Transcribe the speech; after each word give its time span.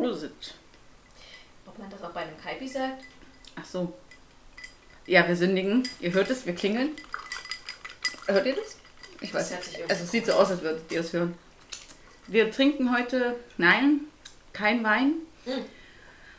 Prosit. 0.00 0.54
Ob 1.66 1.78
man 1.78 1.90
das 1.90 2.02
auch 2.02 2.10
bei 2.10 2.20
einem 2.22 2.40
Kaipi 2.42 2.68
sagt? 2.68 3.04
Ach 3.56 3.64
so. 3.64 3.92
Ja, 5.06 5.26
wir 5.28 5.36
sündigen. 5.36 5.86
Ihr 6.00 6.12
hört 6.12 6.30
es, 6.30 6.46
wir 6.46 6.54
klingeln. 6.54 6.90
Hört 8.26 8.46
ihr 8.46 8.56
das? 8.56 8.76
Ich 9.20 9.32
Das 9.32 9.50
weiß 9.52 9.66
nicht. 9.68 9.90
Also 9.90 10.04
es 10.04 10.10
sieht 10.10 10.26
so 10.26 10.32
aus, 10.32 10.50
als 10.50 10.62
würdet 10.62 10.90
ihr 10.90 11.00
es 11.00 11.12
hören. 11.12 11.34
Wir 12.26 12.50
trinken 12.50 12.96
heute, 12.96 13.36
nein, 13.58 14.00
kein 14.52 14.82
Wein. 14.82 15.12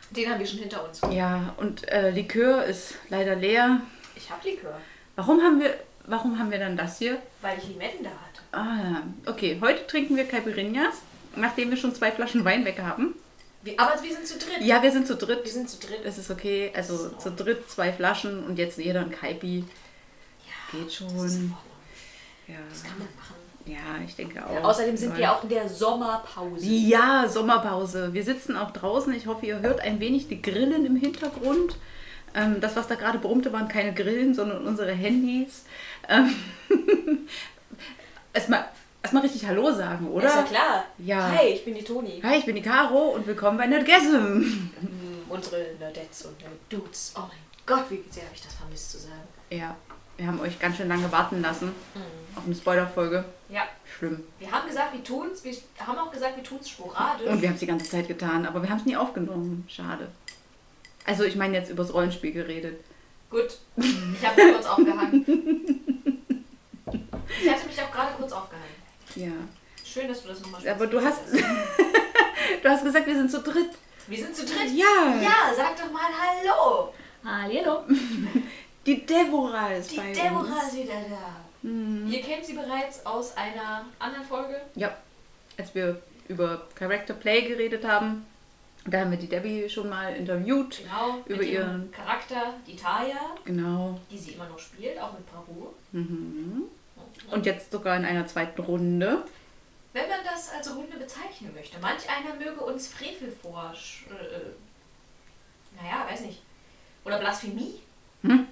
Den 0.09 0.29
haben 0.29 0.39
wir 0.39 0.47
schon 0.47 0.59
hinter 0.59 0.83
uns. 0.87 1.01
Ja, 1.11 1.53
und 1.57 1.87
äh, 1.89 2.09
Likör 2.09 2.65
ist 2.65 2.95
leider 3.09 3.35
leer. 3.35 3.81
Ich 4.15 4.29
hab 4.31 4.43
Likör, 4.43 4.79
Warum 5.15 5.41
haben 5.41 5.59
wir, 5.59 5.75
warum 6.05 6.39
haben 6.39 6.51
wir 6.51 6.59
dann 6.59 6.75
das 6.77 6.97
hier? 6.97 7.21
weil 7.41 7.57
ich 7.59 7.67
Limetten 7.67 8.03
da 8.03 8.09
hatte. 8.09 8.41
Ah, 8.51 9.03
okay. 9.29 9.57
Heute 9.61 9.85
trinken 9.87 10.15
wir 10.15 10.25
Caipirinhas, 10.25 10.95
nachdem 11.35 11.69
wir 11.69 11.77
schon 11.77 11.93
zwei 11.93 12.11
Flaschen 12.11 12.43
Wein 12.45 12.65
weg 12.65 12.79
haben. 12.79 13.13
Wir, 13.65 13.79
aber 13.79 14.01
wir 14.01 14.13
sind 14.13 14.27
zu 14.27 14.37
dritt. 14.37 14.61
Ja, 14.61 14.81
wir 14.83 14.91
sind 14.91 15.07
zu 15.07 15.13
Wir 15.19 15.27
dritt. 15.27 15.47
sind 15.47 15.69
zu 15.69 15.77
dritt. 15.79 16.01
Es 16.05 16.17
ist 16.19 16.29
okay. 16.29 16.71
Also 16.75 16.95
Das 17.09 17.13
in 17.13 17.19
zu 17.19 17.31
dritt 17.31 17.69
zwei 17.69 17.91
Flaschen 17.91 18.43
und 18.45 18.57
jetzt 18.59 18.77
jeder 18.77 19.01
ein 19.01 19.09
Kaipi. 19.11 19.65
Ja, 20.45 20.79
Geht 20.79 20.87
das 20.87 20.93
schon. 20.95 21.07
Ordnung. 21.07 21.57
Ja, 22.47 22.55
Das 22.69 22.83
kann 22.83 22.97
man 22.99 23.07
machen. 23.17 23.35
ja 23.65 24.05
ich 24.05 24.15
denke 24.15 24.45
auch. 24.45 24.53
Ja, 24.53 24.61
außerdem 24.63 24.95
sind 24.95 25.17
wir 25.17 25.31
auch 25.31 25.41
in 25.43 25.49
der 25.49 25.67
Sommerpause. 25.67 26.63
Ja, 26.65 27.27
Sommerpause. 27.27 28.13
Wir 28.13 28.23
sitzen 28.23 28.55
auch 28.55 28.69
draußen. 28.71 29.11
Ich 29.15 29.25
hoffe, 29.25 29.47
ihr 29.47 29.59
hört 29.61 29.79
ein 29.81 29.99
wenig 29.99 30.27
die 30.27 30.41
Grillen 30.41 30.85
im 30.85 30.95
Hintergrund. 30.95 31.75
Ähm, 32.35 32.61
das, 32.61 32.75
was 32.75 32.87
da 32.87 32.93
gerade 32.95 33.17
brummte, 33.17 33.51
waren 33.51 33.67
keine 33.67 33.93
Grillen, 33.95 34.35
sondern 34.35 34.67
unsere 34.67 34.91
Handys. 34.91 35.63
Ähm, 36.07 36.35
Erstmal 38.33 38.65
erstmal 39.05 39.21
richtig 39.21 39.45
Hallo 39.45 39.71
sagen, 39.71 40.07
oder? 40.09 40.25
Ist 40.27 40.35
ja 40.35 40.41
klar. 40.43 40.85
Ja. 40.97 41.29
Hi, 41.37 41.49
ich 41.49 41.63
bin 41.63 41.75
die 41.75 41.83
Toni. 41.83 42.19
Hi, 42.23 42.37
ich 42.39 42.45
bin 42.47 42.55
die 42.55 42.61
Caro 42.63 43.09
und 43.09 43.27
willkommen 43.27 43.55
bei 43.55 43.67
Nerdgasm. 43.67 44.39
Mm, 44.39 44.71
Unsere 45.29 45.63
Nerdettes 45.79 46.25
und 46.25 46.35
Dudes. 46.69 47.13
Oh 47.15 47.19
mein 47.21 47.37
Gott, 47.67 47.85
wie 47.91 48.03
sehr 48.09 48.23
habe 48.23 48.33
ich 48.33 48.41
das 48.41 48.55
vermisst 48.55 48.91
zu 48.93 48.97
sagen. 48.97 49.21
Ja, 49.51 49.75
wir 50.17 50.25
haben 50.25 50.39
euch 50.39 50.57
ganz 50.57 50.77
schön 50.77 50.87
lange 50.87 51.11
warten 51.11 51.39
lassen 51.43 51.67
Mhm. 51.67 52.01
auf 52.37 52.45
eine 52.47 52.55
Spoilerfolge. 52.55 53.23
Ja, 53.49 53.61
Schlimm. 53.95 54.23
wir 54.39 54.51
haben 54.51 54.67
gesagt, 54.67 54.93
wir 54.93 55.03
tun's. 55.03 55.43
Wir 55.43 55.53
haben 55.85 55.99
auch 55.99 56.11
gesagt, 56.11 56.35
wir 56.37 56.43
tun's 56.43 56.67
sporadisch. 56.67 57.27
Und 57.27 57.41
wir 57.43 57.49
haben 57.49 57.53
es 57.55 57.59
die 57.59 57.67
ganze 57.67 57.87
Zeit 57.87 58.07
getan, 58.07 58.47
aber 58.47 58.63
wir 58.63 58.69
haben 58.71 58.79
es 58.79 58.85
nie 58.87 58.97
aufgenommen. 58.97 59.65
Schade. 59.69 60.07
Also 61.05 61.25
ich 61.25 61.35
meine 61.35 61.55
jetzt 61.55 61.69
übers 61.69 61.93
Rollenspiel 61.93 62.31
geredet. 62.31 62.79
Gut, 63.29 63.59
ich 63.77 64.25
habe 64.27 64.43
mich 64.43 64.53
kurz 64.55 64.65
aufgehangen. 64.65 65.25
Ich 67.43 67.51
hatte 67.51 67.67
mich 67.67 67.81
auch 67.81 67.91
gerade 67.91 68.13
kurz 68.17 68.31
aufgehangen. 68.31 68.54
Ja. 69.15 69.31
Schön, 69.83 70.07
dass 70.07 70.21
du 70.23 70.27
das 70.29 70.41
nochmal 70.41 70.67
Aber 70.67 70.87
du 70.87 71.01
hast, 71.01 71.21
du 72.63 72.69
hast 72.69 72.83
gesagt, 72.83 73.07
wir 73.07 73.15
sind 73.15 73.31
zu 73.31 73.41
dritt. 73.41 73.69
Wir 74.07 74.17
sind 74.17 74.35
zu 74.35 74.45
dritt. 74.45 74.71
Ja. 74.73 75.15
Ja, 75.21 75.53
sag 75.55 75.77
doch 75.77 75.91
mal 75.91 76.01
Hallo. 76.11 76.93
Hallo. 77.23 77.83
Die 78.85 79.05
Deborah 79.05 79.73
ist 79.73 79.91
Die 79.91 79.97
bei 79.97 80.11
Deborah 80.11 80.39
uns. 80.41 80.67
ist 80.73 80.75
wieder 80.77 80.93
da. 81.09 81.35
Mhm. 81.67 82.07
Ihr 82.11 82.21
kennt 82.21 82.45
sie 82.45 82.53
bereits 82.53 83.05
aus 83.05 83.35
einer 83.37 83.85
anderen 83.99 84.25
Folge. 84.25 84.61
Ja. 84.75 84.95
Als 85.57 85.73
wir 85.73 86.01
über 86.27 86.67
Character 86.75 87.13
Play 87.13 87.41
geredet 87.43 87.83
haben, 87.85 88.25
da 88.85 88.99
haben 88.99 89.11
wir 89.11 89.17
die 89.17 89.27
Debbie 89.29 89.67
schon 89.69 89.89
mal 89.89 90.13
interviewt. 90.15 90.79
Genau. 90.83 91.19
Über 91.25 91.37
mit 91.39 91.47
ihren- 91.49 91.91
Charakter, 91.91 92.53
die 92.67 92.75
Taya, 92.75 93.17
Genau. 93.45 93.99
die 94.11 94.17
sie 94.17 94.31
immer 94.31 94.47
noch 94.47 94.59
spielt, 94.59 94.99
auch 94.99 95.13
mit 95.13 95.25
Bravour. 95.31 95.73
Mhm. 95.93 96.63
Und 97.31 97.45
jetzt 97.45 97.71
sogar 97.71 97.95
in 97.97 98.05
einer 98.05 98.27
zweiten 98.27 98.61
Runde. 98.61 99.23
Wenn 99.93 100.09
man 100.09 100.19
das 100.25 100.49
als 100.51 100.73
Runde 100.75 100.97
bezeichnen 100.97 101.53
möchte. 101.55 101.79
Manch 101.79 102.03
einer 102.09 102.35
möge 102.35 102.61
uns 102.61 102.87
Frevel 102.87 103.31
vor. 103.41 103.73
Äh, 104.09 105.81
naja, 105.81 106.05
weiß 106.09 106.21
nicht. 106.21 106.41
Oder 107.05 107.19
Blasphemie. 107.19 107.79
Hm? 108.23 108.47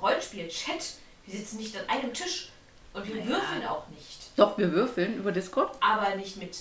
Rollenspiel, 0.00 0.48
Chat. 0.48 0.94
Wir 1.26 1.38
sitzen 1.38 1.58
nicht 1.58 1.76
an 1.76 1.88
einem 1.88 2.12
Tisch. 2.12 2.50
Und 2.92 3.06
wir 3.06 3.14
Naja. 3.16 3.28
würfeln 3.28 3.66
auch 3.66 3.88
nicht. 3.88 4.30
Doch, 4.36 4.58
wir 4.58 4.72
würfeln 4.72 5.16
über 5.16 5.32
Discord. 5.32 5.74
Aber 5.80 6.14
nicht 6.16 6.36
mit 6.36 6.56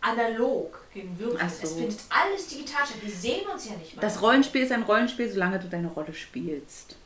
analog 0.00 0.80
gegen 0.92 1.18
Würfeln. 1.18 1.40
Ach 1.44 1.50
so. 1.50 1.64
Es 1.64 1.72
findet 1.74 2.00
alles 2.08 2.48
digital 2.48 2.86
statt. 2.86 2.96
Wir 3.02 3.14
sehen 3.14 3.46
uns 3.46 3.68
ja 3.68 3.76
nicht 3.76 3.94
mal. 3.96 4.02
Das 4.02 4.20
Rollenspiel 4.22 4.62
ist 4.62 4.72
ein 4.72 4.82
Rollenspiel, 4.84 5.30
solange 5.30 5.58
du 5.58 5.68
deine 5.68 5.88
Rolle 5.88 6.14
spielst. 6.14 6.96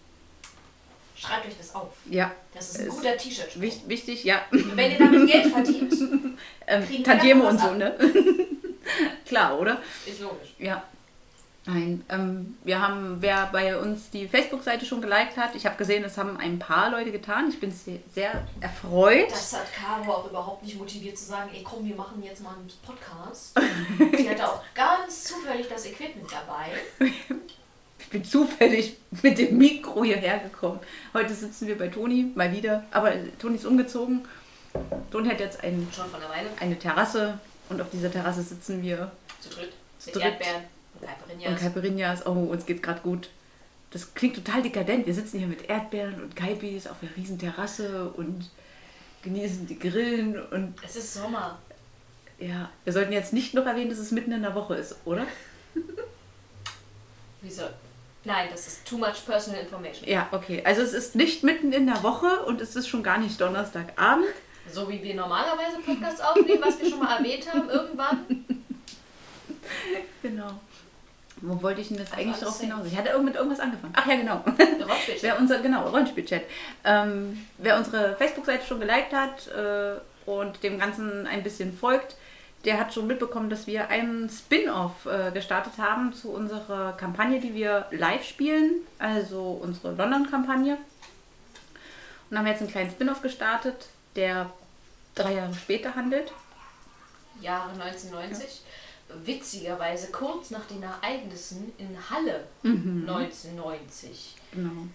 Schreibt 1.20 1.46
euch 1.46 1.56
das 1.58 1.74
auf. 1.74 1.92
Ja. 2.08 2.32
Das 2.54 2.70
ist 2.70 2.80
ein 2.80 2.88
Es- 2.88 2.94
guter 2.96 3.16
T-Shirt. 3.16 3.60
Wich- 3.60 3.82
Wichtig, 3.86 4.24
ja. 4.24 4.42
Wenn 4.50 4.92
ihr 4.92 4.98
damit 4.98 5.30
Geld 5.30 5.46
verdient, 5.52 5.92
Ähm, 6.66 6.86
Kriegen 6.86 6.98
wir 6.98 7.04
Tantieme 7.04 7.42
davon 7.42 7.56
und 7.58 7.60
so, 7.60 7.74
ne? 7.74 7.94
Klar, 9.26 9.58
oder? 9.58 9.78
ist 10.06 10.20
logisch. 10.20 10.54
Ja. 10.58 10.82
Nein, 11.66 12.04
ähm, 12.08 12.56
wir 12.64 12.80
haben, 12.80 13.18
wer 13.20 13.48
bei 13.52 13.76
uns 13.76 14.08
die 14.10 14.26
Facebook-Seite 14.26 14.86
schon 14.86 15.02
geliked 15.02 15.36
hat, 15.36 15.54
ich 15.54 15.66
habe 15.66 15.76
gesehen, 15.76 16.02
es 16.04 16.16
haben 16.16 16.36
ein 16.38 16.58
paar 16.58 16.90
Leute 16.90 17.12
getan. 17.12 17.48
Ich 17.50 17.60
bin 17.60 17.70
sehr, 17.70 17.98
sehr 18.14 18.46
erfreut. 18.60 19.30
Das 19.30 19.52
hat 19.52 19.66
Caro 19.74 20.10
auch 20.12 20.30
überhaupt 20.30 20.62
nicht 20.64 20.78
motiviert 20.78 21.18
zu 21.18 21.24
sagen, 21.26 21.50
ey 21.52 21.62
komm, 21.62 21.84
wir 21.86 21.96
machen 21.96 22.22
jetzt 22.22 22.40
mal 22.42 22.54
einen 22.54 22.70
Podcast. 22.86 23.58
Sie 24.16 24.30
hatte 24.30 24.48
auch 24.48 24.62
ganz 24.74 25.24
zufällig 25.24 25.68
das 25.68 25.84
Equipment 25.86 26.30
dabei. 26.32 27.10
Ich 28.10 28.12
bin 28.12 28.24
zufällig 28.24 28.96
mit 29.22 29.38
dem 29.38 29.56
Mikro 29.56 30.02
hierher 30.02 30.40
gekommen. 30.40 30.80
Heute 31.14 31.32
sitzen 31.32 31.68
wir 31.68 31.78
bei 31.78 31.86
Toni, 31.86 32.32
mal 32.34 32.50
wieder. 32.52 32.84
Aber 32.90 33.12
Toni 33.38 33.54
ist 33.54 33.64
umgezogen. 33.64 34.22
Toni 35.12 35.28
hat 35.28 35.38
jetzt 35.38 35.62
ein, 35.62 35.86
der 35.96 36.60
eine 36.60 36.76
Terrasse 36.76 37.38
und 37.68 37.80
auf 37.80 37.88
dieser 37.90 38.10
Terrasse 38.10 38.42
sitzen 38.42 38.82
wir 38.82 39.12
Zu 39.40 39.50
dritt. 39.50 39.72
Mit 40.06 40.14
dritt. 40.16 40.24
Erdbeeren 40.24 40.62
und 40.94 41.06
Caipirinhas. 41.06 41.50
und 41.52 41.58
Caipirinhas. 41.60 42.26
Oh, 42.26 42.30
uns 42.32 42.66
geht's 42.66 42.82
gerade 42.82 43.00
gut. 43.00 43.30
Das 43.92 44.12
klingt 44.12 44.34
total 44.34 44.62
dekadent. 44.62 45.06
Wir 45.06 45.14
sitzen 45.14 45.38
hier 45.38 45.46
mit 45.46 45.70
Erdbeeren 45.70 46.20
und 46.20 46.34
Caipis 46.34 46.88
auf 46.88 46.96
einer 47.02 47.16
riesen 47.16 47.38
Terrasse 47.38 48.08
und 48.16 48.50
genießen 49.22 49.68
die 49.68 49.78
Grillen 49.78 50.36
und 50.48 50.74
Es 50.84 50.96
ist 50.96 51.14
Sommer. 51.14 51.60
ja, 52.40 52.70
wir 52.82 52.92
sollten 52.92 53.12
jetzt 53.12 53.32
nicht 53.32 53.54
noch 53.54 53.66
erwähnen, 53.66 53.90
dass 53.90 54.00
es 54.00 54.10
mitten 54.10 54.32
in 54.32 54.42
der 54.42 54.56
Woche 54.56 54.74
ist, 54.74 54.96
oder? 55.04 55.26
Wieso? 57.40 57.62
Nein, 58.24 58.48
das 58.50 58.66
ist 58.66 58.86
too 58.86 58.98
much 58.98 59.24
personal 59.26 59.60
information. 59.60 60.08
Ja, 60.08 60.28
okay. 60.32 60.62
Also 60.64 60.82
es 60.82 60.92
ist 60.92 61.14
nicht 61.14 61.42
mitten 61.42 61.72
in 61.72 61.86
der 61.86 62.02
Woche 62.02 62.44
und 62.44 62.60
es 62.60 62.76
ist 62.76 62.88
schon 62.88 63.02
gar 63.02 63.18
nicht 63.18 63.40
Donnerstagabend. 63.40 64.26
So 64.70 64.88
wie 64.88 65.02
wir 65.02 65.14
normalerweise 65.14 65.78
Podcasts 65.84 66.20
aufnehmen, 66.20 66.62
was 66.62 66.78
wir 66.80 66.90
schon 66.90 66.98
mal 66.98 67.16
erwähnt 67.16 67.52
haben, 67.52 67.68
irgendwann. 67.68 68.44
Genau. 70.22 70.50
Wo 71.42 71.62
wollte 71.62 71.80
ich 71.80 71.88
denn 71.88 71.98
jetzt 71.98 72.12
Also 72.12 72.22
eigentlich 72.22 72.42
drauf 72.42 72.60
hinaus? 72.60 72.86
Ich 72.86 72.96
hatte 72.96 73.16
mit 73.20 73.34
irgendwas 73.34 73.60
angefangen. 73.60 73.92
Ach 73.96 74.06
ja, 74.06 74.16
genau. 74.16 74.44
Wer 75.20 75.38
unser, 75.38 75.60
genau, 75.60 75.88
Rollenspielchat. 75.88 76.42
Ähm, 76.84 77.46
wer 77.58 77.78
unsere 77.78 78.16
Facebook-Seite 78.16 78.66
schon 78.66 78.80
geliked 78.80 79.12
hat 79.12 79.48
äh, 79.48 80.00
und 80.28 80.62
dem 80.62 80.78
Ganzen 80.78 81.26
ein 81.26 81.42
bisschen 81.42 81.76
folgt, 81.76 82.16
der 82.64 82.78
hat 82.78 82.92
schon 82.92 83.06
mitbekommen, 83.06 83.48
dass 83.48 83.66
wir 83.66 83.88
einen 83.88 84.28
Spin-off 84.28 85.06
äh, 85.06 85.30
gestartet 85.32 85.74
haben 85.78 86.12
zu 86.12 86.30
unserer 86.30 86.92
Kampagne, 86.92 87.40
die 87.40 87.54
wir 87.54 87.86
live 87.90 88.24
spielen, 88.24 88.72
also 88.98 89.58
unsere 89.62 89.94
London-Kampagne. 89.94 90.76
Und 92.30 92.38
haben 92.38 92.46
jetzt 92.46 92.60
einen 92.60 92.70
kleinen 92.70 92.90
Spin-off 92.90 93.22
gestartet, 93.22 93.88
der 94.14 94.50
drei 95.14 95.34
Jahre 95.34 95.54
später 95.54 95.94
handelt. 95.94 96.32
Jahre 97.40 97.70
1990. 97.70 98.62
Witzigerweise 99.24 100.12
kurz 100.12 100.50
nach 100.50 100.66
den 100.66 100.82
Ereignissen 100.82 101.72
in 101.78 101.96
Halle 102.10 102.44
Mhm. 102.62 103.08
1990. 103.08 104.36
Genau. 104.52 104.86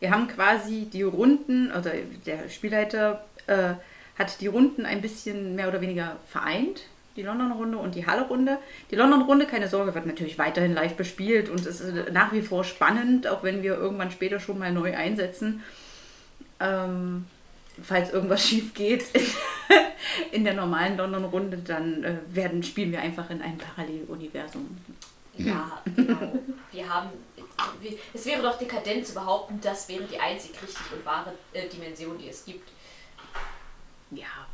Wir 0.00 0.10
haben 0.10 0.28
quasi 0.28 0.86
die 0.92 1.02
Runden, 1.04 1.70
oder 1.72 1.92
der 2.26 2.50
Spielleiter 2.50 3.24
äh, 3.46 3.74
hat 4.18 4.40
die 4.40 4.46
Runden 4.48 4.84
ein 4.84 5.00
bisschen 5.00 5.54
mehr 5.54 5.68
oder 5.68 5.80
weniger 5.80 6.16
vereint. 6.28 6.82
Die 7.16 7.22
London-Runde 7.22 7.78
und 7.78 7.94
die 7.94 8.06
Halle-Runde. 8.06 8.58
Die 8.90 8.96
London-Runde, 8.96 9.46
keine 9.46 9.68
Sorge, 9.68 9.94
wird 9.94 10.06
natürlich 10.06 10.38
weiterhin 10.38 10.74
live 10.74 10.94
bespielt 10.94 11.48
und 11.48 11.64
es 11.64 11.80
ist 11.80 12.12
nach 12.12 12.32
wie 12.32 12.42
vor 12.42 12.62
spannend, 12.62 13.26
auch 13.26 13.42
wenn 13.42 13.62
wir 13.62 13.74
irgendwann 13.74 14.10
später 14.10 14.38
schon 14.38 14.58
mal 14.58 14.72
neu 14.72 14.94
einsetzen. 14.94 15.62
Ähm, 16.60 17.26
falls 17.82 18.12
irgendwas 18.12 18.42
schief 18.48 18.74
geht 18.74 19.04
in 20.32 20.44
der 20.44 20.54
normalen 20.54 20.96
London-Runde, 20.96 21.58
dann 21.58 22.04
äh, 22.04 22.16
werden, 22.28 22.62
spielen 22.62 22.92
wir 22.92 23.00
einfach 23.00 23.30
in 23.30 23.40
einem 23.40 23.58
Paralleluniversum. 23.58 24.76
Ja, 25.38 25.82
genau. 25.96 26.38
Wir 26.72 26.88
haben. 26.88 27.10
Es 28.12 28.26
wäre 28.26 28.42
doch 28.42 28.58
dekadent 28.58 29.06
zu 29.06 29.14
behaupten, 29.14 29.58
das 29.62 29.88
wäre 29.88 30.04
die 30.04 30.18
einzig 30.18 30.50
richtig 30.62 30.92
und 30.92 31.04
wahre 31.04 31.32
äh, 31.52 31.68
Dimension, 31.68 32.18
die 32.18 32.28
es 32.28 32.44
gibt. 32.44 32.68
Ja, 34.10 34.46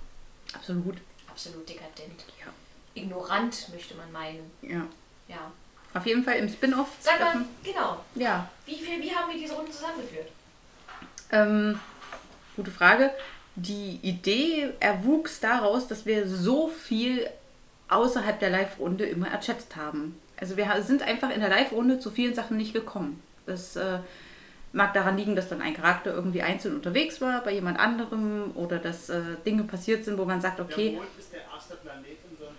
absolut. 0.55 0.97
Absolut 1.33 1.69
dekadent. 1.69 2.25
Ja. 2.41 2.53
Ignorant, 2.95 3.69
möchte 3.73 3.95
man 3.95 4.11
meinen. 4.13 4.51
ja. 4.63 4.87
Ja. 5.29 5.51
Auf 5.95 6.07
jeden 6.07 6.25
Fall 6.25 6.37
im 6.37 6.49
Spin-off. 6.49 6.89
Sag 7.01 7.21
mal, 7.21 7.45
genau. 7.63 8.03
Ja, 8.15 8.49
Wie, 8.67 8.77
viel, 8.77 9.01
wie 9.03 9.15
haben 9.15 9.31
wir 9.31 9.39
diese 9.39 9.55
Runde 9.55 9.71
zusammengeführt? 9.71 10.29
ähm, 11.31 11.79
gute 12.57 12.71
Frage. 12.71 13.11
Die 13.57 13.99
Idee 14.03 14.71
erwuchs 14.81 15.41
daraus, 15.41 15.87
dass 15.89 16.05
wir 16.07 16.27
so 16.29 16.69
viel 16.69 17.29
außerhalb 17.89 18.41
der 18.41 18.49
Live-Runde 18.51 19.05
immer 19.07 19.29
erchattet 19.29 19.77
haben. 19.77 20.19
Also 20.39 20.57
wir 20.57 20.83
sind 20.83 21.03
einfach 21.03 21.31
in 21.31 21.41
der 21.41 21.51
Live-Runde 21.51 21.99
zu 22.01 22.11
vielen 22.11 22.35
Sachen 22.35 22.57
nicht 22.57 22.73
gekommen. 22.73 23.23
Das 23.47 23.77
äh, 23.77 23.99
mag 24.73 24.95
daran 24.95 25.17
liegen, 25.17 25.37
dass 25.37 25.49
dann 25.49 25.61
ein 25.61 25.75
Charakter 25.75 26.15
irgendwie 26.15 26.43
einzeln 26.43 26.75
unterwegs 26.75 27.21
war 27.21 27.43
bei 27.43 27.53
jemand 27.53 27.79
anderem 27.79 28.53
oder 28.55 28.79
dass 28.79 29.11
äh, 29.11 29.21
Dinge 29.45 29.65
passiert 29.65 30.05
sind, 30.05 30.19
wo 30.19 30.25
man 30.25 30.41
sagt, 30.41 30.61
okay. 30.61 30.91
Der 30.91 31.01
Mond 31.01 31.09
ist 31.19 31.33
der 31.33 31.41
erste 31.53 31.77
Planet 31.77 32.19
unseres 32.31 32.51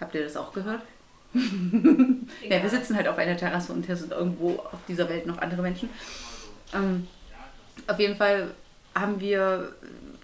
Habt 0.00 0.14
ihr 0.14 0.24
das 0.24 0.36
auch 0.36 0.52
gehört? 0.52 0.82
ja, 1.34 2.62
wir 2.62 2.68
sitzen 2.68 2.94
halt 2.96 3.08
auf 3.08 3.16
einer 3.16 3.36
Terrasse 3.36 3.72
und 3.72 3.86
hier 3.86 3.96
sind 3.96 4.12
irgendwo 4.12 4.56
auf 4.58 4.80
dieser 4.86 5.08
Welt 5.08 5.26
noch 5.26 5.38
andere 5.38 5.62
Menschen. 5.62 5.88
Ähm, 6.74 7.08
auf 7.86 7.98
jeden 7.98 8.16
Fall 8.16 8.50
haben 8.94 9.20
wir 9.20 9.72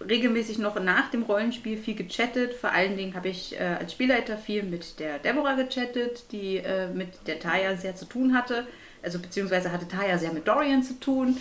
regelmäßig 0.06 0.58
noch 0.58 0.78
nach 0.80 1.10
dem 1.10 1.22
Rollenspiel 1.22 1.78
viel 1.78 1.94
gechattet. 1.94 2.54
Vor 2.54 2.70
allen 2.70 2.96
Dingen 2.96 3.14
habe 3.14 3.28
ich 3.28 3.58
äh, 3.58 3.76
als 3.80 3.92
Spielleiter 3.92 4.36
viel 4.36 4.62
mit 4.62 5.00
der 5.00 5.18
Deborah 5.18 5.54
gechattet, 5.54 6.30
die 6.30 6.58
äh, 6.58 6.88
mit 6.88 7.26
der 7.26 7.40
Taya 7.40 7.76
sehr 7.76 7.96
zu 7.96 8.04
tun 8.04 8.34
hatte. 8.34 8.66
Also 9.02 9.18
beziehungsweise 9.18 9.70
hatte 9.70 9.86
Taya 9.88 10.18
sehr 10.18 10.32
mit 10.32 10.46
Dorian 10.46 10.82
zu 10.82 10.98
tun. 10.98 11.40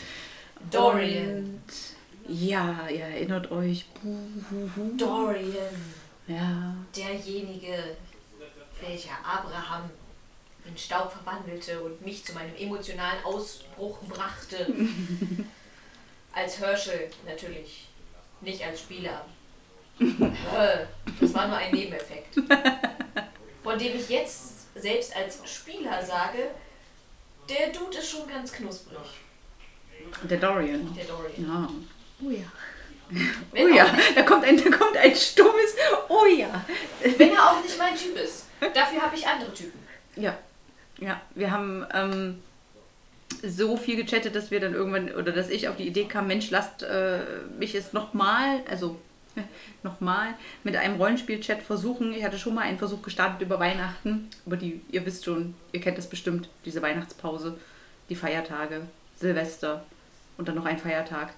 Dorian. 0.71 1.37
Und, 1.37 1.61
ja, 2.27 2.87
ihr 2.89 3.03
erinnert 3.03 3.51
euch. 3.51 3.85
Dorian. 4.97 5.93
Ja. 6.27 6.75
Derjenige, 6.95 7.95
welcher 8.81 9.17
Abraham 9.23 9.89
in 10.65 10.77
Staub 10.77 11.11
verwandelte 11.11 11.81
und 11.81 12.05
mich 12.05 12.25
zu 12.25 12.33
meinem 12.33 12.55
emotionalen 12.57 13.23
Ausbruch 13.23 13.99
brachte. 14.09 14.67
als 16.37 16.59
Herschel 16.59 17.09
natürlich, 17.25 17.87
nicht 18.41 18.63
als 18.63 18.81
Spieler. 18.81 19.25
das 21.19 21.33
war 21.33 21.47
nur 21.47 21.57
ein 21.57 21.73
Nebeneffekt. 21.73 22.35
Von 23.63 23.79
dem 23.79 23.97
ich 23.97 24.09
jetzt 24.09 24.73
selbst 24.79 25.15
als 25.15 25.39
Spieler 25.49 26.05
sage, 26.05 26.51
der 27.49 27.69
Dude 27.69 27.97
ist 27.97 28.09
schon 28.09 28.27
ganz 28.27 28.51
knusprig. 28.51 28.97
Der 30.23 30.37
Dorian. 30.37 30.93
Der 30.95 31.05
Dorian. 31.05 31.33
Ja. 31.37 31.69
Oh 32.23 32.29
ja. 32.29 32.45
Wenn 33.51 33.71
oh 33.71 33.75
ja, 33.75 33.97
da 34.15 34.23
kommt, 34.23 34.43
ein, 34.43 34.57
da 34.57 34.69
kommt 34.69 34.97
ein 34.97 35.15
stummes 35.15 35.75
Oh 36.09 36.25
ja. 36.25 36.65
Wenn 37.17 37.31
er 37.31 37.51
auch 37.51 37.63
nicht 37.63 37.77
mein 37.77 37.95
Typ 37.95 38.17
ist. 38.17 38.45
Dafür 38.59 39.01
habe 39.01 39.15
ich 39.15 39.25
andere 39.25 39.53
Typen. 39.53 39.79
Ja. 40.15 40.37
Ja, 40.99 41.21
wir 41.35 41.51
haben 41.51 41.85
ähm, 41.93 42.41
so 43.43 43.77
viel 43.77 43.95
gechattet, 43.95 44.35
dass 44.35 44.51
wir 44.51 44.59
dann 44.59 44.73
irgendwann, 44.73 45.13
oder 45.13 45.31
dass 45.31 45.49
ich 45.49 45.67
auf 45.67 45.77
die 45.77 45.87
Idee 45.87 46.05
kam, 46.05 46.27
Mensch, 46.27 46.49
lasst 46.49 46.83
äh, 46.83 47.19
mich 47.57 47.73
jetzt 47.73 47.93
nochmal, 47.93 48.61
also 48.69 48.99
nochmal 49.83 50.33
mit 50.63 50.75
einem 50.75 50.95
Rollenspiel-Chat 50.97 51.61
versuchen. 51.61 52.13
Ich 52.13 52.23
hatte 52.23 52.37
schon 52.37 52.55
mal 52.55 52.61
einen 52.61 52.77
Versuch 52.77 53.01
gestartet 53.01 53.41
über 53.41 53.59
Weihnachten, 53.59 54.29
aber 54.45 54.57
die, 54.57 54.81
ihr 54.91 55.05
wisst 55.05 55.25
schon, 55.25 55.55
ihr 55.71 55.81
kennt 55.81 55.97
das 55.97 56.09
bestimmt, 56.09 56.49
diese 56.65 56.81
Weihnachtspause, 56.81 57.57
die 58.09 58.15
Feiertage, 58.15 58.81
Silvester 59.19 59.83
und 60.37 60.47
dann 60.47 60.55
noch 60.55 60.65
ein 60.65 60.79
Feiertag. 60.79 61.33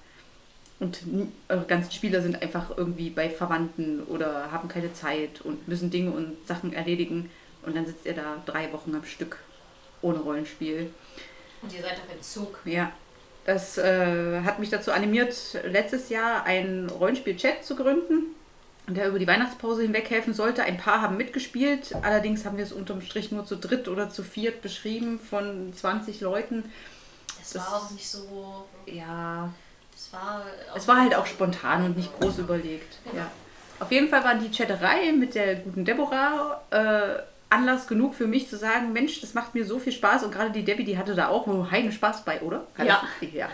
Und 0.79 1.01
eure 1.49 1.65
ganzen 1.65 1.91
Spieler 1.91 2.21
sind 2.21 2.41
einfach 2.41 2.77
irgendwie 2.77 3.09
bei 3.09 3.29
Verwandten 3.29 4.01
oder 4.03 4.51
haben 4.51 4.69
keine 4.69 4.93
Zeit 4.93 5.41
und 5.41 5.67
müssen 5.67 5.89
Dinge 5.89 6.11
und 6.11 6.37
Sachen 6.47 6.71
erledigen. 6.71 7.29
Und 7.63 7.75
dann 7.75 7.85
sitzt 7.85 8.05
ihr 8.05 8.13
da 8.13 8.41
drei 8.45 8.71
Wochen 8.71 8.95
am 8.95 9.03
Stück 9.03 9.39
ohne 10.01 10.19
Rollenspiel. 10.19 10.89
Und 11.61 11.73
ihr 11.73 11.81
seid 11.81 11.93
auf 11.93 12.09
Entzug. 12.13 12.59
Ja. 12.63 12.93
Das 13.49 13.79
äh, 13.79 14.41
hat 14.43 14.59
mich 14.59 14.69
dazu 14.69 14.91
animiert, 14.91 15.35
letztes 15.63 16.09
Jahr 16.09 16.43
einen 16.43 16.87
Rollenspiel-Chat 16.87 17.65
zu 17.65 17.75
gründen, 17.75 18.35
der 18.87 19.07
über 19.07 19.17
die 19.17 19.25
Weihnachtspause 19.25 19.81
hinweg 19.81 20.07
helfen 20.11 20.35
sollte. 20.35 20.61
Ein 20.61 20.77
paar 20.77 21.01
haben 21.01 21.17
mitgespielt, 21.17 21.95
allerdings 22.03 22.45
haben 22.45 22.57
wir 22.57 22.63
es 22.63 22.71
unterm 22.71 23.01
Strich 23.01 23.31
nur 23.31 23.47
zu 23.47 23.55
dritt 23.55 23.87
oder 23.87 24.11
zu 24.11 24.21
viert 24.21 24.61
beschrieben 24.61 25.19
von 25.19 25.73
20 25.73 26.21
Leuten. 26.21 26.71
Das, 27.39 27.53
das 27.53 27.65
war 27.65 27.77
auch 27.77 27.89
nicht 27.89 28.07
so. 28.07 28.67
Ja. 28.85 29.51
Es 29.95 30.13
war, 30.13 30.45
es 30.75 30.87
war 30.87 31.01
halt 31.01 31.15
auch 31.15 31.25
spontan 31.25 31.85
und 31.85 31.97
nicht 31.97 32.19
groß 32.19 32.37
überlegt. 32.37 32.99
Ja. 33.15 33.31
Auf 33.79 33.91
jeden 33.91 34.09
Fall 34.09 34.23
waren 34.23 34.43
die 34.43 34.55
Chatterei 34.55 35.11
mit 35.11 35.33
der 35.33 35.55
guten 35.55 35.85
Deborah 35.85 36.61
äh, 36.69 37.23
Anlass 37.49 37.87
genug 37.87 38.13
für 38.13 38.27
mich 38.27 38.47
zu 38.47 38.57
sagen, 38.57 38.93
Mensch, 38.93 39.21
das 39.21 39.33
macht 39.33 39.55
mir 39.55 39.65
so 39.65 39.79
viel 39.79 39.93
Spaß 39.93 40.23
und 40.23 40.31
gerade 40.31 40.51
die 40.51 40.63
Debbie, 40.63 40.83
die 40.83 40.97
hatte 40.97 41.15
da 41.15 41.29
auch 41.29 41.47
nur 41.47 41.71
heiden 41.71 41.91
Spaß 41.91 42.23
bei, 42.23 42.41
oder? 42.41 42.67
Kann 42.75 42.87
ja. 42.87 43.03
Ich, 43.21 43.33
ja. 43.33 43.49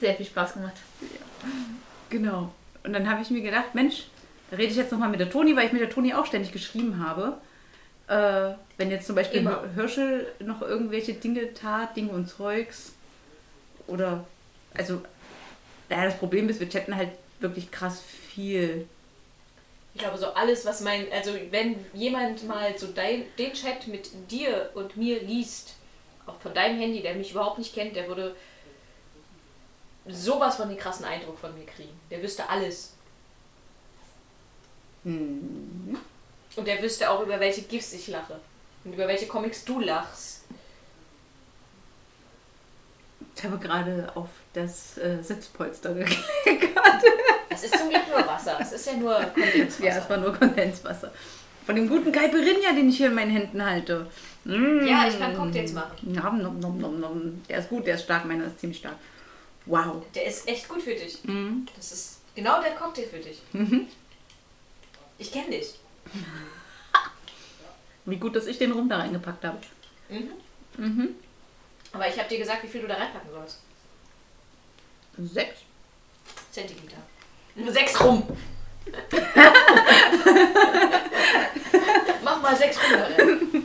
Sehr 0.00 0.14
viel 0.14 0.26
Spaß 0.26 0.54
gemacht. 0.54 0.74
Ja. 1.00 1.08
Genau. 2.10 2.52
Und 2.84 2.92
dann 2.92 3.08
habe 3.08 3.22
ich 3.22 3.30
mir 3.30 3.40
gedacht, 3.40 3.74
Mensch, 3.74 4.06
da 4.50 4.56
rede 4.56 4.70
ich 4.70 4.76
jetzt 4.76 4.92
nochmal 4.92 5.08
mit 5.08 5.20
der 5.20 5.30
Toni, 5.30 5.56
weil 5.56 5.66
ich 5.66 5.72
mit 5.72 5.80
der 5.80 5.90
Toni 5.90 6.12
auch 6.14 6.26
ständig 6.26 6.52
geschrieben 6.52 7.04
habe. 7.04 7.38
Äh, 8.08 8.54
wenn 8.76 8.90
jetzt 8.90 9.06
zum 9.06 9.16
Beispiel 9.16 9.40
Immer. 9.40 9.64
Hirschel 9.74 10.26
noch 10.40 10.62
irgendwelche 10.62 11.14
Dinge 11.14 11.54
tat, 11.54 11.96
Dinge 11.96 12.10
und 12.10 12.28
Zeugs. 12.28 12.92
Oder, 13.86 14.24
also, 14.74 15.00
naja, 15.88 16.04
das 16.04 16.18
Problem 16.18 16.48
ist, 16.48 16.60
wir 16.60 16.68
chatten 16.68 16.94
halt 16.94 17.10
wirklich 17.40 17.70
krass 17.70 18.02
viel 18.02 18.86
ich 19.96 20.02
glaube, 20.02 20.18
so 20.18 20.26
alles, 20.34 20.66
was 20.66 20.82
mein, 20.82 21.10
also 21.10 21.32
wenn 21.50 21.82
jemand 21.94 22.46
mal 22.46 22.76
so 22.78 22.88
dein, 22.88 23.24
den 23.38 23.54
Chat 23.54 23.86
mit 23.86 24.10
dir 24.30 24.70
und 24.74 24.94
mir 24.98 25.22
liest, 25.22 25.72
auch 26.26 26.38
von 26.38 26.52
deinem 26.52 26.78
Handy, 26.78 27.00
der 27.00 27.14
mich 27.14 27.30
überhaupt 27.30 27.56
nicht 27.56 27.74
kennt, 27.74 27.96
der 27.96 28.06
würde 28.06 28.36
sowas 30.06 30.56
von 30.56 30.68
den 30.68 30.76
krassen 30.76 31.06
Eindruck 31.06 31.38
von 31.38 31.58
mir 31.58 31.64
kriegen. 31.64 31.98
Der 32.10 32.22
wüsste 32.22 32.46
alles. 32.46 32.92
Mhm. 35.04 35.96
Und 36.56 36.68
der 36.68 36.82
wüsste 36.82 37.08
auch, 37.08 37.22
über 37.22 37.40
welche 37.40 37.62
GIFs 37.62 37.94
ich 37.94 38.08
lache. 38.08 38.38
Und 38.84 38.92
über 38.92 39.08
welche 39.08 39.26
Comics 39.26 39.64
du 39.64 39.80
lachst. 39.80 40.42
Ich 43.34 43.44
habe 43.44 43.56
gerade 43.56 44.12
auf 44.14 44.28
das 44.52 44.98
äh, 44.98 45.22
Sitzpolster 45.22 45.94
geklickt. 46.44 46.76
Das 47.48 47.62
ist 47.62 47.78
zum 47.78 47.88
Glück 47.88 48.08
nur 48.08 48.26
Wasser. 48.26 48.58
Es 48.60 48.72
ist 48.72 48.86
ja 48.86 48.94
nur 48.94 49.14
Kondenswasser. 49.14 49.84
Ja, 49.84 49.98
es 49.98 50.10
war 50.10 50.16
nur 50.16 50.32
Kondenswasser. 50.34 51.12
Von 51.64 51.76
dem 51.76 51.88
guten 51.88 52.12
Caipirinha, 52.12 52.72
den 52.72 52.88
ich 52.88 52.96
hier 52.96 53.08
in 53.08 53.14
meinen 53.14 53.30
Händen 53.30 53.64
halte. 53.64 54.06
Mm. 54.44 54.86
Ja, 54.86 55.08
ich 55.08 55.18
kann 55.18 55.36
Cocktails 55.36 55.72
machen. 55.72 55.96
Nom, 56.02 56.38
nom, 56.38 56.60
nom, 56.60 56.78
nom, 56.78 57.00
nom. 57.00 57.42
Der 57.48 57.58
ist 57.58 57.68
gut, 57.68 57.86
der 57.86 57.96
ist 57.96 58.04
stark, 58.04 58.24
meiner 58.24 58.46
ist 58.46 58.60
ziemlich 58.60 58.78
stark. 58.78 58.96
Wow. 59.66 60.04
Der 60.14 60.26
ist 60.26 60.46
echt 60.46 60.68
gut 60.68 60.82
für 60.82 60.94
dich. 60.94 61.24
Mhm. 61.24 61.66
Das 61.76 61.90
ist 61.90 62.18
genau 62.36 62.62
der 62.62 62.72
Cocktail 62.72 63.06
für 63.06 63.18
dich. 63.18 63.42
Mhm. 63.52 63.88
Ich 65.18 65.32
kenne 65.32 65.50
dich. 65.50 65.74
Wie 68.04 68.16
gut, 68.16 68.36
dass 68.36 68.46
ich 68.46 68.58
den 68.58 68.70
rum 68.70 68.88
da 68.88 68.98
reingepackt 68.98 69.44
habe. 69.44 69.58
Mhm. 70.08 70.30
Mhm. 70.76 71.08
Aber 71.92 72.08
ich 72.08 72.16
habe 72.18 72.28
dir 72.28 72.38
gesagt, 72.38 72.62
wie 72.62 72.68
viel 72.68 72.82
du 72.82 72.86
da 72.86 72.94
reinpacken 72.94 73.30
sollst. 73.30 73.58
Sechs 75.32 75.60
Zentiliter. 76.52 76.98
Sechs 77.68 78.00
rum. 78.02 78.22
Mach 82.22 82.42
mal 82.42 82.56
sechs 82.56 82.76
rum 82.76 83.00
rein. 83.00 83.64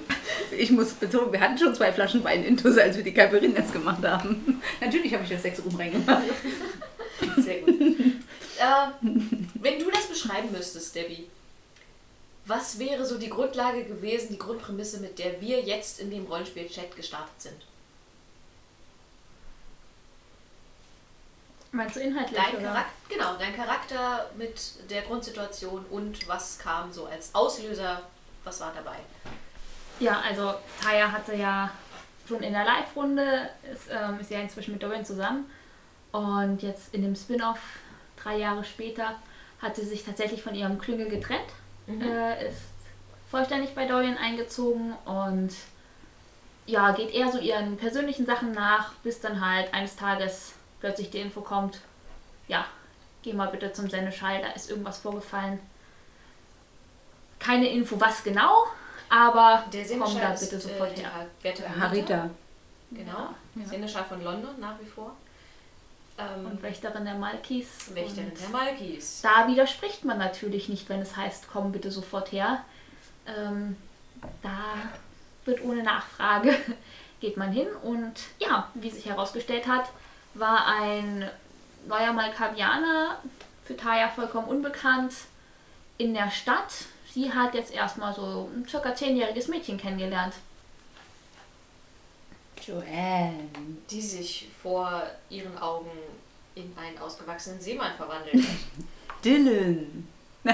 Ich 0.58 0.72
muss 0.72 0.94
betonen, 0.94 1.32
wir 1.32 1.40
hatten 1.40 1.58
schon 1.58 1.74
zwei 1.76 1.92
Flaschen 1.92 2.24
Wein 2.24 2.44
intus, 2.44 2.78
als 2.78 2.96
wir 2.96 3.04
die 3.04 3.14
Caipirinhas 3.14 3.72
gemacht 3.72 4.04
haben. 4.04 4.62
Natürlich 4.80 5.14
habe 5.14 5.24
ich 5.24 5.30
das 5.30 5.42
sechs 5.42 5.64
rum 5.64 5.76
reingemacht. 5.76 6.24
Sehr 7.38 7.62
gut. 7.62 7.80
Äh, 7.80 8.88
wenn 9.56 9.80
du 9.80 9.90
das 9.90 10.08
beschreiben 10.08 10.52
müsstest, 10.52 10.94
Debbie, 10.96 11.28
was 12.46 12.78
wäre 12.80 13.06
so 13.06 13.18
die 13.18 13.30
Grundlage 13.30 13.86
gewesen, 13.86 14.30
die 14.32 14.38
Grundprämisse, 14.38 15.00
mit 15.00 15.20
der 15.20 15.42
wir 15.42 15.62
jetzt 15.62 16.00
in 16.00 16.12
dem 16.12 16.26
Rollenspiel-Chat 16.26 16.96
gestartet 16.96 17.40
sind? 17.40 17.66
Meinst 21.72 21.96
du 21.96 22.02
inhaltlich? 22.02 22.38
Dein 22.38 22.62
Charakter, 22.62 22.92
genau, 23.08 23.36
dein 23.40 23.56
Charakter 23.56 24.30
mit 24.36 24.90
der 24.90 25.04
Grundsituation 25.04 25.86
und 25.90 26.28
was 26.28 26.60
kam 26.60 26.92
so 26.92 27.06
als 27.06 27.34
Auslöser, 27.34 28.02
was 28.44 28.60
war 28.60 28.74
dabei? 28.76 28.98
Ja, 30.00 30.22
also 30.28 30.54
Taya 30.82 31.12
hatte 31.12 31.34
ja 31.36 31.70
schon 32.28 32.44
in 32.44 32.52
der 32.52 32.66
Live-Runde, 32.66 33.50
ist, 33.72 33.88
ähm, 33.90 34.20
ist 34.20 34.32
ja 34.32 34.40
inzwischen 34.40 34.74
mit 34.74 34.84
Dorian 34.84 35.06
zusammen 35.06 35.50
und 36.12 36.62
jetzt 36.62 36.94
in 36.94 37.04
dem 37.04 37.16
Spin-off 37.16 37.60
drei 38.22 38.38
Jahre 38.38 38.66
später 38.66 39.16
hat 39.62 39.76
sie 39.78 39.86
sich 39.86 40.04
tatsächlich 40.04 40.44
von 40.44 40.56
ihrem 40.56 40.78
Klüngel 40.78 41.08
getrennt, 41.08 41.48
mhm. 41.88 42.02
äh, 42.02 42.50
ist 42.50 42.58
vollständig 43.30 43.76
bei 43.76 43.86
Dorian 43.86 44.18
eingezogen 44.18 44.94
und 45.06 45.52
ja, 46.66 46.92
geht 46.92 47.14
eher 47.14 47.32
so 47.32 47.40
ihren 47.40 47.78
persönlichen 47.78 48.26
Sachen 48.26 48.52
nach, 48.52 48.94
bis 49.04 49.22
dann 49.22 49.46
halt 49.46 49.74
eines 49.74 49.96
Tages 49.96 50.54
plötzlich 50.82 51.10
die 51.10 51.20
Info 51.20 51.42
kommt, 51.42 51.80
ja, 52.48 52.66
geh 53.24 53.32
mal 53.32 53.48
bitte 53.48 53.72
zum 53.72 53.90
Sendeschall, 53.90 54.42
da 54.42 54.50
ist 54.50 54.70
irgendwas 54.70 54.98
vorgefallen. 54.98 55.60
Keine 57.40 57.70
Info, 57.70 58.00
was 58.00 58.24
genau, 58.24 58.66
aber 59.10 59.64
der 59.72 59.88
komm 59.88 60.20
da 60.20 60.32
bitte 60.32 60.56
ist, 60.56 60.64
sofort 60.64 60.98
äh, 60.98 61.02
her. 61.02 61.12
Harita. 61.80 62.30
Genau, 62.92 63.30
ja. 63.56 63.66
Sendeschall 63.66 64.04
von 64.04 64.24
London 64.24 64.60
nach 64.60 64.80
wie 64.80 64.86
vor. 64.86 65.16
Ähm, 66.18 66.46
Und 66.46 66.62
Wächterin 66.62 67.06
der 67.06 67.16
Malkis. 67.16 67.94
Wächterin 67.94 68.30
Und 68.30 68.42
der 68.42 68.50
Malkis. 68.50 69.22
Da 69.22 69.48
widerspricht 69.48 70.04
man 70.04 70.18
natürlich 70.18 70.68
nicht, 70.68 70.90
wenn 70.90 71.02
es 71.02 71.16
heißt, 71.16 71.48
komm 71.52 71.72
bitte 71.72 71.90
sofort 71.90 72.32
her. 72.32 72.64
Ähm, 73.26 73.78
da 74.44 74.76
wird 75.46 75.64
ohne 75.64 75.84
Nachfrage, 75.84 76.54
geht 77.22 77.38
man 77.38 77.52
hin. 77.52 77.68
Und 77.84 78.14
ja, 78.40 78.70
wie 78.74 78.90
sich 78.90 79.06
herausgestellt 79.06 79.68
hat, 79.68 79.86
war 80.34 80.68
ein 80.68 81.30
neuer 81.88 82.14
Malkavianer 82.14 83.20
für 83.66 83.76
Taya 83.76 84.10
vollkommen 84.10 84.48
unbekannt 84.48 85.14
in 85.98 86.14
der 86.14 86.32
Stadt. 86.32 86.86
Sie 87.14 87.32
hat 87.32 87.54
jetzt 87.54 87.74
erstmal 87.74 88.14
so 88.14 88.50
ein 88.54 88.68
circa 88.68 88.96
zehnjähriges 88.96 89.48
Mädchen 89.48 89.78
kennengelernt. 89.78 90.34
Joanne. 92.66 93.50
Die 93.90 94.02
sich 94.02 94.50
vor 94.62 95.04
ihren 95.30 95.58
Augen 95.58 95.90
in 96.56 96.74
einen 96.78 96.98
ausgewachsenen 97.00 97.60
Seemann 97.60 97.94
verwandelt 97.96 98.36
hat. 98.36 98.56
Dylan. 99.26 100.08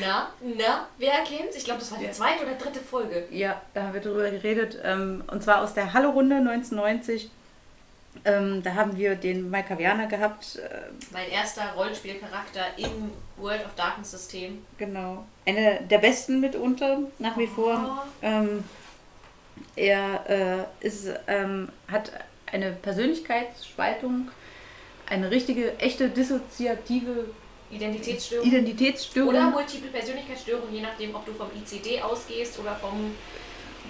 Na, 0.00 0.30
na, 0.40 0.88
wer 0.96 1.12
erkennt's? 1.12 1.56
Ich 1.56 1.64
glaube, 1.64 1.80
das 1.80 1.92
war 1.92 1.98
die 1.98 2.10
zweite 2.10 2.44
oder 2.44 2.54
dritte 2.54 2.80
Folge. 2.80 3.26
Ja, 3.30 3.60
da 3.74 3.82
haben 3.82 3.92
wir 3.92 4.00
drüber 4.00 4.30
geredet. 4.30 4.78
Ähm, 4.82 5.22
und 5.26 5.42
zwar 5.42 5.60
aus 5.60 5.74
der 5.74 5.92
Halle-Runde 5.92 6.36
1990. 6.36 7.30
Ähm, 8.24 8.62
da 8.62 8.74
haben 8.74 8.96
wir 8.96 9.14
den 9.16 9.50
Malkavianer 9.50 10.06
gehabt. 10.06 10.56
Äh, 10.56 10.68
Mein 11.12 11.28
erster 11.30 11.72
Rollenspielcharakter 11.76 12.66
im 12.76 13.10
World 13.36 13.64
of 13.64 13.74
Darkness 13.76 14.10
System. 14.12 14.64
genau. 14.78 15.24
Einer 15.46 15.80
der 15.80 15.98
besten 15.98 16.40
mitunter, 16.40 16.98
nach 17.18 17.36
wie 17.36 17.46
vor. 17.48 18.06
Ähm, 18.22 18.62
er 19.74 20.68
äh, 20.80 20.86
ist, 20.86 21.08
ähm, 21.26 21.68
hat 21.88 22.12
eine 22.52 22.72
Persönlichkeitsspaltung, 22.72 24.28
eine 25.08 25.30
richtige, 25.30 25.78
echte 25.78 26.08
dissoziative 26.10 27.26
Identitätsstörung. 27.70 28.46
Identitätsstörung. 28.46 29.30
oder 29.30 29.50
multiple 29.50 29.88
Persönlichkeitsstörung, 29.90 30.70
je 30.72 30.82
nachdem, 30.82 31.14
ob 31.14 31.24
du 31.26 31.32
vom 31.32 31.48
ICD 31.56 32.02
ausgehst 32.02 32.58
oder 32.58 32.76
vom 32.76 33.14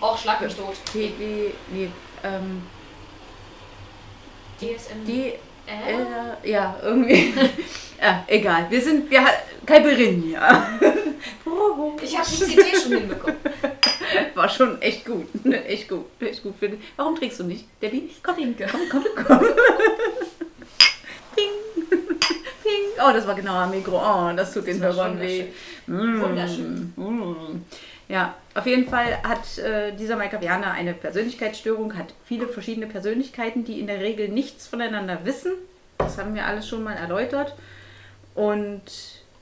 Och, 0.01 0.19
schlag 0.19 0.41
mich 0.41 0.55
tot. 0.55 0.75
PD, 0.93 1.53
nee, 1.73 1.91
ähm, 2.25 2.63
DSM. 4.63 5.05
D, 5.07 5.33
äh? 5.67 6.51
Ja, 6.51 6.77
irgendwie. 6.83 7.35
ja, 8.01 8.25
egal. 8.27 8.67
Wir 8.71 8.81
sind, 8.81 9.11
wir 9.11 9.25
Kaiberin 9.67 10.23
hier. 10.23 10.41
Ich 12.03 12.19
habe 12.19 12.27
ICD 12.27 12.77
schon 12.83 12.93
hinbekommen. 12.93 13.37
War 14.35 14.49
schon 14.49 14.81
echt 14.83 15.05
gut. 15.05 15.27
Echt 15.67 15.89
gut. 15.89 16.07
Echt 16.21 16.43
gut. 16.43 16.55
Für- 16.59 16.73
Warum 16.97 17.15
trägst 17.15 17.39
du 17.41 17.45
nicht, 17.45 17.65
Debbie? 17.81 18.11
Komm, 18.23 18.35
Trinke. 18.35 18.67
komm, 18.71 18.81
komm, 18.91 19.05
komm. 19.15 19.39
Ping. 21.37 21.51
Ping. 22.63 22.85
Oh, 22.99 23.13
das 23.13 23.27
war 23.27 23.35
genau 23.35 23.55
am 23.55 23.71
Mikro. 23.71 23.97
Oh, 23.97 24.33
das 24.35 24.53
tut 24.53 24.67
den 24.67 24.81
Das 24.81 24.97
war 24.97 25.07
Hörern 25.07 25.21
weh. 25.21 25.45
Wunderschön. 25.87 26.93
Mm. 26.97 27.03
Mm. 27.03 27.65
Ja, 28.13 28.35
auf 28.55 28.67
jeden 28.67 28.87
Fall 28.87 29.23
hat 29.23 29.57
äh, 29.57 29.93
dieser 29.97 30.17
Malkavianer 30.17 30.71
eine 30.73 30.93
Persönlichkeitsstörung, 30.93 31.97
hat 31.97 32.13
viele 32.27 32.47
verschiedene 32.47 32.87
Persönlichkeiten, 32.87 33.65
die 33.65 33.81
in 33.81 33.87
der 33.87 34.01
Regel 34.01 34.29
nichts 34.29 34.67
voneinander 34.67 35.25
wissen. 35.25 35.53
Das 35.97 36.19
haben 36.19 36.35
wir 36.35 36.45
alles 36.45 36.69
schon 36.69 36.83
mal 36.85 36.93
erläutert. 36.95 37.55
Und 38.35 38.83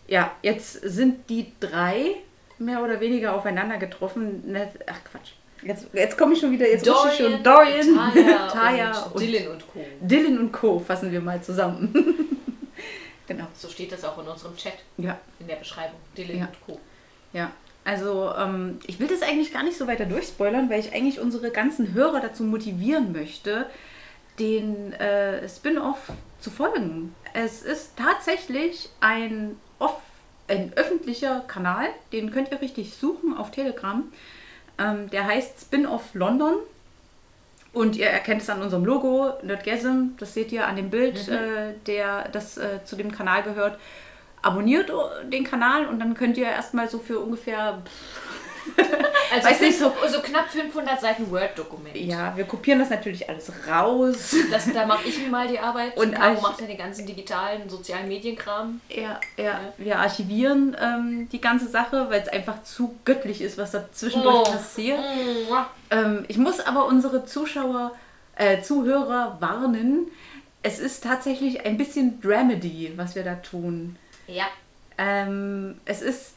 ja, 0.07 0.31
jetzt 0.43 0.75
sind 0.75 1.29
die 1.29 1.53
drei 1.59 2.15
mehr 2.59 2.81
oder 2.85 3.01
weniger 3.01 3.35
aufeinander 3.35 3.77
getroffen. 3.77 4.45
Ach 4.87 5.01
Quatsch. 5.11 5.33
Jetzt, 5.63 5.87
jetzt 5.93 6.17
komme 6.17 6.35
ich 6.35 6.41
schon 6.41 6.53
wieder, 6.53 6.69
jetzt 6.69 6.89
rutsche 6.89 7.09
ich 7.13 7.19
schon. 7.19 7.43
Dorian, 7.43 7.97
Taya, 7.97 8.49
Taya 8.49 9.03
und, 9.03 9.15
und, 9.15 9.21
Dylan 9.21 9.49
und 9.49 9.67
Co. 9.67 9.85
Dylan 10.01 10.39
und 10.39 10.53
Co. 10.53 10.79
fassen 10.79 11.11
wir 11.11 11.21
mal 11.21 11.43
zusammen. 11.43 11.93
genau. 13.27 13.47
So 13.57 13.69
steht 13.69 13.91
das 13.91 14.05
auch 14.05 14.17
in 14.23 14.29
unserem 14.29 14.57
Chat, 14.57 14.75
Ja, 14.97 15.19
in 15.41 15.49
der 15.49 15.57
Beschreibung. 15.57 15.99
Dylan 16.17 16.39
Ja. 16.39 16.45
und 16.47 16.61
Co. 16.67 16.81
ja. 17.33 17.51
Also, 17.85 18.33
ähm, 18.37 18.79
ich 18.87 19.01
will 19.01 19.09
das 19.09 19.23
eigentlich 19.23 19.53
gar 19.53 19.63
nicht 19.63 19.79
so 19.79 19.87
weiter 19.87 20.05
durchspoilern, 20.05 20.69
weil 20.69 20.81
ich 20.81 20.93
eigentlich 20.93 21.19
unsere 21.21 21.51
ganzen 21.51 21.95
Hörer 21.95 22.21
dazu 22.21 22.45
motivieren 22.45 23.13
möchte, 23.13 23.67
den 24.39 24.93
äh, 24.95 25.49
Spin-off 25.49 26.13
zu 26.41 26.51
folgen. 26.51 27.15
Es 27.33 27.63
ist 27.63 27.97
tatsächlich 27.97 28.91
ein, 29.01 29.57
off 29.79 29.97
ein 30.49 30.73
öffentlicher 30.77 31.41
Kanal, 31.47 31.87
den 32.13 32.31
könnt 32.33 32.51
ihr 32.51 32.61
richtig 32.61 32.95
suchen 32.95 33.37
auf 33.37 33.51
Telegram. 33.51 34.05
Ähm, 34.79 35.09
der 35.11 35.27
heißt 35.27 35.61
Spin-off 35.61 36.15
London. 36.15 36.55
Und 37.73 37.95
ihr 37.95 38.09
erkennt 38.09 38.43
es 38.43 38.51
an 38.51 38.63
unserem 38.63 38.85
Logo, 38.85 39.33
Nerdgasm, 39.45 40.17
das 40.19 40.35
seht 40.35 40.51
ihr 40.51 40.67
an 40.67 40.75
dem 40.75 40.91
Bild, 40.91 41.29
äh, 41.29 41.75
der, 41.87 42.29
das 42.29 42.59
äh, 42.59 42.85
zu 42.85 42.97
dem 42.97 43.13
Kanal 43.13 43.45
gehört. 43.45 43.79
Abonniert 44.43 44.91
den 45.33 45.45
Kanal 45.45 45.87
und 45.87 45.99
dann 46.01 46.15
könnt 46.15 46.37
ihr 46.39 46.47
erstmal 46.47 46.89
so 46.89 46.99
für 46.99 47.19
ungefähr 47.21 47.83
Also 49.33 49.49
Weiß 49.49 49.61
nicht, 49.61 49.79
so, 49.79 49.93
so 50.09 50.21
knapp 50.21 50.51
500 50.51 51.01
Seiten 51.01 51.31
Word-Dokument. 51.31 51.97
Ja, 51.97 52.37
wir 52.37 52.45
kopieren 52.45 52.81
das 52.81 52.91
natürlich 52.91 53.29
alles 53.29 53.51
raus. 53.69 54.35
Das, 54.51 54.71
da 54.73 54.87
mache 54.87 55.09
ich 55.09 55.19
mir 55.19 55.29
mal 55.29 55.47
die 55.47 55.59
Arbeit. 55.59 55.97
Und 55.97 56.15
Caro 56.15 56.41
macht 56.41 56.61
ja 56.61 56.67
den 56.67 56.77
ganzen 56.77 57.07
digitalen, 57.07 57.69
sozialen 57.69 58.09
Medienkram. 58.09 58.81
Ja, 58.89 59.21
ja, 59.37 59.61
wir 59.79 59.99
archivieren 59.99 60.77
ähm, 60.81 61.29
die 61.31 61.41
ganze 61.41 61.69
Sache, 61.69 62.07
weil 62.11 62.23
es 62.23 62.29
einfach 62.29 62.63
zu 62.65 62.97
göttlich 63.05 63.41
ist, 63.41 63.57
was 63.57 63.71
da 63.71 63.85
zwischendurch 63.93 64.49
Oh. 64.49 64.51
passiert. 64.53 64.99
Mua. 65.49 65.69
Ähm, 65.91 66.25
ich 66.29 66.37
muss 66.37 66.61
aber 66.61 66.87
unsere 66.87 67.25
Zuschauer, 67.25 67.93
äh, 68.37 68.61
Zuhörer 68.63 69.37
warnen. 69.41 70.09
Es 70.63 70.79
ist 70.81 71.05
tatsächlich 71.05 71.65
ein 71.65 71.79
bisschen 71.79 72.21
Dramedy, 72.21 72.93
was 72.97 73.15
wir 73.15 73.23
da 73.25 73.37
tun. 73.37 73.97
Ja, 74.31 74.47
Ähm, 74.99 75.81
es 75.87 76.03
ist, 76.03 76.35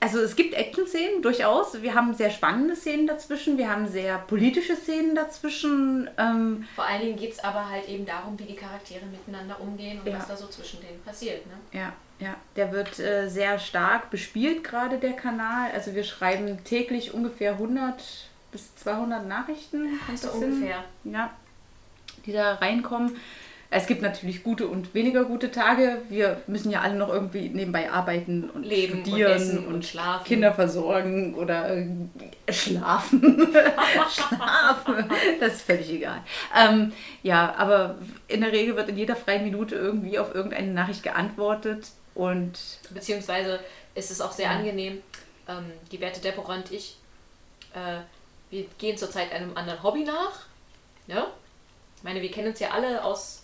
also 0.00 0.18
es 0.20 0.34
gibt 0.34 0.54
Action-Szenen 0.54 1.22
durchaus. 1.22 1.80
Wir 1.82 1.94
haben 1.94 2.12
sehr 2.14 2.30
spannende 2.30 2.74
Szenen 2.74 3.06
dazwischen. 3.06 3.56
Wir 3.58 3.70
haben 3.70 3.86
sehr 3.86 4.18
politische 4.18 4.74
Szenen 4.74 5.14
dazwischen. 5.14 6.10
Ähm, 6.18 6.66
vor 6.74 6.84
allen 6.84 7.00
Dingen 7.02 7.16
geht 7.16 7.32
es 7.32 7.38
aber 7.44 7.68
halt 7.70 7.88
eben 7.88 8.04
darum, 8.04 8.36
wie 8.40 8.44
die 8.44 8.56
Charaktere 8.56 9.04
miteinander 9.06 9.60
umgehen 9.60 10.00
und 10.00 10.08
Ja. 10.10 10.18
was 10.18 10.26
da 10.28 10.36
so 10.36 10.48
zwischen 10.48 10.80
denen 10.80 11.00
passiert. 11.04 11.46
Ne? 11.46 11.52
Ja, 11.78 11.92
ja, 12.18 12.34
der 12.56 12.72
wird 12.72 12.98
äh, 12.98 13.28
sehr 13.28 13.58
stark 13.60 14.10
bespielt, 14.10 14.64
gerade 14.64 14.98
der 14.98 15.12
Kanal. 15.12 15.70
Also 15.72 15.94
wir 15.94 16.02
schreiben 16.04 16.62
täglich 16.64 17.14
ungefähr 17.14 17.52
100 17.52 18.02
bis 18.50 18.74
200 18.76 19.26
Nachrichten. 19.28 19.98
kommt 20.06 20.18
So 20.18 20.30
ungefähr. 20.32 20.82
Ja, 21.04 21.30
die 22.26 22.32
da 22.32 22.54
reinkommen. 22.54 23.16
Es 23.74 23.86
gibt 23.86 24.02
natürlich 24.02 24.42
gute 24.42 24.66
und 24.66 24.92
weniger 24.92 25.24
gute 25.24 25.50
Tage. 25.50 26.02
Wir 26.10 26.42
müssen 26.46 26.70
ja 26.70 26.82
alle 26.82 26.94
noch 26.94 27.08
irgendwie 27.08 27.48
nebenbei 27.48 27.90
arbeiten 27.90 28.50
und 28.50 28.64
Leben 28.64 28.98
und 28.98 29.06
studieren 29.06 29.32
essen 29.32 29.66
und 29.66 29.86
schlafen. 29.86 30.24
Kinder 30.26 30.52
versorgen 30.52 31.34
oder 31.34 31.74
äh, 31.74 31.86
schlafen. 32.50 33.22
schlafen. 34.10 35.10
Das 35.40 35.54
ist 35.54 35.62
völlig 35.62 35.90
egal. 35.90 36.20
Ähm, 36.54 36.92
ja, 37.22 37.54
aber 37.56 37.96
in 38.28 38.42
der 38.42 38.52
Regel 38.52 38.76
wird 38.76 38.90
in 38.90 38.98
jeder 38.98 39.16
freien 39.16 39.42
Minute 39.42 39.74
irgendwie 39.74 40.18
auf 40.18 40.34
irgendeine 40.34 40.72
Nachricht 40.72 41.02
geantwortet 41.02 41.86
und 42.14 42.58
Beziehungsweise 42.90 43.58
ist 43.94 44.10
es 44.10 44.20
auch 44.20 44.32
sehr 44.32 44.50
angenehm. 44.50 45.02
Ähm, 45.48 45.64
die 45.90 45.98
werte 45.98 46.20
Deborah 46.20 46.56
und 46.56 46.70
ich, 46.70 46.98
äh, 47.72 48.00
wir 48.50 48.66
gehen 48.76 48.98
zurzeit 48.98 49.32
einem 49.32 49.56
anderen 49.56 49.82
Hobby 49.82 50.04
nach. 50.04 50.44
Ne? 51.06 51.24
Ich 51.96 52.02
meine, 52.02 52.20
wir 52.20 52.30
kennen 52.30 52.48
uns 52.48 52.60
ja 52.60 52.72
alle 52.72 53.02
aus 53.02 53.41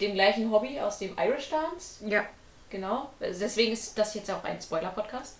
dem 0.00 0.14
gleichen 0.14 0.50
Hobby, 0.50 0.80
aus 0.80 0.98
dem 0.98 1.16
Irish 1.18 1.50
Dance. 1.50 2.06
ja, 2.06 2.24
Genau. 2.70 3.10
Also 3.20 3.40
Deswegen 3.40 3.72
ist 3.72 3.98
das 3.98 4.14
jetzt 4.14 4.30
auch 4.30 4.44
ein 4.44 4.60
Spoiler-Podcast. 4.60 5.36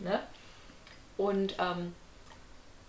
Ne? 0.00 0.20
Und 1.16 1.54
ähm, 1.58 1.94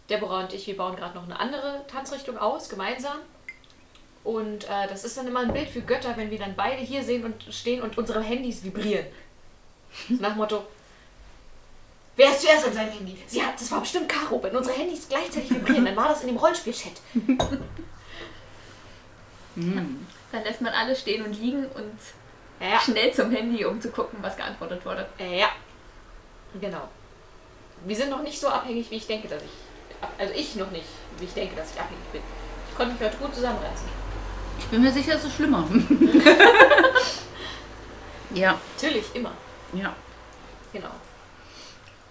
Deborah 0.09 0.41
und 0.41 0.53
ich, 0.53 0.65
wir 0.67 0.75
bauen 0.75 0.95
gerade 0.95 1.15
noch 1.15 1.23
eine 1.23 1.39
andere 1.39 1.85
Tanzrichtung 1.87 2.37
aus, 2.37 2.69
gemeinsam. 2.69 3.17
Und 4.23 4.63
äh, 4.65 4.87
das 4.87 5.03
ist 5.03 5.17
dann 5.17 5.27
immer 5.27 5.41
ein 5.41 5.53
Bild 5.53 5.69
für 5.69 5.81
Götter, 5.81 6.17
wenn 6.17 6.31
wir 6.31 6.39
dann 6.39 6.55
beide 6.55 6.81
hier 6.81 7.03
sehen 7.03 7.23
und 7.23 7.53
stehen 7.53 7.81
und 7.81 7.97
unsere 7.97 8.21
Handys 8.21 8.63
vibrieren. 8.63 9.05
So 10.09 10.15
nach 10.15 10.35
Motto, 10.35 10.65
wer 12.15 12.31
ist 12.31 12.41
zuerst 12.41 12.65
an 12.65 12.73
seinem 12.73 12.93
Handy? 12.93 13.17
Sie 13.27 13.43
hat, 13.43 13.55
das 13.59 13.69
war 13.69 13.81
bestimmt 13.81 14.09
Caro. 14.09 14.41
Wenn 14.41 14.55
unsere 14.55 14.75
Handys 14.75 15.07
gleichzeitig 15.07 15.51
vibrieren, 15.51 15.85
dann 15.85 15.95
war 15.95 16.07
das 16.07 16.21
in 16.21 16.27
dem 16.27 16.37
Rollenspiel-Chat. 16.37 16.93
Dann 20.33 20.43
lässt 20.43 20.59
man 20.61 20.73
alle 20.73 20.95
stehen 20.95 21.23
und 21.23 21.39
liegen 21.39 21.65
und 21.67 21.97
Ja. 22.59 22.79
schnell 22.79 23.13
zum 23.13 23.31
Handy, 23.31 23.63
um 23.65 23.79
zu 23.79 23.91
gucken, 23.91 24.17
was 24.21 24.35
geantwortet 24.35 24.83
wurde. 24.85 25.05
Ja. 25.19 25.47
Genau. 26.59 26.89
Wir 27.85 27.95
sind 27.95 28.09
noch 28.09 28.21
nicht 28.23 28.39
so 28.39 28.47
abhängig, 28.47 28.89
wie 28.91 28.95
ich 28.95 29.07
denke, 29.07 29.27
dass 29.29 29.41
ich. 29.41 29.49
Also 30.17 30.33
ich 30.33 30.55
noch 30.55 30.71
nicht, 30.71 30.85
wie 31.19 31.25
ich 31.25 31.33
denke, 31.33 31.55
dass 31.55 31.71
ich 31.73 31.79
abhängig 31.79 32.03
bin. 32.11 32.21
Ich 32.69 32.75
konnte 32.75 32.93
mich 32.93 33.01
heute 33.01 33.15
gut 33.17 33.33
zusammenreißen. 33.33 33.87
ich 34.59 34.65
bin 34.65 34.81
mir 34.81 34.91
sicher, 34.91 35.15
es 35.15 35.23
ist 35.23 35.35
schlimmer. 35.35 35.65
ja, 38.33 38.59
Natürlich, 38.75 39.05
immer. 39.15 39.31
ja. 39.73 39.95
Genau. 40.71 40.89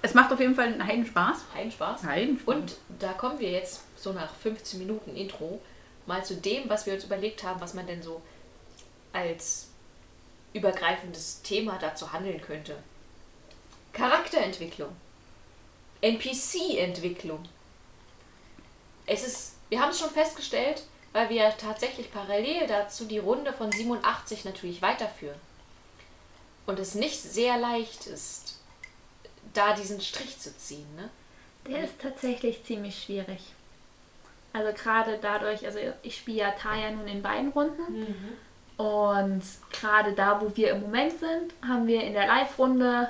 Es 0.02 0.14
macht 0.14 0.32
auf 0.32 0.40
jeden 0.40 0.54
Fall 0.54 0.66
einen 0.66 0.86
Heiden 0.86 1.06
Spaß. 1.06 1.38
Kein 1.54 1.70
Spaß. 1.70 2.04
Heiden 2.04 2.40
Und 2.46 2.74
da 3.00 3.12
kommen 3.12 3.38
wir 3.38 3.50
jetzt 3.50 3.82
so 3.96 4.12
nach 4.12 4.32
15 4.42 4.78
Minuten 4.80 5.14
Intro 5.16 5.60
mal 6.06 6.24
zu 6.24 6.36
dem, 6.36 6.68
was 6.68 6.86
wir 6.86 6.94
uns 6.94 7.04
überlegt 7.04 7.42
haben, 7.42 7.60
was 7.60 7.74
man 7.74 7.86
denn 7.86 8.02
so 8.02 8.22
als 9.12 9.68
übergreifendes 10.52 11.42
Thema 11.42 11.78
dazu 11.78 12.12
handeln 12.12 12.40
könnte. 12.40 12.76
Charakterentwicklung. 13.92 14.94
NPC-Entwicklung. 16.00 17.44
Es 19.06 19.24
ist, 19.24 19.52
wir 19.68 19.80
haben 19.80 19.90
es 19.90 19.98
schon 19.98 20.10
festgestellt, 20.10 20.82
weil 21.12 21.28
wir 21.28 21.56
tatsächlich 21.56 22.10
parallel 22.12 22.66
dazu 22.66 23.04
die 23.04 23.18
Runde 23.18 23.52
von 23.52 23.70
87 23.70 24.44
natürlich 24.44 24.82
weiterführen. 24.82 25.38
Und 26.66 26.78
es 26.78 26.94
nicht 26.94 27.20
sehr 27.20 27.58
leicht 27.58 28.06
ist, 28.06 28.58
da 29.52 29.74
diesen 29.74 30.00
Strich 30.00 30.38
zu 30.38 30.56
ziehen. 30.56 30.86
Ne? 30.96 31.10
Der 31.68 31.84
ist 31.84 32.00
tatsächlich 32.00 32.64
ziemlich 32.64 33.02
schwierig. 33.02 33.40
Also 34.52 34.72
gerade 34.72 35.18
dadurch, 35.20 35.64
also 35.64 35.78
ich 36.02 36.16
spiele 36.16 36.38
ja 36.38 36.50
Taya 36.50 36.90
nun 36.90 37.08
in 37.08 37.22
beiden 37.22 37.50
Runden. 37.50 37.82
Und 38.76 39.42
gerade 39.70 40.12
da, 40.12 40.40
wo 40.40 40.56
wir 40.56 40.72
im 40.72 40.80
Moment 40.80 41.12
sind, 41.18 41.54
haben 41.66 41.86
wir 41.86 42.02
in 42.02 42.14
der 42.14 42.26
Live-Runde 42.26 43.08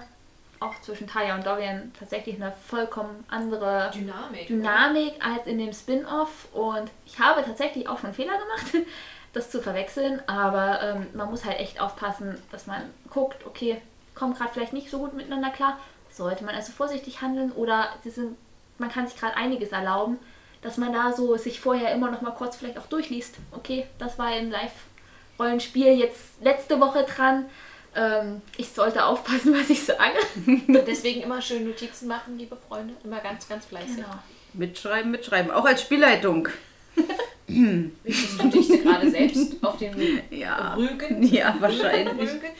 auch 0.60 0.80
zwischen 0.80 1.08
Taya 1.08 1.34
und 1.34 1.44
Dorian 1.44 1.92
tatsächlich 1.98 2.36
eine 2.36 2.52
vollkommen 2.52 3.24
andere 3.28 3.90
Dynamik. 3.92 4.46
Dynamik 4.46 5.14
als 5.24 5.46
in 5.46 5.58
dem 5.58 5.72
Spin-off. 5.72 6.48
Und 6.52 6.90
ich 7.06 7.18
habe 7.18 7.42
tatsächlich 7.42 7.88
auch 7.88 7.98
schon 7.98 8.14
Fehler 8.14 8.34
gemacht, 8.38 8.86
das 9.32 9.50
zu 9.50 9.60
verwechseln. 9.60 10.22
Aber 10.28 10.80
ähm, 10.82 11.06
man 11.14 11.30
muss 11.30 11.44
halt 11.44 11.58
echt 11.58 11.80
aufpassen, 11.80 12.40
dass 12.50 12.66
man 12.66 12.82
guckt, 13.10 13.44
okay, 13.46 13.80
kommen 14.14 14.34
gerade 14.34 14.52
vielleicht 14.52 14.72
nicht 14.72 14.90
so 14.90 14.98
gut 14.98 15.14
miteinander 15.14 15.50
klar. 15.50 15.78
Sollte 16.10 16.44
man 16.44 16.54
also 16.54 16.72
vorsichtig 16.72 17.22
handeln 17.22 17.52
oder 17.52 17.88
sie 18.04 18.10
sind, 18.10 18.36
man 18.78 18.90
kann 18.90 19.06
sich 19.06 19.18
gerade 19.18 19.36
einiges 19.36 19.72
erlauben, 19.72 20.18
dass 20.62 20.76
man 20.76 20.92
da 20.92 21.12
so 21.12 21.36
sich 21.36 21.60
vorher 21.60 21.92
immer 21.92 22.10
noch 22.10 22.22
mal 22.22 22.30
kurz 22.30 22.56
vielleicht 22.56 22.78
auch 22.78 22.86
durchliest. 22.86 23.34
Okay, 23.52 23.86
das 23.98 24.18
war 24.18 24.36
im 24.36 24.50
Live-Rollenspiel 24.50 25.98
jetzt 25.98 26.20
letzte 26.40 26.80
Woche 26.80 27.04
dran. 27.04 27.46
Ähm, 27.94 28.40
ich 28.56 28.68
sollte 28.70 29.04
aufpassen, 29.04 29.54
was 29.54 29.68
ich 29.68 29.82
sage. 29.84 30.18
Deswegen 30.86 31.22
immer 31.22 31.42
schön 31.42 31.66
Notizen 31.66 32.08
machen, 32.08 32.38
liebe 32.38 32.56
Freunde. 32.68 32.94
Immer 33.04 33.20
ganz, 33.20 33.48
ganz 33.48 33.66
fleißig. 33.66 33.96
Genau. 33.96 34.08
Mitschreiben, 34.54 35.10
mitschreiben. 35.10 35.50
Auch 35.50 35.64
als 35.64 35.82
Spielleitung. 35.82 36.48
Richtest 37.48 38.42
du 38.42 38.48
dich 38.48 38.82
gerade 38.82 39.10
selbst 39.10 39.62
auf 39.62 39.76
den 39.78 40.22
Ja. 40.30 40.74
Rügen? 40.74 41.22
Ja, 41.32 41.56
wahrscheinlich. 41.58 42.30
Rügen? 42.30 42.50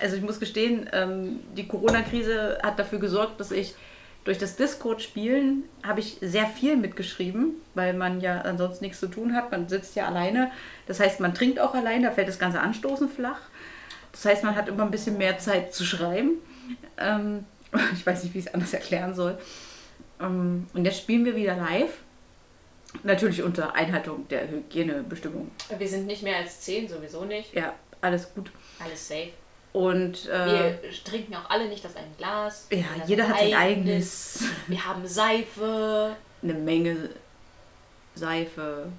Also 0.00 0.16
ich 0.16 0.22
muss 0.22 0.40
gestehen, 0.40 0.88
ähm, 0.92 1.40
die 1.56 1.66
Corona-Krise 1.68 2.58
hat 2.62 2.78
dafür 2.78 2.98
gesorgt, 2.98 3.38
dass 3.38 3.50
ich 3.50 3.74
durch 4.24 4.38
das 4.38 4.56
Discord-Spielen 4.56 5.64
habe 5.82 6.00
ich 6.00 6.18
sehr 6.20 6.46
viel 6.46 6.76
mitgeschrieben, 6.76 7.54
weil 7.74 7.94
man 7.94 8.20
ja 8.20 8.42
ansonsten 8.42 8.84
nichts 8.84 9.00
zu 9.00 9.08
tun 9.08 9.34
hat. 9.34 9.50
Man 9.50 9.68
sitzt 9.68 9.96
ja 9.96 10.06
alleine. 10.06 10.50
Das 10.86 11.00
heißt, 11.00 11.20
man 11.20 11.34
trinkt 11.34 11.58
auch 11.58 11.74
allein, 11.74 12.02
da 12.02 12.10
fällt 12.10 12.28
das 12.28 12.38
ganze 12.38 12.60
Anstoßen 12.60 13.08
flach. 13.08 13.40
Das 14.12 14.24
heißt, 14.24 14.44
man 14.44 14.56
hat 14.56 14.68
immer 14.68 14.84
ein 14.84 14.90
bisschen 14.90 15.16
mehr 15.16 15.38
Zeit 15.38 15.74
zu 15.74 15.84
schreiben. 15.84 16.32
Ähm, 16.98 17.44
ich 17.94 18.04
weiß 18.04 18.24
nicht, 18.24 18.34
wie 18.34 18.40
ich 18.40 18.46
es 18.46 18.54
anders 18.54 18.74
erklären 18.74 19.14
soll. 19.14 19.38
Ähm, 20.20 20.66
und 20.74 20.84
jetzt 20.84 20.98
spielen 20.98 21.24
wir 21.24 21.34
wieder 21.34 21.56
live. 21.56 21.92
Natürlich 23.04 23.42
unter 23.42 23.74
Einhaltung 23.74 24.26
der 24.28 24.50
Hygienebestimmungen. 24.50 25.50
Wir 25.78 25.88
sind 25.88 26.06
nicht 26.06 26.22
mehr 26.22 26.36
als 26.36 26.60
zehn, 26.60 26.88
sowieso 26.88 27.24
nicht. 27.24 27.54
Ja, 27.54 27.72
alles 28.00 28.34
gut. 28.34 28.50
Alles 28.80 29.06
safe. 29.06 29.30
Und 29.72 30.26
äh, 30.28 30.74
Wir 30.82 31.04
trinken 31.04 31.34
auch 31.36 31.48
alle 31.48 31.68
nicht 31.68 31.84
aus 31.86 31.94
einem 31.96 32.16
Glas. 32.16 32.66
ja, 32.72 32.84
Jeder 33.06 33.28
hat 33.28 33.38
sein 33.38 33.54
eigenes. 33.54 34.44
Wir 34.66 34.84
haben 34.84 35.06
Seife. 35.06 36.16
eine 36.42 36.54
Menge 36.54 37.10
Seife. 38.14 38.90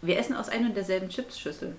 Wir 0.00 0.18
essen 0.18 0.34
aus 0.36 0.48
einer 0.48 0.68
und 0.68 0.74
derselben 0.76 1.08
Chipsschüssel. 1.08 1.76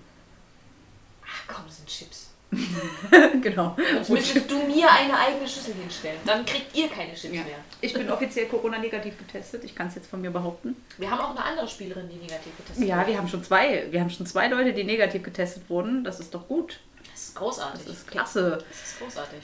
Ach 1.24 1.42
komm, 1.54 1.64
das 1.66 1.76
sind 1.78 1.88
Chips. 1.88 2.26
genau. 3.42 3.76
Sonst 3.94 4.08
müsstest 4.10 4.50
du 4.50 4.58
mir 4.64 4.90
eine 4.90 5.16
eigene 5.16 5.48
Schüssel 5.48 5.72
hinstellen. 5.74 6.18
Dann 6.26 6.44
kriegt 6.44 6.76
ihr 6.76 6.88
keine 6.88 7.14
Chips 7.14 7.34
Ja. 7.34 7.42
mehr. 7.44 7.58
Ich 7.80 7.92
bin 7.94 8.10
offiziell 8.10 8.46
Corona-negativ 8.46 9.16
getestet. 9.18 9.62
Ich 9.64 9.74
kann 9.74 9.86
es 9.86 9.94
jetzt 9.94 10.08
von 10.10 10.20
mir 10.20 10.30
behaupten. 10.30 10.74
Wir 10.98 11.10
haben 11.10 11.20
auch 11.20 11.30
eine 11.30 11.44
andere 11.44 11.68
Spielerin, 11.68 12.08
die 12.08 12.16
negativ 12.16 12.56
getestet 12.56 12.86
Ja, 12.86 12.98
wurde. 12.98 13.06
wir 13.08 13.18
haben 13.18 13.28
schon 13.28 13.44
zwei. 13.44 13.86
Wir 13.90 14.00
haben 14.00 14.10
schon 14.10 14.26
zwei 14.26 14.48
Leute, 14.48 14.72
die 14.72 14.82
negativ 14.84 15.22
getestet 15.22 15.62
wurden. 15.68 16.02
Das 16.04 16.18
ist 16.20 16.34
doch 16.34 16.46
gut. 16.48 16.80
Das 17.20 17.28
ist 17.28 17.34
großartig. 17.36 17.80
Das 17.86 17.96
ist 17.96 18.08
klasse. 18.08 18.58
Das 18.68 18.82
ist 18.92 18.98
großartig. 18.98 19.40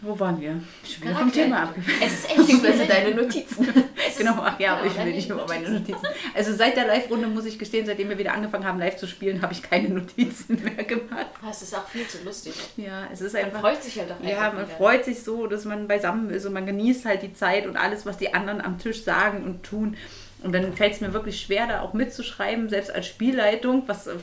Wo 0.00 0.18
waren 0.20 0.38
wir? 0.40 0.60
Schon 0.86 1.02
wieder 1.08 1.16
vom 1.18 1.32
Thema 1.32 1.62
abgekommen. 1.62 1.98
Es 2.04 2.12
ist 2.12 2.24
echt 2.28 2.36
Beziehungsweise 2.36 2.86
deine 2.86 3.14
Notizen. 3.14 3.68
Genau, 4.16 4.34
ach 4.42 4.60
ja, 4.60 4.76
genau, 4.80 4.86
ich 4.92 4.96
will 4.96 5.12
nicht 5.12 5.28
über 5.28 5.44
meine 5.48 5.68
Notizen. 5.68 6.06
Also 6.34 6.54
seit 6.54 6.76
der 6.76 6.86
Live-Runde 6.86 7.26
muss 7.26 7.46
ich 7.46 7.58
gestehen, 7.58 7.84
seitdem 7.84 8.08
wir 8.10 8.16
wieder 8.18 8.32
angefangen 8.32 8.64
haben, 8.64 8.78
live 8.78 8.96
zu 8.96 9.08
spielen, 9.08 9.42
habe 9.42 9.52
ich 9.52 9.62
keine 9.62 9.88
Notizen 9.88 10.62
mehr 10.62 10.84
gemacht. 10.84 11.26
Das 11.44 11.62
ist 11.62 11.74
auch 11.74 11.88
viel 11.88 12.06
zu 12.06 12.18
lustig. 12.22 12.52
Ja, 12.76 13.08
es 13.12 13.20
ist 13.20 13.32
Man 13.32 13.46
einfach. 13.46 13.60
freut 13.60 13.82
sich 13.82 13.98
halt 13.98 14.10
doch 14.10 14.20
Ja, 14.22 14.52
man 14.52 14.66
wieder. 14.66 14.76
freut 14.76 15.04
sich 15.04 15.22
so, 15.24 15.48
dass 15.48 15.64
man 15.64 15.88
beisammen 15.88 16.30
ist 16.30 16.46
und 16.46 16.52
man 16.52 16.64
genießt 16.64 17.06
halt 17.06 17.22
die 17.22 17.34
Zeit 17.34 17.66
und 17.66 17.76
alles, 17.76 18.06
was 18.06 18.16
die 18.18 18.32
anderen 18.34 18.60
am 18.60 18.78
Tisch 18.78 19.02
sagen 19.02 19.42
und 19.44 19.64
tun. 19.64 19.96
Und 20.42 20.52
dann 20.52 20.72
fällt 20.76 20.92
es 20.92 21.00
mir 21.00 21.12
wirklich 21.12 21.40
schwer, 21.40 21.66
da 21.66 21.80
auch 21.80 21.92
mitzuschreiben, 21.92 22.68
selbst 22.68 22.92
als 22.94 23.06
Spielleitung, 23.08 23.82
was 23.88 24.06
äh, 24.06 24.14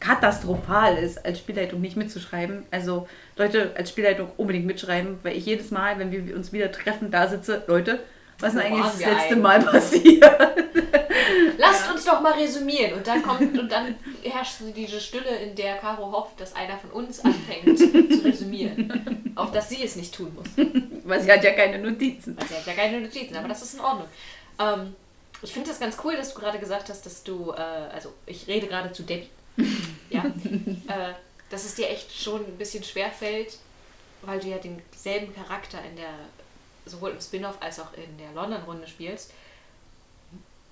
katastrophal 0.00 0.96
ist, 0.96 1.24
als 1.24 1.38
Spielleitung 1.38 1.80
nicht 1.80 1.96
mitzuschreiben. 1.96 2.64
Also 2.70 3.08
Leute, 3.36 3.72
als 3.76 3.90
Spielleitung 3.90 4.30
unbedingt 4.36 4.66
mitschreiben, 4.66 5.18
weil 5.22 5.36
ich 5.36 5.46
jedes 5.46 5.70
Mal, 5.70 5.98
wenn 5.98 6.12
wir 6.12 6.36
uns 6.36 6.52
wieder 6.52 6.70
treffen, 6.70 7.10
da 7.10 7.28
sitze, 7.28 7.62
Leute, 7.66 8.00
was 8.40 8.54
ist 8.54 8.62
denn 8.62 8.72
eigentlich 8.72 8.92
das 8.92 9.00
letzte? 9.00 9.36
Mal 9.36 9.60
passiert? 9.62 10.24
Lasst 11.58 11.90
uns 11.90 12.04
doch 12.04 12.20
mal 12.20 12.34
resümieren. 12.34 12.94
Und 12.94 13.06
dann 13.06 13.22
kommt 13.22 13.58
und 13.58 13.70
dann 13.70 13.96
herrscht 14.22 14.58
so 14.60 14.70
diese 14.70 15.00
Stille, 15.00 15.36
in 15.42 15.56
der 15.56 15.76
Caro 15.76 16.12
hofft, 16.12 16.40
dass 16.40 16.54
einer 16.54 16.78
von 16.78 16.90
uns 16.90 17.24
anfängt 17.24 17.76
zu 17.78 18.24
resümieren. 18.24 19.32
Auf 19.34 19.50
dass 19.50 19.68
sie 19.68 19.82
es 19.82 19.96
nicht 19.96 20.14
tun 20.14 20.32
muss. 20.36 20.66
Weil 21.04 21.20
sie 21.20 21.32
hat 21.32 21.42
ja 21.42 21.52
keine 21.52 21.78
Notizen. 21.78 22.36
Weil 22.36 22.46
sie 22.46 22.54
hat 22.54 22.66
ja 22.66 22.72
keine 22.74 23.00
Notizen, 23.00 23.36
aber 23.36 23.48
das 23.48 23.62
ist 23.62 23.74
in 23.74 23.80
Ordnung. 23.80 24.06
Ähm, 24.60 24.94
ich 25.42 25.52
finde 25.52 25.70
das 25.70 25.80
ganz 25.80 25.96
cool, 26.04 26.16
dass 26.16 26.32
du 26.32 26.40
gerade 26.40 26.58
gesagt 26.58 26.88
hast, 26.88 27.06
dass 27.06 27.24
du, 27.24 27.52
äh, 27.52 27.60
also 27.92 28.12
ich 28.26 28.46
rede 28.46 28.68
gerade 28.68 28.92
zu 28.92 29.02
Debbie, 29.02 29.28
ja, 30.10 30.24
äh, 30.24 31.14
dass 31.50 31.64
es 31.64 31.74
dir 31.74 31.88
echt 31.88 32.12
schon 32.12 32.44
ein 32.44 32.58
bisschen 32.58 32.84
schwer 32.84 33.10
fällt, 33.10 33.58
weil 34.22 34.40
du 34.40 34.48
ja 34.48 34.58
denselben 34.58 35.34
Charakter 35.34 35.82
in 35.84 35.96
der, 35.96 36.12
sowohl 36.86 37.10
im 37.10 37.20
Spin-off 37.20 37.56
als 37.60 37.80
auch 37.80 37.92
in 37.94 38.18
der 38.18 38.32
London-Runde 38.32 38.86
spielst. 38.86 39.32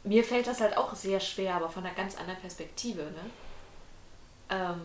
Mir 0.05 0.23
fällt 0.23 0.47
das 0.47 0.61
halt 0.61 0.77
auch 0.77 0.95
sehr 0.95 1.21
schwer, 1.21 1.55
aber 1.55 1.69
von 1.69 1.85
einer 1.85 1.95
ganz 1.95 2.17
anderen 2.17 2.41
Perspektive. 2.41 3.03
Ne? 3.03 3.31
Ähm, 4.51 4.83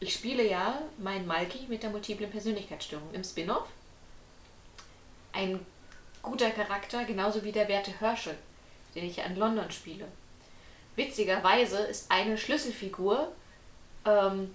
ich 0.00 0.14
spiele 0.14 0.48
ja 0.48 0.80
meinen 0.98 1.26
Malki 1.26 1.66
mit 1.68 1.82
der 1.82 1.90
multiplen 1.90 2.30
Persönlichkeitsstörung 2.30 3.12
im 3.12 3.22
Spin-off. 3.22 3.68
Ein 5.32 5.64
guter 6.22 6.50
Charakter, 6.50 7.04
genauso 7.04 7.44
wie 7.44 7.52
der 7.52 7.68
Werte 7.68 7.92
Herschel, 8.00 8.36
den 8.94 9.04
ich 9.04 9.16
ja 9.16 9.24
in 9.24 9.36
London 9.36 9.70
spiele. 9.70 10.06
Witzigerweise 10.96 11.78
ist 11.78 12.10
eine 12.10 12.36
Schlüsselfigur 12.38 13.32
ähm, 14.06 14.50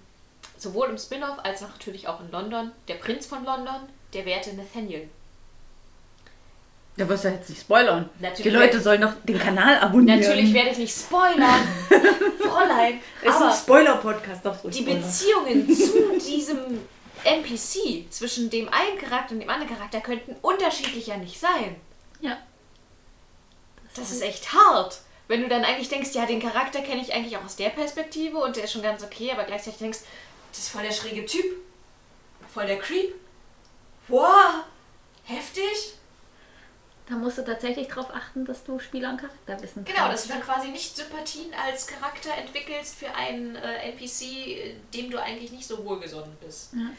sowohl 0.56 0.88
im 0.88 0.98
Spin-off 0.98 1.38
als 1.42 1.62
auch 1.62 1.68
natürlich 1.68 2.08
auch 2.08 2.20
in 2.20 2.30
London 2.30 2.72
der 2.88 2.94
Prinz 2.94 3.26
von 3.26 3.44
London, 3.44 3.80
der 4.12 4.24
Werte 4.26 4.54
Nathaniel. 4.54 5.08
Da 6.96 7.08
wirst 7.08 7.24
du 7.24 7.28
jetzt 7.28 7.48
nicht 7.48 7.60
spoilern. 7.60 8.10
Natürlich 8.18 8.42
die 8.42 8.58
Leute 8.58 8.80
sollen 8.80 9.00
doch 9.00 9.12
den 9.22 9.38
Kanal 9.38 9.78
abonnieren. 9.78 10.18
Natürlich 10.18 10.52
werde 10.52 10.70
ich 10.70 10.78
nicht 10.78 10.98
spoilern, 10.98 11.68
Fräulein, 12.40 13.00
Es 13.22 13.28
ist 13.28 13.36
ein 13.36 13.42
aber 13.42 13.52
Spoiler-Podcast, 13.54 14.40
die 14.44 14.78
spoilern. 14.82 15.02
Beziehungen 15.02 15.76
zu 15.76 16.18
diesem 16.28 16.58
NPC, 17.22 18.10
zwischen 18.10 18.50
dem 18.50 18.68
einen 18.68 18.98
Charakter 18.98 19.34
und 19.34 19.40
dem 19.40 19.48
anderen 19.48 19.72
Charakter, 19.76 20.00
könnten 20.00 20.34
unterschiedlicher 20.42 21.16
nicht 21.18 21.38
sein. 21.38 21.76
Ja. 22.20 22.36
Das 23.94 24.10
ist 24.10 24.22
echt 24.22 24.52
hart. 24.52 24.98
Wenn 25.28 25.42
du 25.42 25.48
dann 25.48 25.64
eigentlich 25.64 25.88
denkst, 25.90 26.10
ja, 26.14 26.26
den 26.26 26.40
Charakter 26.40 26.80
kenne 26.80 27.02
ich 27.02 27.12
eigentlich 27.12 27.36
auch 27.36 27.44
aus 27.44 27.56
der 27.56 27.68
Perspektive 27.68 28.38
und 28.38 28.56
der 28.56 28.64
ist 28.64 28.72
schon 28.72 28.82
ganz 28.82 29.02
okay, 29.04 29.30
aber 29.30 29.44
gleichzeitig 29.44 29.78
denkst, 29.78 29.98
das 30.50 30.58
ist 30.60 30.68
voll 30.70 30.82
der 30.82 30.92
schräge 30.92 31.24
Typ. 31.26 31.44
Voll 32.52 32.66
der 32.66 32.78
Creep. 32.78 33.14
Wow, 34.08 34.64
heftig. 35.24 35.94
Da 37.08 37.14
musst 37.14 37.38
du 37.38 37.44
tatsächlich 37.44 37.88
darauf 37.88 38.14
achten, 38.14 38.44
dass 38.44 38.64
du 38.64 38.78
Spieler 38.78 39.10
und 39.10 39.18
Charakter 39.18 39.62
wissen 39.62 39.84
Genau, 39.84 40.08
dass 40.08 40.08
kannst. 40.08 40.24
du 40.26 40.28
dann 40.30 40.42
quasi 40.42 40.68
nicht 40.68 40.96
Sympathien 40.96 41.52
als 41.54 41.86
Charakter 41.86 42.34
entwickelst 42.34 42.96
für 42.96 43.14
einen 43.14 43.56
äh, 43.56 43.90
NPC, 43.90 44.76
dem 44.94 45.10
du 45.10 45.18
eigentlich 45.20 45.52
nicht 45.52 45.66
so 45.66 45.84
wohlgesonnen 45.84 46.36
bist. 46.44 46.72
Ja. 46.74 46.90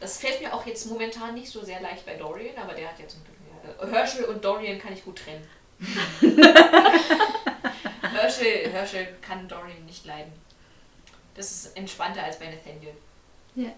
Das 0.00 0.18
fällt 0.18 0.40
mir 0.40 0.54
auch 0.54 0.64
jetzt 0.64 0.86
momentan 0.86 1.34
nicht 1.34 1.50
so 1.50 1.62
sehr 1.64 1.80
leicht 1.80 2.06
bei 2.06 2.14
Dorian, 2.14 2.56
aber 2.56 2.74
der 2.74 2.88
hat 2.88 2.98
ja 2.98 3.08
zum 3.08 3.20
Glück 3.24 3.36
mehr. 3.90 3.90
Herschel 3.98 4.24
und 4.26 4.44
Dorian 4.44 4.78
kann 4.78 4.92
ich 4.92 5.04
gut 5.04 5.18
trennen. 5.18 5.48
Herschel, 8.28 8.70
Herschel 8.70 9.08
kann 9.22 9.48
Dorian 9.48 9.86
nicht 9.86 10.04
leiden. 10.04 10.32
Das 11.34 11.50
ist 11.50 11.76
entspannter 11.76 12.22
als 12.22 12.38
bei 12.38 12.46
Nathaniel. 12.46 12.92
Ja. 13.54 13.68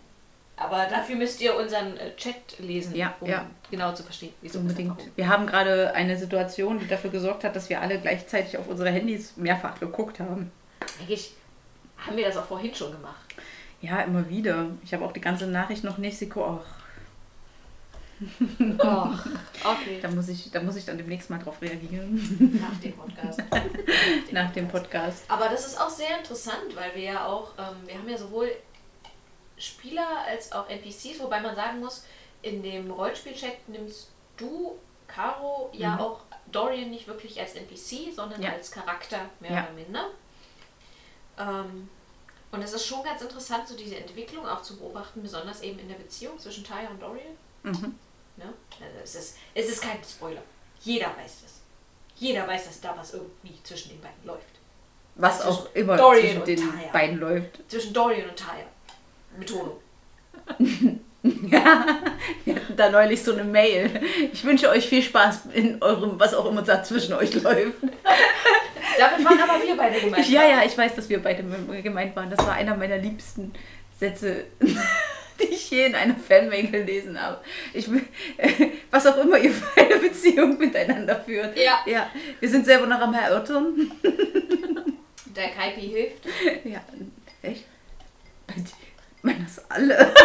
Aber 0.56 0.86
dafür 0.86 1.16
müsst 1.16 1.40
ihr 1.40 1.56
unseren 1.56 1.96
äh, 1.96 2.14
Chat 2.16 2.58
lesen, 2.58 2.94
Ja, 2.94 3.14
um 3.20 3.28
ja. 3.30 3.46
genau 3.70 3.94
zu 3.94 4.02
verstehen, 4.02 4.32
wieso 4.42 4.58
das 4.58 4.62
Unbedingt. 4.62 5.16
Wir 5.16 5.28
haben 5.28 5.46
gerade 5.46 5.94
eine 5.94 6.18
Situation, 6.18 6.78
die 6.78 6.86
dafür 6.86 7.10
gesorgt 7.10 7.44
hat, 7.44 7.56
dass 7.56 7.70
wir 7.70 7.80
alle 7.80 7.98
gleichzeitig 7.98 8.58
auf 8.58 8.68
unsere 8.68 8.90
Handys 8.90 9.36
mehrfach 9.36 9.78
geguckt 9.80 10.20
haben. 10.20 10.50
Eigentlich 11.00 11.32
haben 11.96 12.16
wir 12.16 12.26
das 12.26 12.36
auch 12.36 12.44
vorhin 12.44 12.74
schon 12.74 12.92
gemacht. 12.92 13.20
Ja, 13.80 14.02
immer 14.02 14.28
wieder. 14.28 14.66
Ich 14.84 14.92
habe 14.92 15.04
auch 15.04 15.12
die 15.12 15.20
ganze 15.22 15.46
Nachricht 15.46 15.84
noch 15.84 15.96
nicht. 15.96 16.18
Sie 16.18 16.30
ach, 16.34 16.60
Oh, 18.78 19.08
okay. 19.64 19.98
da 20.02 20.08
muss 20.10 20.28
ich, 20.28 20.50
da 20.50 20.60
muss 20.60 20.76
ich 20.76 20.84
dann 20.84 20.98
demnächst 20.98 21.30
mal 21.30 21.38
drauf 21.38 21.60
reagieren. 21.62 22.58
Nach 22.60 22.78
dem 22.80 22.92
Podcast. 22.94 23.40
Nach 24.32 24.52
dem 24.52 24.68
Podcast. 24.68 25.24
Aber 25.28 25.48
das 25.48 25.66
ist 25.66 25.80
auch 25.80 25.88
sehr 25.90 26.18
interessant, 26.18 26.74
weil 26.74 26.94
wir 26.94 27.02
ja 27.02 27.26
auch, 27.26 27.52
ähm, 27.58 27.76
wir 27.86 27.94
haben 27.96 28.08
ja 28.08 28.18
sowohl 28.18 28.50
Spieler 29.58 30.06
als 30.26 30.52
auch 30.52 30.68
NPCs, 30.68 31.20
wobei 31.20 31.40
man 31.40 31.54
sagen 31.54 31.80
muss, 31.80 32.04
in 32.42 32.62
dem 32.62 32.90
Rollenspielcheck 32.90 33.68
nimmst 33.68 34.08
du, 34.36 34.78
Caro, 35.06 35.70
ja 35.72 35.94
Mhm. 35.96 36.00
auch 36.00 36.20
Dorian 36.52 36.90
nicht 36.90 37.06
wirklich 37.06 37.38
als 37.40 37.54
NPC, 37.54 38.12
sondern 38.14 38.40
Ja. 38.42 38.52
als 38.52 38.70
Charakter 38.70 39.18
mehr 39.40 39.50
Ja. 39.52 39.62
oder 39.64 39.72
minder. 39.72 40.06
Ähm, 41.38 41.88
und 42.52 42.62
es 42.62 42.72
ist 42.72 42.86
schon 42.86 43.02
ganz 43.04 43.22
interessant, 43.22 43.66
so 43.68 43.76
diese 43.76 43.96
Entwicklung 43.96 44.46
auch 44.46 44.62
zu 44.62 44.76
beobachten, 44.76 45.22
besonders 45.22 45.62
eben 45.62 45.78
in 45.78 45.88
der 45.88 45.96
Beziehung 45.96 46.38
zwischen 46.38 46.64
Taya 46.64 46.88
und 46.90 47.00
Dorian. 47.00 47.36
Mhm. 47.62 47.94
Ne? 48.40 48.52
Also 48.80 48.98
es, 49.04 49.14
ist, 49.14 49.36
es 49.54 49.68
ist 49.68 49.82
kein 49.82 49.98
Spoiler. 50.02 50.42
Jeder 50.82 51.08
weiß 51.08 51.42
das. 51.42 51.60
Jeder 52.16 52.46
weiß, 52.48 52.64
dass 52.66 52.80
da 52.80 52.94
was 52.96 53.12
irgendwie 53.14 53.62
zwischen 53.62 53.90
den 53.90 54.00
beiden 54.00 54.24
läuft. 54.24 54.44
Was 55.16 55.40
Zwischen 55.40 55.48
auch 55.50 55.74
immer 55.74 55.96
Dorian 55.96 56.44
zwischen 56.44 56.44
den 56.44 56.70
Taya. 56.70 56.92
beiden 56.92 57.18
läuft. 57.18 57.70
Zwischen 57.70 57.92
Dorian 57.92 58.28
und 58.30 58.38
Taya. 58.38 58.64
Betonung. 59.38 59.76
Ja, 61.22 61.86
wir 62.44 62.54
hatten 62.54 62.76
da 62.76 62.90
neulich 62.90 63.22
so 63.22 63.32
eine 63.32 63.44
Mail. 63.44 64.00
Ich 64.32 64.42
wünsche 64.44 64.70
euch 64.70 64.88
viel 64.88 65.02
Spaß 65.02 65.40
in 65.52 65.82
eurem, 65.82 66.18
was 66.18 66.32
auch 66.32 66.46
immer 66.46 66.62
da 66.62 66.82
zwischen 66.82 67.12
euch 67.14 67.34
läuft. 67.34 67.74
Damit 68.98 69.24
waren 69.24 69.40
aber 69.40 69.62
wir 69.62 69.76
beide 69.76 70.00
gemeint. 70.00 70.28
Ja, 70.28 70.42
ja, 70.46 70.62
ich 70.64 70.76
weiß, 70.76 70.94
dass 70.94 71.08
wir 71.08 71.22
beide 71.22 71.42
gemeint 71.82 72.16
waren. 72.16 72.30
Das 72.30 72.38
war 72.38 72.54
einer 72.54 72.76
meiner 72.76 72.96
liebsten 72.98 73.52
Sätze, 73.98 74.44
je 75.70 75.86
in 75.86 75.94
einer 75.94 76.16
Fanmail 76.16 76.70
gelesen 76.70 77.20
habe. 77.20 77.38
Ich, 77.72 77.88
was 78.90 79.06
auch 79.06 79.16
immer 79.18 79.38
ihr 79.38 79.52
für 79.52 79.80
eine 79.80 79.96
Beziehung 79.96 80.58
miteinander 80.58 81.20
führt. 81.20 81.56
Ja. 81.56 81.80
Ja, 81.86 82.10
wir 82.38 82.48
sind 82.48 82.66
selber 82.66 82.86
noch 82.86 83.00
am 83.00 83.14
Erörtern. 83.14 83.90
Der 85.36 85.48
Kaipi 85.50 85.80
hilft. 85.80 86.26
Ja, 86.64 86.80
echt? 87.42 87.64
Bei 88.46 88.54
dir 88.54 88.90
meinen 89.22 89.44
das 89.44 89.70
alle. 89.70 90.12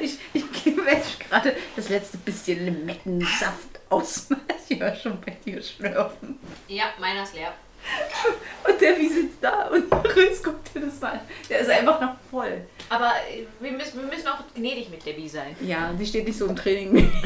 Ich, 0.00 0.18
ich 0.32 0.44
gebe 0.64 0.82
jetzt 0.82 1.18
gerade 1.18 1.56
das 1.74 1.88
letzte 1.88 2.18
bisschen 2.18 2.64
Limettensaft 2.64 3.80
aus. 3.88 4.28
Ich 4.68 4.78
höre 4.78 4.94
schon 4.94 5.20
bei 5.20 5.32
dir 5.44 5.62
schlürfen. 5.62 6.38
Ja, 6.68 6.84
meiner 7.00 7.22
ist 7.22 7.34
leer. 7.34 7.52
Und 8.68 8.80
der 8.80 8.96
wie 8.98 9.08
sitzt 9.08 9.38
da 9.42 9.66
und 9.68 9.92
Rüß 10.16 10.42
guckt 10.42 10.72
dir 10.74 10.80
das 10.82 11.00
mal 11.00 11.12
an. 11.12 11.20
Der 11.48 11.60
ist 11.60 11.70
einfach 11.70 12.00
noch 12.00 12.14
voll. 12.30 12.60
Aber 12.88 13.10
äh, 13.28 13.44
wir 13.60 13.72
müssen, 13.72 14.00
wir 14.00 14.06
müssen 14.08 14.28
auch 14.28 14.38
gnädig 14.54 14.88
mit 14.88 15.04
Debbie 15.04 15.28
sein. 15.28 15.56
Ja, 15.60 15.92
die 15.92 16.06
steht 16.06 16.26
nicht 16.26 16.38
so 16.38 16.46
im 16.46 16.54
Training. 16.56 17.12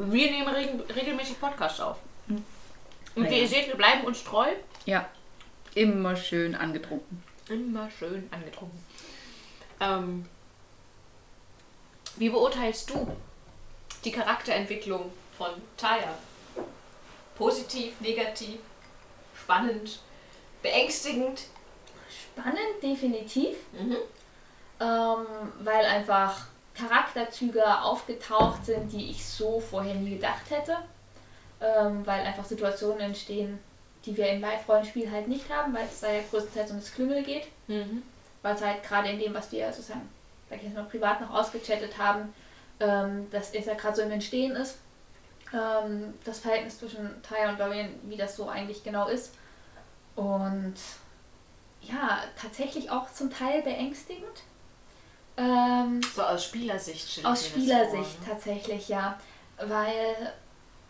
Wir 0.00 0.30
nehmen 0.30 0.48
reg 0.48 0.70
regelmäßig 0.94 1.40
Podcast 1.40 1.80
auf. 1.80 1.96
Und 2.28 2.44
Naja. 3.16 3.30
wie 3.30 3.40
ihr 3.40 3.48
seht, 3.48 3.66
wir 3.66 3.74
bleiben 3.74 4.04
uns 4.04 4.22
treu. 4.22 4.46
Ja, 4.86 5.08
immer 5.74 6.14
schön 6.14 6.54
angetrunken. 6.54 7.20
Immer 7.48 7.90
schön 7.90 8.28
angetrunken. 8.30 8.78
Ähm, 9.80 10.26
wie 12.16 12.28
beurteilst 12.28 12.90
du 12.90 13.08
die 14.04 14.12
Charakterentwicklung 14.12 15.10
von 15.36 15.50
Taya? 15.76 16.14
Positiv, 17.36 18.00
negativ, 18.00 18.58
spannend, 19.48 19.98
beängstigend? 20.62 21.44
Spannend, 22.10 22.82
definitiv. 22.82 23.56
Mhm. 23.72 23.96
ähm, 24.80 25.26
weil 25.60 25.84
einfach 25.86 26.46
Charakterzüge 26.74 27.80
aufgetaucht 27.80 28.66
sind, 28.66 28.92
die 28.92 29.10
ich 29.10 29.26
so 29.26 29.58
vorher 29.58 29.94
nie 29.94 30.16
gedacht 30.16 30.50
hätte. 30.50 30.76
Ähm, 31.60 32.06
weil 32.06 32.20
einfach 32.20 32.44
Situationen 32.44 33.00
entstehen, 33.00 33.58
die 34.04 34.16
wir 34.16 34.28
im 34.28 34.40
Live-Rollenspiel 34.40 35.10
halt 35.10 35.26
nicht 35.26 35.50
haben, 35.50 35.74
weil 35.74 35.86
es 35.86 35.98
da 36.00 36.12
ja 36.12 36.20
größtenteils 36.30 36.70
um 36.70 36.78
das 36.78 36.92
Klüngel 36.92 37.24
geht. 37.24 37.48
Mhm. 37.66 38.02
Weil 38.42 38.54
es 38.54 38.62
halt 38.62 38.84
gerade 38.84 39.08
in 39.08 39.18
dem, 39.18 39.34
was 39.34 39.50
wir 39.50 39.72
sozusagen, 39.72 40.08
sag 40.48 40.58
ich 40.58 40.64
jetzt 40.64 40.76
mal, 40.76 40.84
privat 40.84 41.20
noch 41.20 41.34
ausgechattet 41.34 41.98
haben, 41.98 42.32
ähm, 42.78 43.28
dass 43.32 43.52
es 43.54 43.64
ja 43.64 43.74
gerade 43.74 43.96
so 43.96 44.02
im 44.02 44.12
Entstehen 44.12 44.54
ist. 44.54 44.76
Ähm, 45.52 46.14
das 46.24 46.40
Verhältnis 46.40 46.78
zwischen 46.78 47.22
Taya 47.22 47.50
und 47.50 47.60
Dorian, 47.60 47.90
wie 48.04 48.16
das 48.16 48.36
so 48.36 48.48
eigentlich 48.48 48.84
genau 48.84 49.08
ist. 49.08 49.32
Und 50.14 50.74
ja, 51.82 52.20
tatsächlich 52.40 52.90
auch 52.90 53.10
zum 53.12 53.30
Teil 53.30 53.62
beängstigend. 53.62 54.42
Ähm, 55.36 56.00
So 56.14 56.22
aus 56.22 56.44
Spielersicht. 56.44 57.18
ich 57.18 57.26
aus 57.26 57.46
Spielersicht 57.46 58.16
vor, 58.16 58.26
ne? 58.26 58.32
tatsächlich, 58.32 58.88
ja. 58.88 59.18
Weil, 59.56 60.32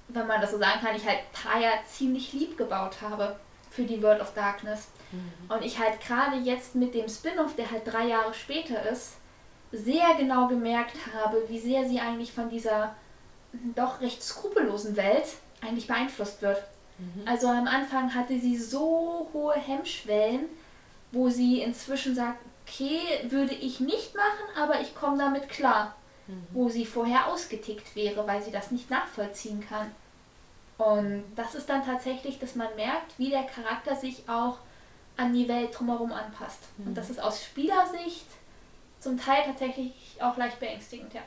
wenn 0.09 0.27
man 0.27 0.41
das 0.41 0.51
so 0.51 0.59
sagen 0.59 0.81
kann, 0.81 0.97
ich 0.97 1.07
halt 1.07 1.21
Taya 1.33 1.71
ziemlich 1.87 2.33
lieb 2.33 2.57
gebaut 2.57 2.97
habe 3.03 3.37
für 3.71 3.85
die 3.85 4.03
World 4.03 4.21
of 4.21 4.33
Darkness. 4.35 4.89
Mhm. 5.13 5.51
Und 5.51 5.63
ich 5.63 5.79
halt 5.79 6.01
gerade 6.01 6.37
jetzt 6.39 6.75
mit 6.75 6.95
dem 6.95 7.09
Spin-off, 7.09 7.55
der 7.57 7.71
halt 7.71 7.87
drei 7.87 8.07
Jahre 8.07 8.33
später 8.35 8.89
ist, 8.91 9.15
sehr 9.71 10.15
genau 10.17 10.49
gemerkt 10.49 10.97
habe, 11.15 11.43
wie 11.49 11.61
sehr 11.61 11.87
sie 11.87 12.01
eigentlich 12.01 12.33
von 12.33 12.49
dieser 12.49 12.95
doch 13.75 14.01
recht 14.01 14.23
skrupellosen 14.23 14.97
Welt 14.97 15.27
eigentlich 15.61 15.87
beeinflusst 15.87 16.43
wird. 16.43 16.63
Mhm. 16.99 17.27
Also 17.27 17.49
am 17.49 17.67
Anfang 17.67 18.15
hatte 18.15 18.39
sie 18.39 18.57
so 18.57 19.29
hohe 19.33 19.55
Hemmschwellen, 19.55 20.47
wo 21.13 21.29
sie 21.29 21.63
inzwischen 21.63 22.15
sagt, 22.15 22.41
okay, 22.67 23.01
würde 23.29 23.55
ich 23.55 23.81
nicht 23.81 24.15
machen, 24.15 24.63
aber 24.63 24.81
ich 24.81 24.95
komme 24.95 25.19
damit 25.19 25.49
klar. 25.49 25.95
Mhm. 26.27 26.47
Wo 26.53 26.69
sie 26.69 26.85
vorher 26.85 27.29
ausgetickt 27.29 27.97
wäre, 27.97 28.27
weil 28.27 28.43
sie 28.43 28.51
das 28.51 28.71
nicht 28.71 28.91
nachvollziehen 28.91 29.65
kann. 29.67 29.91
Und 30.77 31.25
das 31.35 31.55
ist 31.55 31.69
dann 31.69 31.85
tatsächlich, 31.85 32.39
dass 32.39 32.55
man 32.55 32.69
merkt, 32.77 33.19
wie 33.19 33.31
der 33.31 33.45
Charakter 33.45 33.97
sich 33.97 34.29
auch 34.29 34.59
an 35.17 35.33
die 35.33 35.49
Welt 35.49 35.77
drumherum 35.77 36.13
anpasst. 36.13 36.61
Mhm. 36.77 36.89
Und 36.89 36.95
das 36.95 37.11
ist 37.11 37.21
aus 37.21 37.43
Spielersicht 37.43 38.27
zum 39.01 39.19
Teil 39.19 39.45
tatsächlich 39.45 39.93
auch 40.21 40.37
leicht 40.37 40.61
beängstigend, 40.61 41.15
ja. 41.15 41.23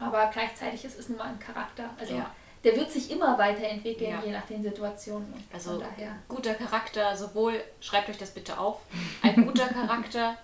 Aber 0.00 0.30
gleichzeitig 0.32 0.84
ist 0.84 0.98
es 0.98 1.08
nun 1.08 1.18
mal 1.18 1.28
ein 1.28 1.38
Charakter. 1.38 1.90
Also 2.00 2.14
Ja. 2.14 2.30
der 2.64 2.74
wird 2.76 2.90
sich 2.90 3.10
immer 3.10 3.38
weiterentwickeln, 3.38 4.10
Ja. 4.10 4.22
je 4.24 4.32
nach 4.32 4.46
den 4.46 4.62
Situationen. 4.62 5.32
Also 5.52 5.78
daher. 5.78 6.16
guter 6.28 6.54
Charakter, 6.54 7.16
sowohl, 7.16 7.62
schreibt 7.80 8.08
euch 8.08 8.18
das 8.18 8.30
bitte 8.30 8.58
auf, 8.58 8.78
ein 9.22 9.44
guter 9.46 9.66
Charakter, 9.68 10.36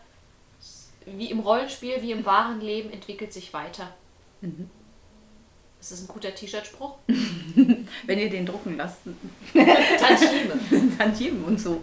wie 1.06 1.30
im 1.30 1.40
Rollenspiel, 1.40 2.02
wie 2.02 2.12
im 2.12 2.24
wahren 2.26 2.60
Leben, 2.60 2.92
entwickelt 2.92 3.32
sich 3.32 3.52
weiter. 3.52 3.88
Mhm. 4.42 4.70
Das 5.78 5.92
ist 5.92 6.02
ein 6.04 6.08
guter 6.08 6.34
T-Shirt-Spruch. 6.34 6.96
Wenn 7.06 8.18
ihr 8.18 8.28
den 8.30 8.44
drucken 8.44 8.76
lasst, 8.76 8.98
Tantime. 9.54 10.58
Tantiemen 10.98 11.44
und 11.44 11.60
so. 11.60 11.80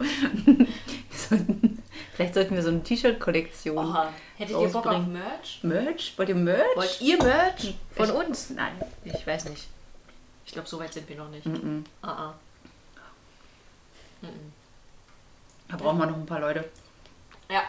Vielleicht 2.16 2.34
sollten 2.36 2.56
wir 2.56 2.62
so 2.62 2.70
eine 2.70 2.84
T-Shirt-Kollektion. 2.84 3.78
Oha. 3.78 4.14
Hättet 4.38 4.56
ihr 4.60 4.68
Bock 4.70 4.86
auf. 4.86 5.06
Merch? 5.08 5.60
Merch? 5.64 6.14
Wollt 6.18 6.30
ihr 6.30 6.36
Merch? 6.36 6.76
Wollt 6.76 7.02
ihr 7.02 7.18
Merch 7.24 7.76
von 7.96 8.06
Ich- 8.10 8.14
uns? 8.16 8.50
Nein. 8.52 8.74
Ich 9.04 9.26
weiß 9.26 9.46
nicht. 9.50 9.68
Ich 10.46 10.52
glaube, 10.52 10.68
so 10.68 10.80
weit 10.80 10.94
sind 10.94 11.10
wir 11.10 11.16
noch 11.16 11.30
nicht. 11.30 11.46
Mhm. 11.46 11.86
Ah, 12.02 12.08
ah. 12.12 12.34
Mhm. 14.22 14.28
Da 15.70 15.78
brauchen 15.78 15.98
wir 15.98 16.06
noch 16.06 16.18
ein 16.18 16.26
paar 16.26 16.40
Leute. 16.42 16.70
Ja. 17.50 17.64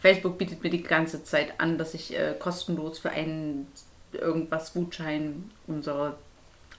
Facebook 0.00 0.38
bietet 0.38 0.62
mir 0.62 0.70
die 0.70 0.82
ganze 0.82 1.22
Zeit 1.24 1.60
an, 1.60 1.76
dass 1.76 1.92
ich 1.92 2.16
äh, 2.16 2.34
kostenlos 2.38 2.98
für 2.98 3.10
einen 3.10 3.70
irgendwas 4.12 4.72
Gutschein 4.72 5.50
unsere 5.66 6.16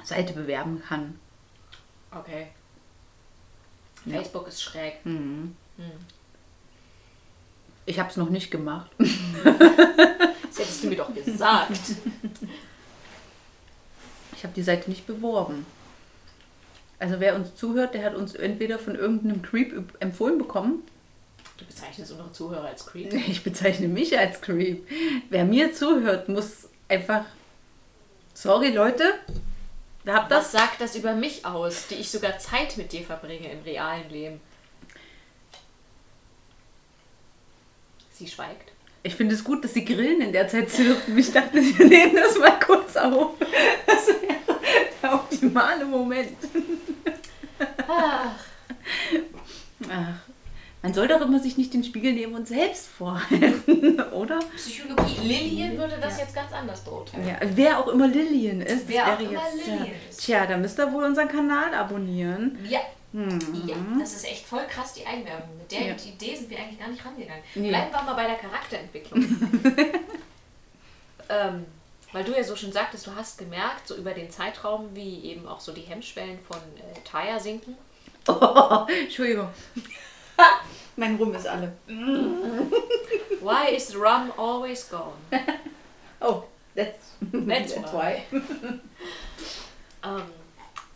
Seite 0.03 0.33
bewerben 0.33 0.81
kann. 0.87 1.19
Okay. 2.17 2.47
Ja. 4.05 4.15
Facebook 4.17 4.47
ist 4.47 4.61
schräg. 4.63 5.05
Mhm. 5.05 5.55
Hm. 5.77 5.91
Ich 7.91 7.99
habe 7.99 8.09
es 8.09 8.15
noch 8.15 8.29
nicht 8.29 8.49
gemacht. 8.51 8.89
Das 9.43 10.59
hättest 10.59 10.83
du 10.83 10.87
mir 10.87 10.97
doch 10.97 11.13
gesagt. 11.13 11.79
Ich 14.35 14.43
habe 14.43 14.53
die 14.53 14.63
Seite 14.63 14.89
nicht 14.89 15.07
beworben. 15.07 15.65
Also 16.99 17.19
wer 17.19 17.35
uns 17.35 17.55
zuhört, 17.55 17.93
der 17.93 18.03
hat 18.03 18.15
uns 18.15 18.35
entweder 18.35 18.77
von 18.77 18.95
irgendeinem 18.95 19.41
Creep 19.41 19.93
empfohlen 20.01 20.37
bekommen. 20.37 20.83
Du 21.57 21.65
bezeichnest 21.65 22.11
unsere 22.11 22.31
Zuhörer 22.33 22.65
als 22.65 22.85
Creep. 22.85 23.13
Ich 23.27 23.43
bezeichne 23.43 23.87
mich 23.87 24.17
als 24.17 24.41
Creep. 24.41 24.85
Wer 25.29 25.45
mir 25.45 25.73
zuhört, 25.73 26.27
muss 26.27 26.67
einfach. 26.89 27.23
Sorry 28.33 28.71
Leute, 28.71 29.05
da 30.03 30.15
habt 30.15 30.31
Was 30.31 30.51
das. 30.51 30.61
sagt 30.61 30.81
das 30.81 30.95
über 30.95 31.13
mich 31.15 31.45
aus, 31.45 31.87
die 31.87 31.95
ich 31.95 32.11
sogar 32.11 32.39
Zeit 32.39 32.75
mit 32.77 32.91
dir 32.91 33.03
verbringe 33.03 33.49
im 33.51 33.61
realen 33.63 34.09
Leben? 34.09 34.41
Sie 38.21 38.27
schweigt. 38.27 38.71
Ich 39.01 39.15
finde 39.15 39.33
es 39.33 39.43
gut, 39.43 39.63
dass 39.63 39.73
sie 39.73 39.83
grillen 39.83 40.21
in 40.21 40.31
der 40.31 40.47
Zeit 40.47 40.69
zirpen. 40.69 41.17
Ich 41.17 41.31
dachte, 41.31 41.55
wir 41.59 41.85
nehmen 41.87 42.15
das 42.15 42.37
mal 42.37 42.59
kurz 42.59 42.95
auf. 42.95 43.31
Das 43.87 44.07
wäre 44.09 44.59
der 45.01 45.13
optimale 45.15 45.85
Moment. 45.85 46.37
Ach, 47.87 48.35
Ach, 49.89 50.13
Man 50.83 50.93
soll 50.93 51.07
doch 51.07 51.19
immer 51.21 51.39
sich 51.39 51.57
nicht 51.57 51.73
den 51.73 51.83
Spiegel 51.83 52.13
nehmen 52.13 52.35
und 52.35 52.47
selbst 52.47 52.89
vorhalten, 52.89 53.99
oder? 54.13 54.37
Psychologie. 54.55 55.15
Lillian 55.23 55.77
würde 55.79 55.97
das 55.99 56.19
jetzt 56.19 56.35
ganz 56.35 56.53
anders 56.53 56.81
beurteilen. 56.81 57.27
Ja, 57.27 57.37
wer 57.41 57.79
auch 57.79 57.87
immer 57.87 58.07
Lillian 58.07 58.61
ist, 58.61 58.87
Wer 58.87 59.15
auch 59.15 59.19
immer 59.19 59.31
jetzt. 59.31 59.65
Lillian 59.65 59.85
ja. 59.87 59.91
ist. 60.11 60.19
Tja, 60.23 60.45
da 60.45 60.57
müsst 60.57 60.79
ihr 60.79 60.93
wohl 60.93 61.05
unseren 61.05 61.27
Kanal 61.27 61.73
abonnieren. 61.73 62.59
Ja. 62.69 62.81
Hm. 63.13 63.39
ja, 63.67 63.75
das 63.99 64.13
ist 64.13 64.25
echt 64.25 64.45
voll 64.45 64.65
krass, 64.67 64.93
die 64.93 65.05
Eigenwerbung. 65.05 65.57
Mit 65.57 65.71
der 65.71 65.87
Ja. 65.87 65.95
Idee 65.95 66.35
sind 66.35 66.49
wir 66.49 66.57
eigentlich 66.59 66.79
gar 66.79 66.87
nicht 66.87 67.05
rangegangen. 67.05 67.43
Nee. 67.55 67.67
Bleiben 67.69 67.91
wir 67.91 68.01
mal 68.03 68.13
bei 68.13 68.25
der 68.27 68.35
Charakterentwicklung. 68.37 69.21
ähm, 71.29 71.65
weil 72.13 72.23
du 72.23 72.31
ja 72.33 72.43
so 72.43 72.55
schon 72.55 72.71
sagtest, 72.71 73.07
du 73.07 73.15
hast 73.15 73.37
gemerkt, 73.37 73.87
so 73.87 73.95
über 73.95 74.13
den 74.13 74.31
Zeitraum, 74.31 74.89
wie 74.93 75.25
eben 75.25 75.47
auch 75.47 75.59
so 75.59 75.71
die 75.73 75.81
Hemmschwellen 75.81 76.39
von 76.39 76.57
äh, 76.57 76.99
Taya 77.03 77.39
sinken. 77.39 77.77
Oh, 78.27 78.85
Entschuldigung. 79.03 79.49
mein 80.95 81.15
Rum 81.15 81.33
ist 81.35 81.47
alle. 81.47 81.73
Why 81.87 83.75
is 83.75 83.87
the 83.89 83.97
rum 83.97 84.31
always 84.37 84.87
gone? 84.89 85.13
Oh, 86.19 86.43
that's, 86.75 87.11
That's 87.31 87.75
why. 87.93 88.21
Ähm, 90.03 90.23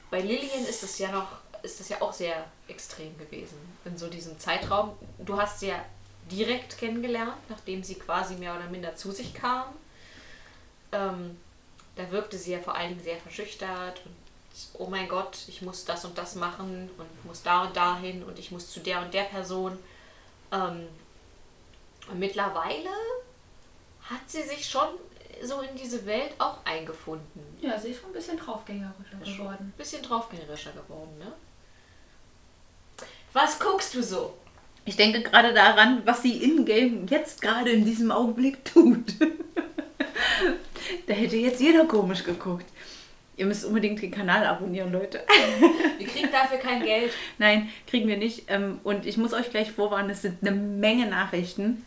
bei 0.09 0.21
Lillian 0.21 0.65
ist 0.67 0.83
das 0.83 0.97
ja 0.99 1.11
noch, 1.11 1.27
ist 1.65 1.79
das 1.79 1.89
ja 1.89 2.01
auch 2.01 2.13
sehr 2.13 2.45
extrem 2.67 3.17
gewesen. 3.17 3.57
In 3.85 3.97
so 3.97 4.07
diesem 4.07 4.39
Zeitraum. 4.39 4.91
Du 5.19 5.37
hast 5.39 5.59
sie 5.59 5.67
ja 5.67 5.83
direkt 6.31 6.77
kennengelernt, 6.77 7.37
nachdem 7.49 7.83
sie 7.83 7.95
quasi 7.95 8.35
mehr 8.35 8.55
oder 8.55 8.67
minder 8.69 8.95
zu 8.95 9.11
sich 9.11 9.33
kam. 9.33 9.65
Ähm, 10.91 11.37
da 11.95 12.09
wirkte 12.11 12.37
sie 12.37 12.51
ja 12.53 12.59
vor 12.59 12.75
allen 12.75 12.89
Dingen 12.89 13.03
sehr 13.03 13.17
verschüchtert 13.17 14.01
und 14.05 14.15
oh 14.73 14.87
mein 14.87 15.07
Gott, 15.07 15.37
ich 15.47 15.61
muss 15.61 15.85
das 15.85 16.05
und 16.05 16.17
das 16.17 16.35
machen 16.35 16.89
und 16.97 17.07
ich 17.19 17.25
muss 17.25 17.43
da 17.43 17.63
und 17.63 17.75
dahin 17.75 18.23
und 18.23 18.39
ich 18.39 18.51
muss 18.51 18.71
zu 18.71 18.79
der 18.79 19.01
und 19.01 19.13
der 19.13 19.23
Person. 19.23 19.77
Ähm, 20.51 20.87
und 22.09 22.19
mittlerweile 22.19 22.89
hat 24.03 24.21
sie 24.27 24.43
sich 24.43 24.67
schon 24.67 24.87
so 25.43 25.61
in 25.61 25.75
diese 25.75 26.05
Welt 26.05 26.33
auch 26.37 26.57
eingefunden. 26.65 27.43
Ja, 27.61 27.77
sie 27.79 27.89
ist 27.89 27.99
schon 28.01 28.11
ein 28.11 28.13
bisschen 28.13 28.37
draufgängerischer 28.37 29.21
Ist 29.21 29.37
geworden. 29.37 29.57
ein 29.59 29.73
bisschen 29.77 30.03
draufgängerischer 30.03 30.71
geworden, 30.71 31.17
ne? 31.19 31.33
Was 33.35 33.59
guckst 33.59 33.93
du 33.93 34.01
so? 34.01 34.33
Ich 34.85 34.95
denke 34.95 35.21
gerade 35.21 35.53
daran, 35.53 36.01
was 36.05 36.21
sie 36.21 36.37
in-game 36.41 37.05
jetzt 37.09 37.41
gerade 37.41 37.69
in 37.71 37.83
diesem 37.83 38.09
Augenblick 38.11 38.63
tut. 38.63 39.03
da 41.07 41.13
hätte 41.13 41.35
jetzt 41.35 41.59
jeder 41.59 41.83
komisch 41.85 42.23
geguckt. 42.23 42.65
Ihr 43.35 43.45
müsst 43.45 43.65
unbedingt 43.65 44.01
den 44.01 44.11
Kanal 44.11 44.45
abonnieren, 44.45 44.93
Leute. 44.93 45.21
Wir 45.97 46.07
kriegen 46.07 46.29
dafür 46.31 46.59
kein 46.59 46.81
Geld. 46.83 47.11
Nein, 47.37 47.69
kriegen 47.87 48.07
wir 48.07 48.15
nicht. 48.15 48.43
Ähm, 48.47 48.79
Und 48.85 49.05
ich 49.05 49.17
muss 49.17 49.33
euch 49.33 49.49
gleich 49.49 49.69
vorwarnen, 49.73 50.11
es 50.11 50.21
sind 50.21 50.37
eine 50.41 50.55
Menge 50.55 51.07
Nachrichten. 51.07 51.85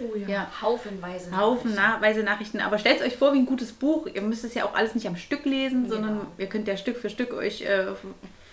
Oh 0.00 0.16
ja. 0.16 0.26
Ja, 0.28 0.50
Haufenweise. 0.62 1.36
haufenweise 1.36 2.22
Nachrichten. 2.22 2.60
Aber 2.60 2.78
stellt 2.78 3.02
euch 3.02 3.16
vor 3.16 3.34
wie 3.34 3.38
ein 3.40 3.46
gutes 3.46 3.72
Buch. 3.72 4.06
Ihr 4.06 4.22
müsst 4.22 4.44
es 4.44 4.54
ja 4.54 4.64
auch 4.64 4.74
alles 4.74 4.94
nicht 4.94 5.06
am 5.06 5.16
Stück 5.16 5.44
lesen, 5.44 5.88
sondern 5.90 6.18
Genau. 6.20 6.30
ihr 6.38 6.46
könnt 6.46 6.66
ja 6.68 6.78
Stück 6.78 6.96
für 6.96 7.10
Stück 7.10 7.34
euch 7.34 7.60
äh, 7.62 7.88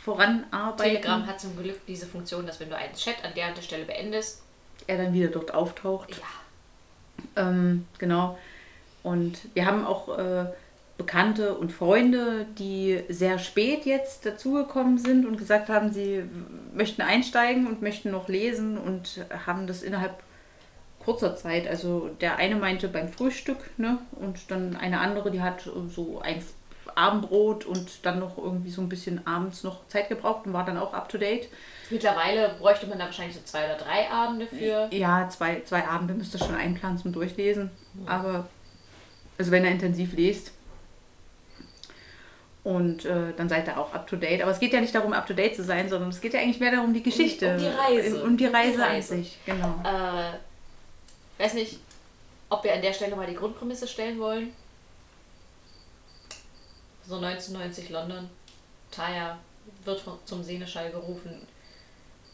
voranarbeiten. 0.04 0.96
Telegram 0.96 1.26
hat 1.28 1.40
zum 1.40 1.58
Glück 1.58 1.86
diese 1.88 2.06
Funktion, 2.06 2.46
dass 2.46 2.60
wenn 2.60 2.70
du 2.70 2.76
einen 2.78 2.94
Chat 2.94 3.24
an 3.24 3.32
der 3.36 3.50
und 3.50 3.58
der 3.58 3.62
Stelle 3.62 3.86
beendest, 3.86 4.42
Er 4.88 4.98
dann 4.98 5.14
wieder 5.14 5.30
dort 5.30 5.54
auftaucht. 5.54 6.10
ja, 6.12 7.48
Ähm, 7.48 7.88
genau. 7.98 8.38
Und 9.02 9.38
wir 9.54 9.66
haben 9.66 9.86
auch 9.86 10.18
äh, 10.18 10.46
Bekannte 10.98 11.56
und 11.56 11.72
Freunde, 11.72 12.46
die 12.58 13.04
sehr 13.10 13.40
spät 13.40 13.86
jetzt 13.86 14.26
dazugekommen 14.26 14.98
sind 14.98 15.26
und 15.26 15.38
gesagt 15.38 15.70
haben, 15.70 15.92
sie 15.92 16.24
möchten 16.74 17.02
einsteigen 17.02 17.68
und 17.68 17.82
möchten 17.82 18.12
noch 18.12 18.28
lesen 18.28 18.78
und 18.78 19.26
haben 19.46 19.68
das 19.68 19.84
innerhalb 19.84 20.22
kurzer 21.04 21.36
Zeit. 21.36 21.68
Also 21.68 22.10
der 22.22 22.38
eine 22.38 22.56
meinte 22.56 22.88
beim 22.88 23.10
Frühstück, 23.10 23.58
ne? 23.78 23.98
Und 24.12 24.52
dann 24.52 24.76
eine 24.76 25.00
andere, 25.00 25.32
die 25.32 25.42
hat 25.42 25.62
so 25.62 26.22
ein 26.22 26.44
Abendbrot 26.96 27.66
und 27.66 28.06
dann 28.06 28.20
noch 28.20 28.38
irgendwie 28.38 28.72
so 28.72 28.82
ein 28.82 28.90
bisschen 28.90 29.26
abends 29.26 29.64
noch 29.64 29.88
Zeit 29.88 30.10
gebraucht 30.10 30.46
und 30.46 30.54
war 30.54 30.66
dann 30.66 30.78
auch 30.78 30.94
up 30.94 31.10
to 31.10 31.18
date. 31.18 31.50
mittlerweile 31.90 32.56
bräuchte 32.60 32.88
man 32.88 33.00
da 33.00 33.06
wahrscheinlich 33.06 33.36
so 33.36 33.42
zwei 33.46 33.66
oder 33.66 33.78
drei 33.78 34.10
Abende 34.10 34.48
für. 34.48 34.90
Ja, 34.92 35.28
zwei, 35.30 35.62
zwei 35.66 35.88
Abende 35.88 36.14
müsst 36.14 36.34
ihr 36.36 36.40
schon 36.40 36.56
einplanen 36.56 36.98
zum 36.98 37.14
Durchlesen. 37.14 37.72
Aber, 38.06 38.48
also 39.38 39.52
wenn 39.52 39.64
ihr 39.64 39.72
intensiv 39.72 40.14
lest. 40.14 40.52
Und 42.64 43.04
äh, 43.04 43.34
dann 43.36 43.50
seid 43.50 43.68
ihr 43.68 43.78
auch 43.78 43.94
up 43.94 44.08
to 44.08 44.16
date. 44.16 44.42
Aber 44.42 44.52
es 44.52 44.60
geht 44.60 44.72
ja 44.72 44.80
nicht 44.80 44.96
darum, 44.96 45.12
up 45.12 45.28
to 45.28 45.34
date 45.34 45.56
zu 45.56 45.64
sein, 45.64 45.90
sondern 45.90 46.10
es 46.10 46.22
geht 46.22 46.34
ja 46.34 46.40
eigentlich 46.40 46.62
mehr 46.62 46.72
darum, 46.72 46.94
die 46.94 47.04
Geschichte. 47.04 47.52
um 47.52 47.58
die 47.58 47.66
Reise. 47.68 48.16
Um 48.16 48.22
die 48.22 48.28
Um 48.30 48.38
die 48.38 48.46
Reise, 48.46 48.84
an 48.86 48.92
Reise. 48.92 49.16
sich, 49.18 49.38
genau. 49.46 49.82
Äh, 49.84 51.42
weiß 51.44 51.56
nicht, 51.56 51.80
ob 52.50 52.64
wir 52.64 52.74
an 52.74 52.82
der 52.82 52.94
Stelle 52.94 53.16
mal 53.16 53.28
die 53.28 53.36
Grundprämisse 53.36 53.88
stellen 53.88 54.18
wollen. 54.20 54.54
So 57.08 57.16
1990 57.18 57.90
London. 57.90 58.30
Taya 58.92 59.38
wird 59.86 60.00
von- 60.00 60.20
zum 60.26 60.44
Seneschall 60.44 60.92
gerufen, 60.92 61.42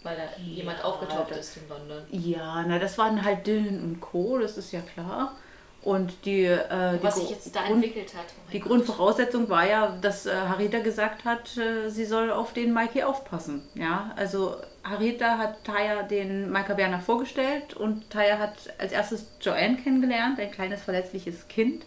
weil 0.04 0.16
da 0.18 0.42
jemand 0.42 0.84
aufgetaucht 0.84 1.32
ist 1.32 1.58
in 1.58 1.70
London. 1.70 2.04
Ja, 2.12 2.64
na, 2.68 2.80
das 2.80 2.98
waren 2.98 3.24
halt 3.24 3.46
Dylan 3.48 3.82
und 3.82 4.02
Co., 4.02 4.38
das 4.40 4.58
ist 4.58 4.72
ja 4.72 4.82
klar. 4.82 5.36
Und 5.82 6.26
die, 6.26 6.44
äh, 6.44 6.98
die, 6.98 7.04
Was 7.04 7.16
sich 7.16 7.30
jetzt 7.30 7.56
da 7.56 7.62
Grund- 7.62 7.76
entwickelt 7.86 8.14
hat. 8.14 8.26
Oh 8.28 8.50
Die 8.52 8.60
Gott. 8.60 8.70
Grundvoraussetzung 8.72 9.48
war 9.50 9.66
ja, 9.66 9.98
dass 10.02 10.26
äh, 10.26 10.34
Harita 10.36 10.80
gesagt 10.80 11.24
hat, 11.24 11.56
äh, 11.56 11.88
sie 11.90 12.04
soll 12.04 12.32
auf 12.32 12.52
den 12.52 12.74
Mikey 12.74 13.04
aufpassen. 13.04 13.62
Ja, 13.76 14.12
also 14.18 14.58
Harita 14.84 15.38
hat 15.38 15.64
Taya 15.64 16.04
den 16.04 16.50
Maika 16.50 16.76
Werner 16.76 17.00
vorgestellt 17.00 17.76
und 17.76 18.10
Taya 18.10 18.40
hat 18.40 18.56
als 18.78 18.92
erstes 18.92 19.26
Joanne 19.40 19.78
kennengelernt, 19.78 20.38
ein 20.38 20.52
kleines 20.52 20.82
verletzliches 20.82 21.48
Kind. 21.48 21.86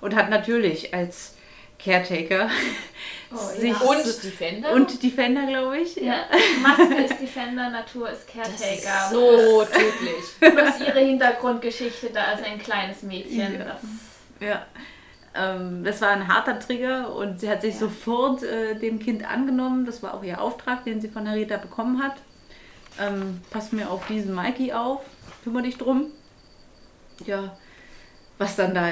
Und 0.00 0.14
hat 0.16 0.30
natürlich 0.30 0.94
als 0.94 1.34
Caretaker 1.82 2.48
Oh, 3.30 3.36
sich 3.36 3.70
ja. 3.70 3.76
Und 3.76 4.24
Defender? 4.24 4.72
und 4.72 5.02
Defender, 5.02 5.46
glaube 5.46 5.78
ich. 5.78 5.96
Ja, 5.96 6.24
Maske 6.62 6.94
ist 7.04 7.20
Defender, 7.20 7.68
Natur 7.68 8.08
ist 8.08 8.24
das 8.26 8.34
Caretaker. 8.34 9.04
ist 9.04 9.10
so 9.10 9.64
tödlich. 9.64 10.24
Plus 10.40 10.80
ihre 10.88 11.00
Hintergrundgeschichte 11.00 12.08
da 12.10 12.24
als 12.24 12.42
ein 12.42 12.58
kleines 12.58 13.02
Mädchen. 13.02 13.58
Ja. 13.58 13.64
Das, 13.64 13.80
Ja. 14.40 14.66
Ähm, 15.34 15.84
das 15.84 16.00
war 16.00 16.08
ein 16.08 16.26
harter 16.26 16.58
Trigger 16.58 17.14
und 17.14 17.38
sie 17.38 17.50
hat 17.50 17.60
sich 17.60 17.76
sofort 17.78 18.42
äh, 18.42 18.74
dem 18.76 18.98
Kind 18.98 19.30
angenommen. 19.30 19.84
Das 19.84 20.02
war 20.02 20.14
auch 20.14 20.24
ihr 20.24 20.40
Auftrag, 20.40 20.84
den 20.84 21.02
sie 21.02 21.08
von 21.08 21.28
Harita 21.28 21.58
bekommen 21.58 22.02
hat. 22.02 22.16
Ähm, 22.98 23.42
pass 23.50 23.72
mir 23.72 23.90
auf 23.90 24.06
diesen 24.06 24.34
Mikey 24.34 24.72
auf, 24.72 25.02
kümmere 25.44 25.64
dich 25.64 25.76
drum. 25.76 26.06
Ja, 27.26 27.54
was 28.38 28.56
dann 28.56 28.74
da 28.74 28.88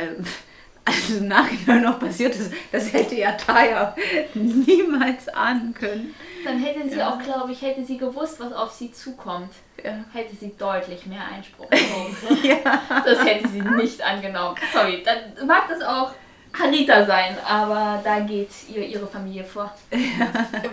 also 0.87 1.19
im 1.19 1.29
Nachhinein 1.29 1.83
noch 1.83 1.99
passiert 1.99 2.35
ist, 2.35 2.53
das 2.73 2.93
hätte 2.93 3.15
ja 3.17 3.33
Taya 3.33 3.95
niemals 4.35 5.29
ahnen 5.29 5.75
können. 5.75 6.15
dann 6.45 6.59
hätte 6.61 6.89
sie 6.89 6.97
Ja. 6.99 7.11
auch, 7.13 7.19
glaube 7.23 7.53
ich, 7.53 7.61
hätte 7.61 7.85
sie 7.85 7.99
gewusst, 7.99 8.39
was 8.41 8.53
auf 8.53 8.71
sie 8.73 8.93
zukommt, 8.93 9.51
Ja. 9.85 10.05
hätte 10.13 10.35
sie 10.37 10.55
deutlich 10.57 11.05
mehr 11.07 11.23
Einspruch 11.35 11.67
erhoben. 11.71 12.39
ja. 12.45 12.83
Das 13.05 13.25
hätte 13.25 13.49
sie 13.49 13.61
nicht 13.61 14.01
angenommen. 14.03 14.57
Sorry, 14.73 15.03
dann 15.05 15.47
mag 15.47 15.69
das 15.69 15.83
auch 15.83 16.13
Harita 16.59 17.05
sein, 17.05 17.37
aber 17.47 18.01
da 18.03 18.21
geht 18.21 18.49
ihr 18.75 18.87
ihre 18.87 19.07
Familie 19.07 19.45
vor. 19.45 19.71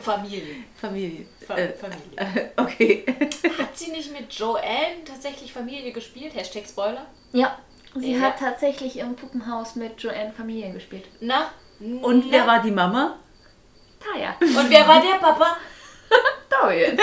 Familie. 0.01 0.43
Familie. 0.79 1.25
Fa 1.45 1.55
Äh, 1.57 1.73
Familie. 1.73 2.15
äh, 2.15 2.61
okay. 2.61 3.05
Hat 3.59 3.77
sie 3.77 3.91
nicht 3.91 4.11
mit 4.13 4.31
Joanne 4.33 5.03
tatsächlich 5.05 5.51
Familie 5.51 5.91
gespielt? 5.91 6.33
Hashtag 6.35 6.63
Spoiler. 6.67 7.05
Ja, 7.33 7.57
sie 7.95 8.13
Ja. 8.15 8.21
hat 8.21 8.39
tatsächlich 8.39 8.97
im 8.99 9.15
Puppenhaus 9.15 9.75
mit 9.75 10.01
Joanne 10.01 10.33
Familie 10.35 10.71
gespielt. 10.71 11.05
Na? 11.19 11.51
Und 11.79 12.31
wer 12.31 12.45
war 12.47 12.61
die 12.61 12.71
Mama? 12.71 13.17
Taya. 13.99 14.35
Und 14.39 14.69
wer 14.69 14.87
war 14.87 15.01
der 15.01 15.17
Papa? 15.19 15.57
Dorian. 16.49 16.97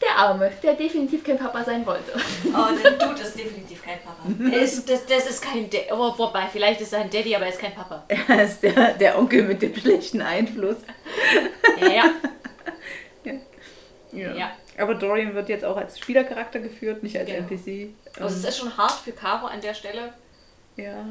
Der 0.00 0.16
Arme, 0.16 0.50
der 0.62 0.74
definitiv 0.74 1.22
kein 1.22 1.38
Papa 1.38 1.62
sein 1.62 1.84
wollte. 1.84 2.12
Oh, 2.46 2.68
dann 2.82 2.98
tut 2.98 3.20
es 3.20 3.34
definitiv 3.34 3.82
kein 3.82 3.98
Papa. 4.02 4.22
Er 4.56 4.62
ist, 4.62 4.88
das, 4.88 5.04
das 5.04 5.28
ist 5.28 5.42
kein 5.42 5.68
Daddy. 5.68 5.92
Oh, 5.92 6.14
wobei, 6.16 6.46
vielleicht 6.50 6.80
ist 6.80 6.94
er 6.94 7.00
ein 7.00 7.10
Daddy, 7.10 7.36
aber 7.36 7.44
er 7.44 7.50
ist 7.52 7.60
kein 7.60 7.74
Papa. 7.74 8.02
Er 8.28 8.44
ist 8.44 8.62
der, 8.62 8.94
der 8.94 9.18
Onkel 9.18 9.42
mit 9.42 9.60
dem 9.60 9.74
schlechten 9.76 10.22
Einfluss. 10.22 10.76
Ja. 11.80 12.04
Ja. 13.24 14.34
Ja. 14.34 14.50
Aber 14.80 14.94
Dorian 14.94 15.34
wird 15.34 15.48
jetzt 15.48 15.64
auch 15.64 15.76
als 15.76 15.98
Spielercharakter 15.98 16.60
geführt, 16.60 17.02
nicht 17.02 17.18
als 17.18 17.28
Genau. 17.28 17.48
NPC. 17.48 17.88
Also 18.20 18.36
es 18.36 18.44
ist 18.44 18.58
schon 18.58 18.76
hart 18.76 18.92
für 19.04 19.12
Caro 19.12 19.46
an 19.46 19.60
der 19.60 19.74
Stelle. 19.74 20.12
ja. 20.76 21.04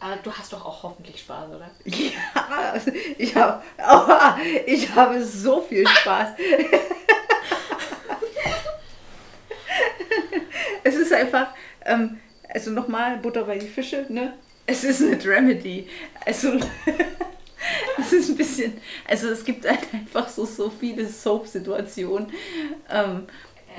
Aber 0.00 0.16
du 0.16 0.32
hast 0.32 0.52
doch 0.52 0.64
auch 0.66 0.82
hoffentlich 0.82 1.20
Spaß, 1.20 1.48
oder? 1.50 1.70
ja, 1.84 2.74
ich 3.16 3.36
habe 3.36 3.62
aua, 3.78 4.36
ich 4.66 4.92
habe 4.92 5.24
so 5.24 5.60
viel 5.62 5.86
Spaß. 5.86 6.30
es 10.82 10.96
ist 10.96 11.12
einfach, 11.12 11.48
ähm, 11.84 12.18
also 12.48 12.72
nochmal 12.72 13.18
Butter 13.18 13.44
bei 13.44 13.58
die 13.58 13.68
Fische, 13.68 14.04
ne? 14.08 14.32
Es 14.66 14.82
ist 14.82 15.02
eine 15.02 15.16
Dramedy. 15.16 15.88
Also 16.26 16.54
Das 18.02 18.12
ist 18.12 18.30
ein 18.30 18.36
bisschen, 18.36 18.80
also 19.08 19.28
es 19.28 19.44
gibt 19.44 19.68
halt 19.68 19.80
einfach 19.92 20.28
so, 20.28 20.44
so 20.44 20.70
viele 20.70 21.06
Soap-Situationen, 21.08 22.32
ähm, 22.90 23.26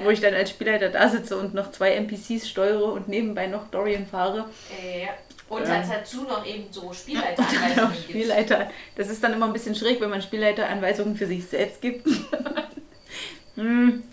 wo 0.04 0.10
ich 0.10 0.22
dann 0.22 0.34
als 0.34 0.50
Spielleiter 0.50 0.90
da 0.90 1.10
sitze 1.10 1.38
und 1.38 1.54
noch 1.54 1.72
zwei 1.72 1.92
NPCs 1.96 2.48
steuere 2.50 2.86
und 2.94 3.08
nebenbei 3.08 3.48
noch 3.48 3.68
Dorian 3.68 4.06
fahre. 4.08 4.50
Äh, 4.82 5.08
und 5.50 5.68
Ja. 5.68 5.76
als 5.80 5.90
dazu 5.90 6.24
noch 6.24 6.46
eben 6.46 6.66
so 6.72 6.82
dann 6.86 6.94
Spielleiteranweisungen 6.96 7.92
gibt. 7.94 8.04
Spielleiter. 8.10 8.72
Das 8.96 9.10
ist 9.10 9.24
dann 9.24 9.34
immer 9.34 9.46
ein 9.48 9.54
bisschen 9.54 9.76
schräg, 9.76 10.00
wenn 10.02 10.10
man 10.10 10.22
Spielleiteranweisungen 10.22 11.16
für 11.16 11.28
sich 11.28 11.46
selbst 11.46 11.82
gibt. 11.82 12.08
hm, 13.56 14.04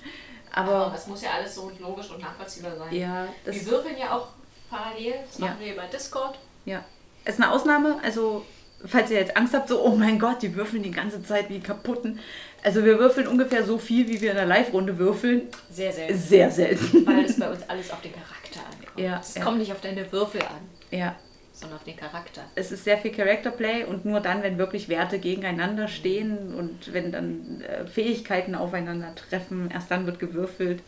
Aber 0.53 0.71
aber 0.87 0.91
das 0.93 1.07
muss 1.07 1.23
ja 1.23 1.31
alles 1.39 1.55
so 1.55 1.71
logisch 1.79 2.11
und 2.11 2.21
nachvollziehbar 2.21 2.77
sein. 2.77 2.95
ja, 2.95 3.27
das 3.45 3.55
Wir 3.55 3.67
würfeln 3.67 3.97
ja 3.99 4.17
auch 4.17 4.29
parallel, 4.69 5.15
das 5.27 5.39
Ja. 5.39 5.47
machen 5.47 5.57
wir 5.61 5.73
über 5.75 5.85
Discord. 5.85 6.39
ja. 6.67 6.85
ist 7.25 7.41
eine 7.41 7.51
Ausnahme. 7.53 7.99
Also, 8.03 8.45
falls 8.87 9.11
ihr 9.11 9.19
jetzt 9.19 9.37
Angst 9.37 9.55
habt, 9.55 9.69
so, 9.69 9.85
oh 9.85 9.95
mein 9.97 10.19
Gott, 10.19 10.43
die 10.43 10.55
würfeln 10.55 10.83
die 10.83 10.91
ganze 10.91 11.23
Zeit 11.23 11.49
wie 11.51 11.61
kaputten. 11.61 12.19
Also, 12.63 12.85
wir 12.85 12.99
würfeln 12.99 13.27
ungefähr 13.27 13.65
so 13.65 13.79
viel, 13.79 14.07
wie 14.09 14.21
wir 14.21 14.31
in 14.31 14.37
der 14.37 14.47
Live-Runde 14.47 14.99
würfeln. 14.99 15.43
Sehr 15.71 15.93
selten. 15.93 16.19
Sehr 16.19 16.51
selten. 16.51 17.07
Weil 17.07 17.25
es 17.25 17.39
bei 17.39 17.51
uns 17.51 17.63
alles 17.69 17.91
auf 17.91 18.01
den 18.03 18.13
Charakter 18.13 18.61
ankommt. 18.61 18.99
Ja, 18.99 19.19
es 19.21 19.35
ja. 19.35 19.43
kommt 19.43 19.59
nicht 19.59 19.73
auf 19.73 19.81
deine 19.81 20.11
Würfel 20.13 20.43
an, 20.43 20.61
Ja. 20.91 21.17
sondern 21.53 21.79
auf 21.79 21.85
den 21.85 21.97
Charakter. 21.97 22.43
es 22.55 22.71
ist 22.73 22.85
sehr 22.85 22.99
viel 22.99 23.13
Character 23.13 23.51
Play 23.51 23.85
und 23.85 24.05
nur 24.05 24.21
dann, 24.21 24.43
wenn 24.43 24.59
wirklich 24.59 24.89
Werte 24.91 25.19
gegeneinander 25.19 25.89
stehen 25.89 26.55
und 26.55 26.93
wenn 26.93 27.13
dann 27.13 27.63
äh, 27.63 27.87
Fähigkeiten 27.87 28.55
aufeinandertreffen, 28.55 29.71
erst 29.71 29.91
dann 29.91 30.05
wird 30.07 30.19
gewürfelt. 30.19 30.83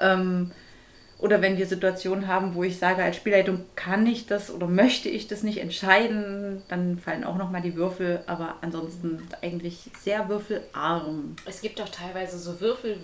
Ähm, 0.00 0.52
oder 1.18 1.42
wenn 1.42 1.58
wir 1.58 1.66
Situationen 1.66 2.28
haben, 2.28 2.54
wo 2.54 2.62
ich 2.62 2.78
sage, 2.78 3.02
als 3.02 3.16
Spielleitung 3.16 3.64
kann 3.74 4.06
ich 4.06 4.26
das 4.26 4.50
oder 4.50 4.68
möchte 4.68 5.08
ich 5.08 5.26
das 5.26 5.42
nicht 5.42 5.58
entscheiden, 5.58 6.62
dann 6.68 6.98
fallen 6.98 7.24
auch 7.24 7.36
nochmal 7.36 7.60
die 7.60 7.74
Würfel, 7.74 8.22
aber 8.26 8.56
ansonsten 8.60 9.26
eigentlich 9.42 9.90
sehr 10.00 10.28
würfelarm. 10.28 11.34
Es 11.44 11.60
gibt 11.60 11.80
auch 11.80 11.88
teilweise 11.88 12.38
so 12.38 12.60
Würfel, 12.60 12.98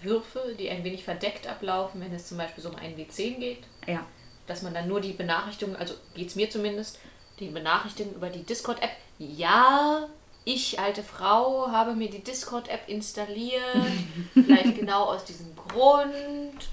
Würfe, 0.00 0.54
die 0.58 0.70
ein 0.70 0.84
wenig 0.84 1.02
verdeckt 1.04 1.48
ablaufen, 1.48 2.00
wenn 2.00 2.14
es 2.14 2.28
zum 2.28 2.38
Beispiel 2.38 2.62
so 2.62 2.70
um 2.70 2.76
einen 2.76 2.96
W10 2.96 3.38
geht. 3.38 3.62
Ja. 3.86 4.06
dass 4.46 4.62
man 4.62 4.74
dann 4.74 4.88
nur 4.88 5.00
die 5.00 5.12
Benachrichtigung, 5.12 5.74
also 5.76 5.94
geht 6.14 6.28
es 6.28 6.36
mir 6.36 6.50
zumindest, 6.50 6.98
die 7.40 7.48
Benachrichtigung 7.48 8.14
über 8.14 8.28
die 8.28 8.42
Discord-App. 8.42 8.90
Ja, 9.18 10.06
ich, 10.44 10.78
alte 10.78 11.02
Frau, 11.02 11.68
habe 11.70 11.94
mir 11.94 12.10
die 12.10 12.22
Discord-App 12.22 12.88
installiert. 12.88 13.62
Vielleicht 14.34 14.78
genau 14.78 15.04
aus 15.04 15.24
diesem 15.24 15.54
Grund. 15.56 16.68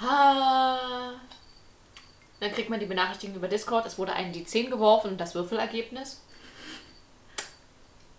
Ha. 0.00 0.78
Dann 2.40 2.52
kriegt 2.52 2.68
man 2.68 2.80
die 2.80 2.86
Benachrichtigung 2.86 3.36
über 3.36 3.48
Discord, 3.48 3.86
es 3.86 3.96
wurde 3.98 4.12
ein 4.12 4.32
D10 4.34 4.68
geworfen 4.70 5.12
und 5.12 5.20
das 5.20 5.34
Würfelergebnis. 5.34 6.20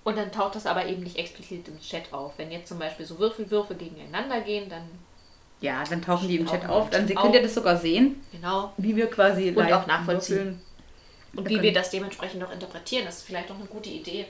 Und 0.04 0.17
dann 0.17 0.32
taucht 0.32 0.56
das 0.56 0.67
aber 0.67 0.86
eben 0.86 1.04
nicht 1.04 1.17
explizit 1.17 1.67
im 1.67 1.80
Chat 1.82 2.13
auf. 2.13 2.34
Wenn 2.38 2.51
jetzt 2.51 2.67
zum 2.69 2.78
Beispiel 2.80 3.06
so 3.06 3.17
Würfelwürfe 3.17 3.73
gegeneinander 3.75 4.41
gehen, 4.41 4.69
dann 4.69 4.84
Ja, 5.62 5.84
dann 5.84 6.01
tauchen 6.01 6.28
die 6.28 6.38
im 6.38 6.45
Chat 6.47 6.67
auf. 6.69 6.91
Dann 6.91 7.08
könnt 7.08 7.34
ihr 7.34 7.41
das 7.41 7.56
sogar 7.56 7.78
sehen, 7.78 8.23
genau 8.32 8.71
wie 8.78 8.95
wir 8.95 9.10
quasi 9.10 9.49
Und 9.49 9.56
live 9.56 9.73
auch 9.73 9.88
nachvollziehen. 9.88 10.36
würfeln. 10.38 10.62
Und 11.36 11.50
wie 11.50 11.62
wir 11.62 11.74
das 11.74 11.89
dementsprechend 11.89 12.39
noch 12.39 12.52
interpretieren, 12.52 13.06
das 13.06 13.17
ist 13.17 13.24
vielleicht 13.24 13.50
noch 13.50 13.58
eine 13.58 13.65
gute 13.67 13.89
Idee. 13.89 14.26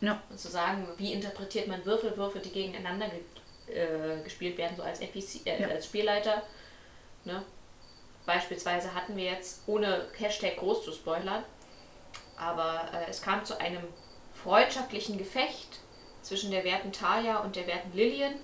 Ja. 0.00 0.20
Und 0.28 0.38
zu 0.38 0.48
sagen, 0.48 0.86
wie 0.98 1.12
interpretiert 1.12 1.68
man 1.68 1.84
Würfel, 1.84 2.16
Würfel, 2.16 2.42
die 2.42 2.50
gegeneinander 2.50 3.08
ge 3.08 3.20
äh, 3.66 4.22
gespielt 4.22 4.58
werden, 4.58 4.76
so 4.76 4.82
als 4.82 5.00
NPC, 5.00 5.46
äh, 5.46 5.62
Ja. 5.62 5.68
als 5.68 5.86
Spielleiter. 5.86 6.42
Ne? 7.24 7.42
Beispielsweise 8.26 8.94
hatten 8.94 9.16
wir 9.16 9.24
jetzt, 9.24 9.62
ohne 9.66 10.06
Hashtag 10.18 10.56
groß 10.56 10.84
zu 10.84 10.92
spoilern, 10.92 11.42
aber 12.36 12.88
äh, 12.92 13.10
es 13.10 13.22
kam 13.22 13.44
zu 13.44 13.58
einem 13.58 13.82
freundschaftlichen 14.42 15.16
Gefecht 15.16 15.78
zwischen 16.22 16.50
der 16.50 16.64
werten 16.64 16.92
Talia 16.92 17.38
und 17.38 17.56
der 17.56 17.66
werten 17.66 17.94
Lillian. 17.94 18.34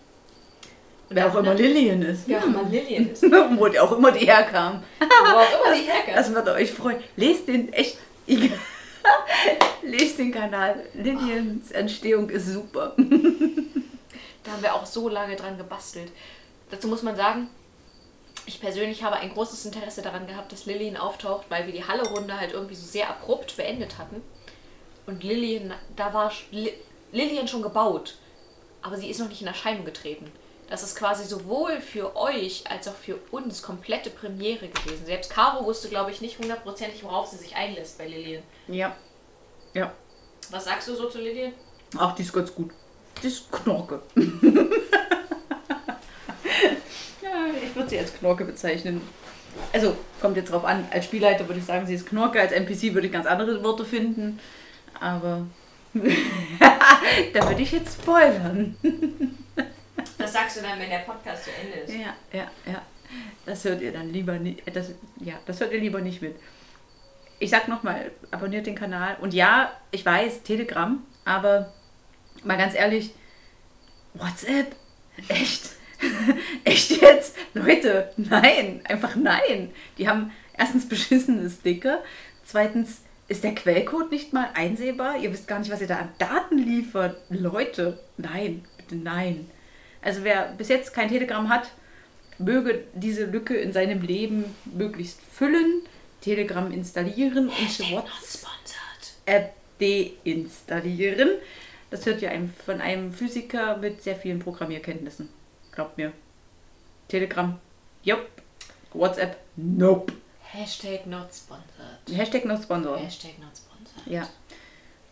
Wer 1.13 1.27
auch 1.27 1.35
immer 1.35 1.55
Lillian 1.55 2.03
ist. 2.03 2.29
Wer 2.29 2.39
auch 2.39 2.45
immer 2.45 2.63
Lillian 2.63 3.11
ist. 3.11 3.23
Wo 3.59 3.67
die 3.67 3.81
auch 3.81 3.91
immer 3.93 4.13
die 4.13 4.27
herkam. 4.27 4.83
Wo 5.01 5.05
auch 5.05 5.67
immer 5.67 5.75
die 5.75 5.83
herkommt. 5.83 6.17
Das 6.17 6.33
wird 6.33 6.49
euch 6.49 6.73
freuen. 6.73 7.03
Lest 7.17 7.49
den 7.49 7.73
echt. 7.73 7.99
Lest 9.83 10.19
den 10.19 10.31
Kanal. 10.31 10.85
Lillians 10.95 11.73
Entstehung 11.73 12.31
ist 12.31 12.47
super. 12.47 12.95
Da 14.43 14.53
haben 14.53 14.63
wir 14.63 14.75
auch 14.75 14.87
so 14.87 15.11
lange 15.11 15.37
dran 15.37 15.59
gebastelt. 15.59 16.11
Dazu 16.71 16.89
muss 16.89 17.03
man 17.03 17.15
sagen, 17.15 17.51
ich 18.47 18.59
persönlich 18.59 19.03
habe 19.05 19.17
ein 19.17 19.35
großes 19.35 19.67
Interesse 19.67 20.01
daran 20.01 20.27
gehabt, 20.27 20.51
dass 20.51 20.65
Lillian 20.65 20.97
auftaucht, 20.97 21.45
weil 21.51 21.67
wir 21.67 21.75
die 21.75 21.85
Halle-Runde 21.85 22.41
halt 22.41 22.53
irgendwie 22.55 22.75
so 22.75 22.87
sehr 22.87 23.11
abrupt 23.11 23.59
beendet 23.59 23.99
hatten. 23.99 24.23
Und 25.07 25.25
Lillian, 25.25 25.75
da 25.95 26.15
war 26.15 26.33
Lillian 27.13 27.49
schon 27.49 27.61
gebaut, 27.61 28.17
aber 28.81 28.97
sie 28.97 29.11
ist 29.11 29.21
noch 29.21 29.29
nicht 29.29 29.43
in 29.43 29.47
Erscheinung 29.47 29.85
getreten. 29.85 30.33
Das 30.71 30.85
ist 30.85 30.95
quasi 30.95 31.25
sowohl 31.25 31.81
für 31.81 32.17
euch 32.17 32.63
als 32.71 32.87
auch 32.87 32.95
für 32.95 33.17
uns 33.33 33.61
komplette 33.61 34.09
Premiere 34.09 34.69
gewesen. 34.69 35.05
Selbst 35.05 35.29
Caro 35.29 35.65
wusste, 35.65 35.89
glaube 35.89 36.13
ich, 36.13 36.21
nicht 36.21 36.39
hundertprozentig, 36.39 37.03
worauf 37.03 37.27
sie 37.27 37.39
sich 37.39 37.57
einlässt 37.57 37.99
bei 37.99 38.07
Lillian. 38.07 38.45
Ja. 38.69 38.95
Ja. 39.75 39.93
Was 40.51 40.67
sagst 40.67 40.87
du 40.87 40.95
so 40.95 41.11
zu 41.11 41.19
Lillian? 41.19 41.53
Ach, 41.99 42.15
die 42.15 42.23
ist 42.23 42.33
ganz 42.33 42.55
gut. 42.55 42.71
Die 43.21 43.27
ist 43.27 43.51
Knorke. 43.51 44.01
ja, 44.15 44.23
ich 47.65 47.75
würde 47.75 47.91
sie 47.91 47.99
als 47.99 48.15
Knorke 48.15 48.45
bezeichnen. 48.45 49.03
Also, 49.73 49.97
kommt 50.21 50.37
jetzt 50.37 50.53
drauf 50.53 50.65
an. 50.65 50.87
Als 50.93 51.05
Spielleiter 51.07 51.49
würde 51.49 51.59
ich 51.59 51.67
sagen, 51.67 51.85
sie 51.85 51.95
ist 51.95 52.07
Knorke. 52.07 52.41
Als 52.41 52.53
NPC 52.53 52.95
würde 52.95 53.09
ich 53.09 53.13
ganz 53.13 53.27
andere 53.27 53.65
Worte 53.65 53.85
finden. 53.85 54.39
Aber 55.01 55.47
da 57.35 57.49
würde 57.49 57.61
ich 57.61 57.73
jetzt 57.73 58.01
spoilern. 58.01 58.77
Das 60.21 60.33
sagst 60.33 60.57
du 60.57 60.63
dann, 60.63 60.79
wenn 60.79 60.91
der 60.91 60.99
Podcast 60.99 61.45
zu 61.45 61.51
Ende 61.51 61.79
ist. 61.79 61.95
Ja, 61.95 62.15
ja, 62.33 62.51
ja. 62.67 62.83
Das 63.47 63.65
hört 63.65 63.81
ihr 63.81 63.93
dann 63.93 64.13
lieber 64.13 64.39
nicht. 64.39 64.63
Das, 64.75 64.91
ja, 65.21 65.35
das 65.47 65.61
hört 65.61 65.73
ihr 65.73 65.81
lieber 65.81 66.01
nicht 66.01 66.23
mit. 66.23 66.37
Ich 67.39 67.51
sag 67.51 67.69
nochmal, 67.69 68.11
abonniert 68.31 68.67
den 68.67 68.75
Kanal. 68.75 69.17
Und 69.21 69.35
ja, 69.35 69.73
ich 69.91 70.05
weiß, 70.05 70.43
Telegram, 70.43 71.03
aber 71.25 71.73
mal 72.45 72.57
ganz 72.57 72.75
ehrlich, 72.75 73.13
WhatsApp? 74.15 74.77
Echt? 75.29 75.71
Echt 76.65 77.03
jetzt? 77.03 77.37
Leute, 77.55 78.13
nein, 78.17 78.81
einfach 78.85 79.17
nein. 79.17 79.73
Die 79.99 80.09
haben 80.09 80.33
erstens 80.57 80.89
beschissene 80.89 81.49
Sticker, 81.51 82.03
zweitens 82.45 83.03
ist 83.29 83.45
der 83.45 83.55
Quellcode 83.55 84.11
nicht 84.11 84.33
mal 84.33 84.49
einsehbar. 84.55 85.17
Ihr 85.19 85.33
wisst 85.33 85.47
gar 85.47 85.61
nicht, 85.61 85.71
was 85.71 85.81
ihr 85.81 85.87
da 85.87 85.99
an 85.99 86.09
Daten 86.19 86.59
liefert. 86.59 87.17
Leute, 87.29 88.01
nein, 88.17 88.65
bitte 88.77 88.97
nein. 88.97 89.49
Also 90.03 90.25
wer 90.25 90.53
bis 90.53 90.69
jetzt 90.69 90.95
kein 90.95 91.09
Telegram 91.09 91.49
hat, 91.49 91.71
möge 92.39 92.85
diese 92.95 93.25
Lücke 93.25 93.57
in 93.57 93.73
seinem 93.73 94.03
Leben 94.03 94.45
möglichst 94.65 95.21
füllen, 95.21 95.83
Telegram 96.21 96.71
installieren 96.73 97.49
und 97.49 97.93
WhatsApp 97.93 98.15
Sponsored. 98.27 99.53
deinstallieren. 100.27 101.31
Das 101.91 102.07
hört 102.07 102.23
ihr 102.23 102.31
einem, 102.31 102.53
von 102.65 102.81
einem 102.81 103.13
Physiker 103.13 103.77
mit 103.77 104.03
sehr 104.03 104.17
vielen 104.17 104.39
Programmierkenntnissen. 104.39 105.29
Glaubt 105.73 105.99
mir. 105.99 106.13
Telegram, 107.09 107.59
jupp. 108.03 108.27
WhatsApp, 108.93 109.37
nope. 109.57 110.13
Hashtag 110.43 111.07
not 111.07 111.33
sponsored. 111.33 112.09
Hashtag 112.11 112.45
no 112.45 112.57
sponsor. 112.57 112.99
Hashtag 112.99 113.39
not 113.39 113.57
sponsored. 113.57 114.07
Ja. 114.07 114.29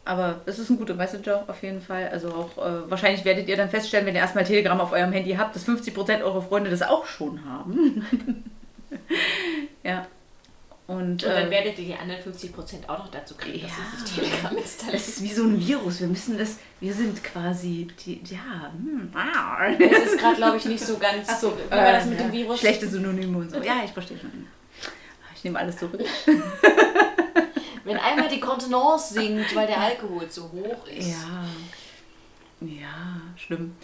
Aber 0.08 0.40
es 0.46 0.58
ist 0.58 0.70
ein 0.70 0.78
guter 0.78 0.94
Messenger 0.94 1.44
auf 1.46 1.62
jeden 1.62 1.82
Fall. 1.82 2.08
Also 2.08 2.28
auch 2.30 2.56
äh, 2.56 2.90
wahrscheinlich 2.90 3.26
werdet 3.26 3.46
ihr 3.46 3.58
dann 3.58 3.68
feststellen, 3.68 4.06
wenn 4.06 4.14
ihr 4.14 4.22
erstmal 4.22 4.44
Telegram 4.44 4.80
auf 4.80 4.92
eurem 4.92 5.12
Handy 5.12 5.34
habt, 5.34 5.54
dass 5.54 5.68
50% 5.68 6.22
eurer 6.22 6.40
Freunde 6.40 6.70
das 6.70 6.80
auch 6.80 7.04
schon 7.04 7.44
haben. 7.44 8.02
ja. 9.84 10.06
Und, 10.86 10.96
Und 10.96 11.22
dann 11.24 11.48
äh, 11.48 11.50
werdet 11.50 11.78
ihr 11.78 11.84
die 11.84 11.94
anderen 11.94 12.22
50% 12.22 12.88
auch 12.88 13.00
noch 13.00 13.10
dazu 13.10 13.34
kriegen, 13.34 13.60
dass 13.60 13.70
Ja. 13.72 13.76
sie 13.98 14.06
sich 14.06 14.14
Telegram 14.30 14.56
installieren. 14.56 14.98
das 14.98 15.08
ist 15.08 15.22
wie 15.22 15.32
so 15.34 15.42
ein 15.44 15.60
Virus. 15.60 16.00
Wir 16.00 16.08
müssen 16.08 16.38
das, 16.38 16.56
wir 16.80 16.94
sind 16.94 17.22
quasi, 17.22 17.88
die, 18.06 18.22
ja, 18.24 18.72
hm, 18.72 19.12
ah. 19.14 19.68
Das 19.78 20.12
ist 20.12 20.18
gerade, 20.18 20.36
glaube 20.36 20.56
ich, 20.56 20.64
nicht 20.64 20.82
so 20.82 20.96
ganz. 20.96 21.28
Ach 21.30 21.38
so, 21.38 21.52
wie 21.54 21.70
war 21.70 21.92
das 21.92 22.06
äh, 22.06 22.08
mit 22.08 22.18
ja. 22.18 22.24
dem 22.24 22.32
Virus? 22.32 22.60
Schlechte 22.60 22.88
Synonyme 22.88 23.36
und 23.36 23.50
so. 23.50 23.60
Ja, 23.60 23.82
ich 23.84 23.90
verstehe 23.90 24.18
schon. 24.18 24.30
Ich 25.36 25.44
nehme 25.44 25.58
alles 25.58 25.76
zurück. 25.76 26.00
Wenn 27.88 27.96
einmal 27.96 28.28
die 28.28 28.38
Kontenance 28.38 29.14
sinkt, 29.14 29.54
weil 29.56 29.66
der 29.66 29.80
Alkohol 29.80 30.28
zu 30.28 30.52
hoch 30.52 30.86
ist. 30.86 31.08
Ja. 31.08 31.44
Ja, 32.60 33.20
schlimm. 33.36 33.74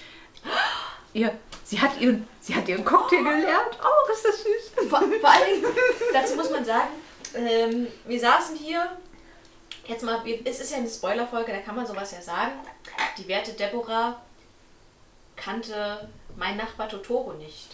Ja, 1.14 1.30
sie 1.64 1.80
hat 1.80 1.98
ihren, 1.98 2.28
sie 2.38 2.54
hat 2.54 2.68
ihren 2.68 2.84
Cocktail 2.84 3.22
geleert. 3.22 3.78
Oh, 3.82 4.12
ist 4.12 4.24
das 4.26 4.42
süß. 4.42 4.88
Vor, 4.90 5.00
vor 5.00 5.08
Dingen, 5.08 5.64
dazu 6.12 6.36
muss 6.36 6.50
man 6.50 6.64
sagen, 6.66 6.90
ähm, 7.34 7.86
wir 8.04 8.20
saßen 8.20 8.56
hier, 8.56 8.94
jetzt 9.86 10.02
mal, 10.02 10.20
es 10.44 10.60
ist 10.60 10.72
ja 10.72 10.76
eine 10.76 10.90
Spoilerfolge, 10.90 11.52
da 11.52 11.58
kann 11.60 11.76
man 11.76 11.86
sowas 11.86 12.12
ja 12.12 12.20
sagen. 12.20 12.52
Die 13.16 13.26
werte 13.26 13.54
Deborah 13.54 14.20
kannte 15.34 16.08
meinen 16.36 16.58
Nachbar 16.58 16.90
Totoro 16.90 17.32
nicht. 17.34 17.70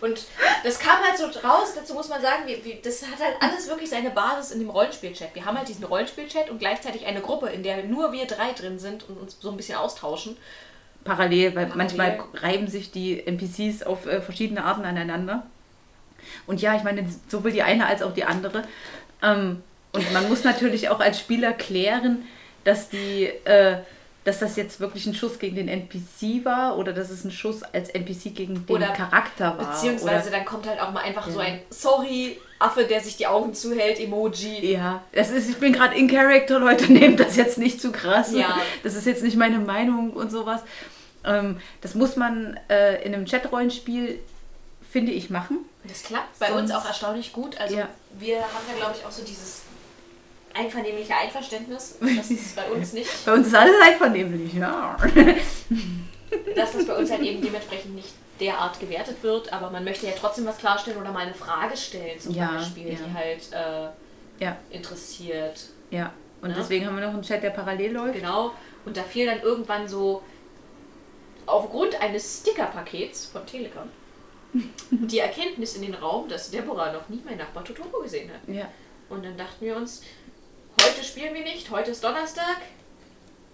Und 0.00 0.24
das 0.64 0.78
kam 0.78 1.02
halt 1.02 1.18
so 1.18 1.26
raus, 1.46 1.74
dazu 1.74 1.94
muss 1.94 2.08
man 2.08 2.22
sagen, 2.22 2.44
wie, 2.46 2.64
wie, 2.64 2.80
das 2.82 3.02
hat 3.02 3.20
halt 3.20 3.36
alles 3.40 3.68
wirklich 3.68 3.90
seine 3.90 4.10
Basis 4.10 4.52
in 4.52 4.60
dem 4.60 4.70
Rollenspiel-Chat. 4.70 5.34
Wir 5.34 5.44
haben 5.44 5.58
halt 5.58 5.68
diesen 5.68 5.84
Rollenspiel-Chat 5.84 6.50
und 6.50 6.58
gleichzeitig 6.58 7.06
eine 7.06 7.20
Gruppe, 7.20 7.48
in 7.48 7.62
der 7.62 7.84
nur 7.84 8.12
wir 8.12 8.26
drei 8.26 8.52
drin 8.52 8.78
sind 8.78 9.08
und 9.08 9.18
uns 9.18 9.36
so 9.40 9.50
ein 9.50 9.56
bisschen 9.56 9.76
austauschen. 9.76 10.36
Parallel, 11.04 11.54
weil 11.54 11.66
Parallel. 11.66 11.76
manchmal 11.76 12.18
reiben 12.34 12.68
sich 12.68 12.90
die 12.90 13.26
NPCs 13.26 13.82
auf 13.82 14.06
äh, 14.06 14.20
verschiedene 14.20 14.64
Arten 14.64 14.84
aneinander. 14.84 15.46
Und 16.46 16.60
ja, 16.60 16.76
ich 16.76 16.82
meine, 16.82 17.06
sowohl 17.28 17.52
die 17.52 17.62
eine 17.62 17.86
als 17.86 18.02
auch 18.02 18.14
die 18.14 18.24
andere. 18.24 18.64
Ähm, 19.22 19.62
und 19.92 20.12
man 20.12 20.28
muss 20.28 20.44
natürlich 20.44 20.88
auch 20.88 21.00
als 21.00 21.18
Spieler 21.18 21.52
klären, 21.52 22.24
dass 22.64 22.88
die, 22.88 23.24
äh, 23.44 23.78
dass 24.24 24.38
das 24.38 24.56
jetzt 24.56 24.80
wirklich 24.80 25.06
ein 25.06 25.14
Schuss 25.14 25.38
gegen 25.38 25.56
den 25.56 25.68
NPC 25.68 26.44
war 26.44 26.76
oder 26.76 26.92
dass 26.92 27.08
es 27.10 27.24
ein 27.24 27.30
Schuss 27.30 27.62
als 27.62 27.88
NPC 27.88 28.34
gegen 28.34 28.66
den 28.66 28.76
Oder 28.76 28.88
Charakter 28.88 29.56
war. 29.56 29.72
Beziehungsweise 29.72 30.28
oder, 30.28 30.36
dann 30.38 30.44
kommt 30.44 30.68
halt 30.68 30.78
auch 30.80 30.92
mal 30.92 31.00
einfach 31.00 31.26
so 31.30 31.38
ein 31.38 31.60
Sorry, 31.70 32.38
Affe, 32.58 32.84
der 32.84 33.00
sich 33.00 33.16
die 33.16 33.26
Augen 33.26 33.54
zuhält, 33.54 33.98
Emoji. 33.98 34.72
ja, 34.72 35.02
das 35.12 35.30
ist, 35.30 35.48
ich 35.48 35.56
bin 35.56 35.72
gerade 35.72 35.94
in 35.96 36.06
Character, 36.08 36.58
Leute, 36.58 36.92
nehmt 36.92 37.18
das 37.18 37.36
jetzt 37.36 37.56
nicht 37.56 37.80
zu 37.80 37.92
krass. 37.92 38.32
Ja. 38.32 38.58
Das 38.82 38.94
ist 38.94 39.06
jetzt 39.06 39.22
nicht 39.22 39.36
meine 39.36 39.58
Meinung 39.58 40.10
und 40.10 40.30
sowas. 40.30 40.60
Ähm, 41.24 41.58
das 41.80 41.94
muss 41.94 42.16
man 42.16 42.58
äh, 42.68 43.02
in 43.02 43.14
einem 43.14 43.24
Chat-Rollenspiel, 43.26 44.18
finde 44.90 45.12
ich, 45.12 45.30
machen. 45.30 45.58
Das 45.84 46.02
klappt 46.02 46.38
bei 46.38 46.48
Sonst- 46.48 46.60
uns 46.62 46.70
auch 46.72 46.84
erstaunlich 46.84 47.32
gut. 47.32 47.58
Also 47.58 47.76
Ja. 47.76 47.88
wir 48.18 48.36
haben 48.40 48.64
da, 48.70 48.76
glaube 48.76 48.94
ich, 48.98 49.06
auch 49.06 49.10
so 49.10 49.22
dieses 49.24 49.62
einvernehmliche 50.54 51.14
Einverständnis. 51.16 51.96
Das 52.16 52.30
ist 52.30 52.56
bei 52.56 52.64
uns 52.70 52.92
nicht, 52.94 53.24
Bei 53.24 53.32
uns 53.34 53.46
ist 53.48 53.54
alles 53.54 53.74
einvernehmlich, 53.82 54.54
ja. 54.54 54.96
dass 56.56 56.72
das 56.72 56.86
bei 56.86 56.96
uns 56.96 57.10
halt 57.10 57.22
eben 57.22 57.40
dementsprechend 57.42 57.94
nicht 57.94 58.08
derart 58.40 58.80
gewertet 58.80 59.16
wird, 59.22 59.52
aber 59.52 59.70
man 59.70 59.84
möchte 59.84 60.06
ja 60.06 60.12
trotzdem 60.18 60.46
was 60.46 60.56
klarstellen 60.58 60.98
oder 61.00 61.12
mal 61.12 61.20
eine 61.26 61.34
Frage 61.34 61.76
stellen 61.76 62.18
zum 62.18 62.34
Ja, 62.34 62.52
Beispiel, 62.56 62.88
ja. 62.92 62.94
die 63.06 63.14
halt 63.14 63.52
äh, 63.52 64.44
Ja, 64.44 64.56
interessiert. 64.70 65.60
ja. 65.90 66.12
Und 66.42 66.50
Ja. 66.50 66.56
deswegen 66.56 66.86
haben 66.86 66.96
wir 66.96 67.04
noch 67.06 67.12
einen 67.12 67.22
Chat, 67.22 67.42
der 67.42 67.50
parallel 67.50 67.92
läuft. 67.92 68.14
Genau. 68.14 68.52
Und 68.86 68.96
da 68.96 69.02
fiel 69.02 69.26
dann 69.26 69.42
irgendwann 69.42 69.86
so 69.86 70.22
aufgrund 71.46 72.00
eines 72.00 72.38
Stickerpakets 72.40 73.26
von 73.26 73.44
Telegram 73.44 73.86
die 74.90 75.18
Erkenntnis 75.20 75.76
in 75.76 75.82
den 75.82 75.94
Raum, 75.94 76.28
dass 76.28 76.50
Deborah 76.50 76.92
noch 76.92 77.08
nie 77.10 77.20
mein 77.26 77.36
Nachbar 77.36 77.62
Totoro 77.64 78.00
gesehen 78.02 78.30
hat. 78.30 78.54
Ja, 78.54 78.68
Und 79.10 79.24
dann 79.24 79.36
dachten 79.36 79.64
wir 79.66 79.76
uns, 79.76 80.02
heute 80.86 81.04
spielen 81.04 81.34
wir 81.34 81.42
nicht, 81.42 81.70
heute 81.70 81.90
ist 81.90 82.02
Donnerstag, 82.04 82.56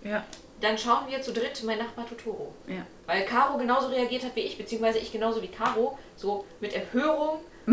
ja, 0.04 0.24
dann 0.60 0.78
schauen 0.78 1.06
wir 1.08 1.20
zu 1.22 1.32
dritt 1.32 1.62
mein 1.64 1.78
Nachbar 1.78 2.06
Totoro. 2.08 2.54
ja. 2.66 2.86
Weil 3.06 3.24
Caro 3.24 3.56
genauso 3.58 3.88
reagiert 3.88 4.24
hat 4.24 4.34
wie 4.34 4.40
ich, 4.40 4.58
beziehungsweise 4.58 4.98
ich 4.98 5.12
genauso 5.12 5.40
wie 5.42 5.48
Caro, 5.48 5.96
so 6.16 6.44
mit 6.60 6.74
Empörung 6.74 7.38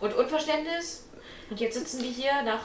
und 0.00 0.14
Unverständnis. 0.14 1.06
Und 1.48 1.60
jetzt 1.60 1.74
sitzen 1.78 2.02
wir 2.02 2.10
hier 2.10 2.42
nach, 2.44 2.60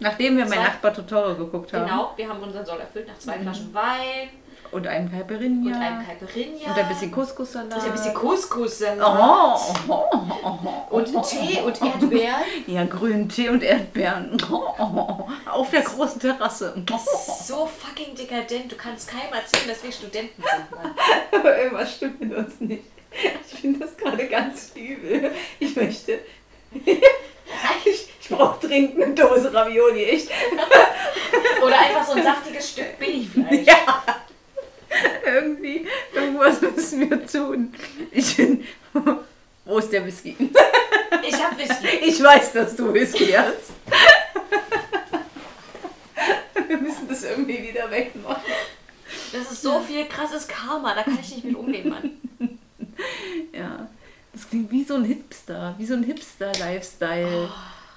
Nachdem 0.00 0.36
wir 0.36 0.44
mein 0.44 0.58
Zwei- 0.58 0.64
Nachbar 0.64 0.92
Totoro 0.94 1.34
geguckt 1.36 1.72
haben. 1.72 1.86
genau, 1.86 2.12
wir 2.16 2.28
haben 2.28 2.42
unseren 2.42 2.66
Soll 2.66 2.80
erfüllt, 2.80 3.06
nach 3.08 3.18
zwei 3.18 3.38
Flaschen 3.38 3.72
Wein 3.72 4.28
Und 4.74 4.88
einem 4.88 5.08
Caipirinha. 5.08 5.76
und 5.76 5.80
einem 5.80 6.04
Caipirinha. 6.04 6.68
Und 6.68 6.76
ein 6.78 6.88
bisschen 6.88 7.12
Couscous-Salat. 7.12 7.76
und 7.78 7.84
ein 7.84 7.92
bisschen 7.92 8.12
Couscous-Salat. 8.14 9.60
Oh, 9.88 9.92
oh, 9.92 10.04
oh, 10.42 10.58
oh. 10.90 10.96
Und 10.96 11.06
Tee 11.22 11.60
und 11.60 11.80
Erdbeeren. 11.80 12.42
Ja, 12.66 12.84
grünen 12.84 13.28
Tee 13.28 13.50
und 13.50 13.62
Erdbeeren. 13.62 14.36
Oh, 14.50 15.28
auf 15.48 15.70
der 15.70 15.82
großen 15.82 16.20
Terrasse. 16.20 16.74
Das 16.86 17.06
ist 17.06 17.46
so 17.46 17.66
fucking 17.66 18.16
dekadent. 18.16 18.72
Du 18.72 18.76
kannst 18.76 19.08
keinem 19.08 19.32
erzählen, 19.32 19.68
dass 19.68 19.84
wir 19.84 19.92
Studenten 19.92 20.42
sind, 20.42 20.70
Mann. 20.72 20.92
Aber 21.40 21.56
irgendwas 21.56 21.94
stimmt 21.94 22.20
mit 22.20 22.34
uns 22.36 22.58
nicht. 22.58 22.82
Ich 23.48 23.60
finde 23.60 23.78
das 23.86 23.96
gerade 23.96 24.26
ganz 24.26 24.72
übel. 24.74 25.30
Ich 25.60 25.76
möchte. 25.76 26.18
Ich, 27.84 28.08
ich 28.20 28.28
brauche 28.30 28.66
dringend 28.66 29.02
eine 29.02 29.14
Dose 29.14 29.52
Ravioli, 29.52 30.04
echt. 30.04 30.30
Oder 31.62 31.78
einfach 31.78 32.06
so 32.06 32.14
ein 32.14 32.22
saftiges 32.22 32.70
Stück 32.70 32.98
Billigfleisch. 32.98 33.66
Ja. 33.66 34.02
Irgendwie, 35.26 35.86
irgendwas 36.14 36.60
müssen 36.60 37.10
wir 37.10 37.26
tun. 37.26 37.72
Ich 38.10 38.36
bin. 38.36 38.64
Wo 39.64 39.78
ist 39.78 39.90
der 39.92 40.04
Whisky? 40.04 40.36
Ich 41.26 41.34
hab 41.34 41.58
Whisky. 41.58 41.86
Ich 42.02 42.22
weiß, 42.22 42.52
dass 42.52 42.76
du 42.76 42.92
Whisky 42.92 43.32
hast. 43.32 43.72
Wir 46.68 46.78
müssen 46.78 47.08
das 47.08 47.24
irgendwie 47.24 47.62
wieder 47.68 47.90
wegmachen. 47.90 48.42
Das 49.32 49.50
ist 49.52 49.62
so 49.62 49.80
viel 49.80 50.06
krasses 50.06 50.46
Karma, 50.46 50.94
da 50.94 51.02
kann 51.02 51.18
ich 51.20 51.34
nicht 51.34 51.44
mit 51.44 51.56
umgehen, 51.56 51.88
Mann. 51.88 52.10
Ja. 53.52 53.88
Das 54.32 54.48
klingt 54.48 54.70
wie 54.70 54.82
so 54.84 54.94
ein 54.94 55.04
Hipster, 55.04 55.74
wie 55.78 55.86
so 55.86 55.94
ein 55.94 56.02
Hipster-Lifestyle. 56.02 57.48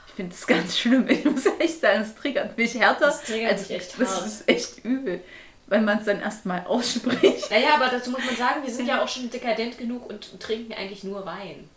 Ich 0.08 0.14
finde 0.14 0.36
das 0.36 0.46
ganz 0.48 0.78
schlimm. 0.78 1.08
Ich 1.10 1.26
muss 1.26 1.46
echt 1.60 1.82
sagen, 1.82 2.02
es 2.02 2.16
triggert 2.16 2.58
mich 2.58 2.76
härter. 2.76 3.08
Das 3.08 3.24
triggert 3.24 3.54
als, 3.54 3.62
mich 3.70 3.72
echt 3.78 4.00
Das 4.00 4.16
hart. 4.18 4.26
ist 4.28 4.48
echt 4.48 4.86
übel, 4.86 5.22
weil 5.68 5.82
man 5.82 6.00
es 6.00 6.06
dann 6.06 6.20
erstmal 6.22 6.66
ausspricht. 6.66 7.50
Naja, 7.52 7.76
aber 7.76 7.88
dazu 7.90 8.12
muss 8.12 8.26
man 8.26 8.36
sagen, 8.36 8.64
wir 8.64 8.74
sind 8.74 8.88
ja 8.88 9.04
auch 9.04 9.08
schon 9.08 9.30
dekadent 9.30 9.78
genug 9.78 10.10
und 10.10 10.40
trinken 10.40 10.74
eigentlich 10.74 11.04
nur 11.04 11.26
Wein. 11.26 11.70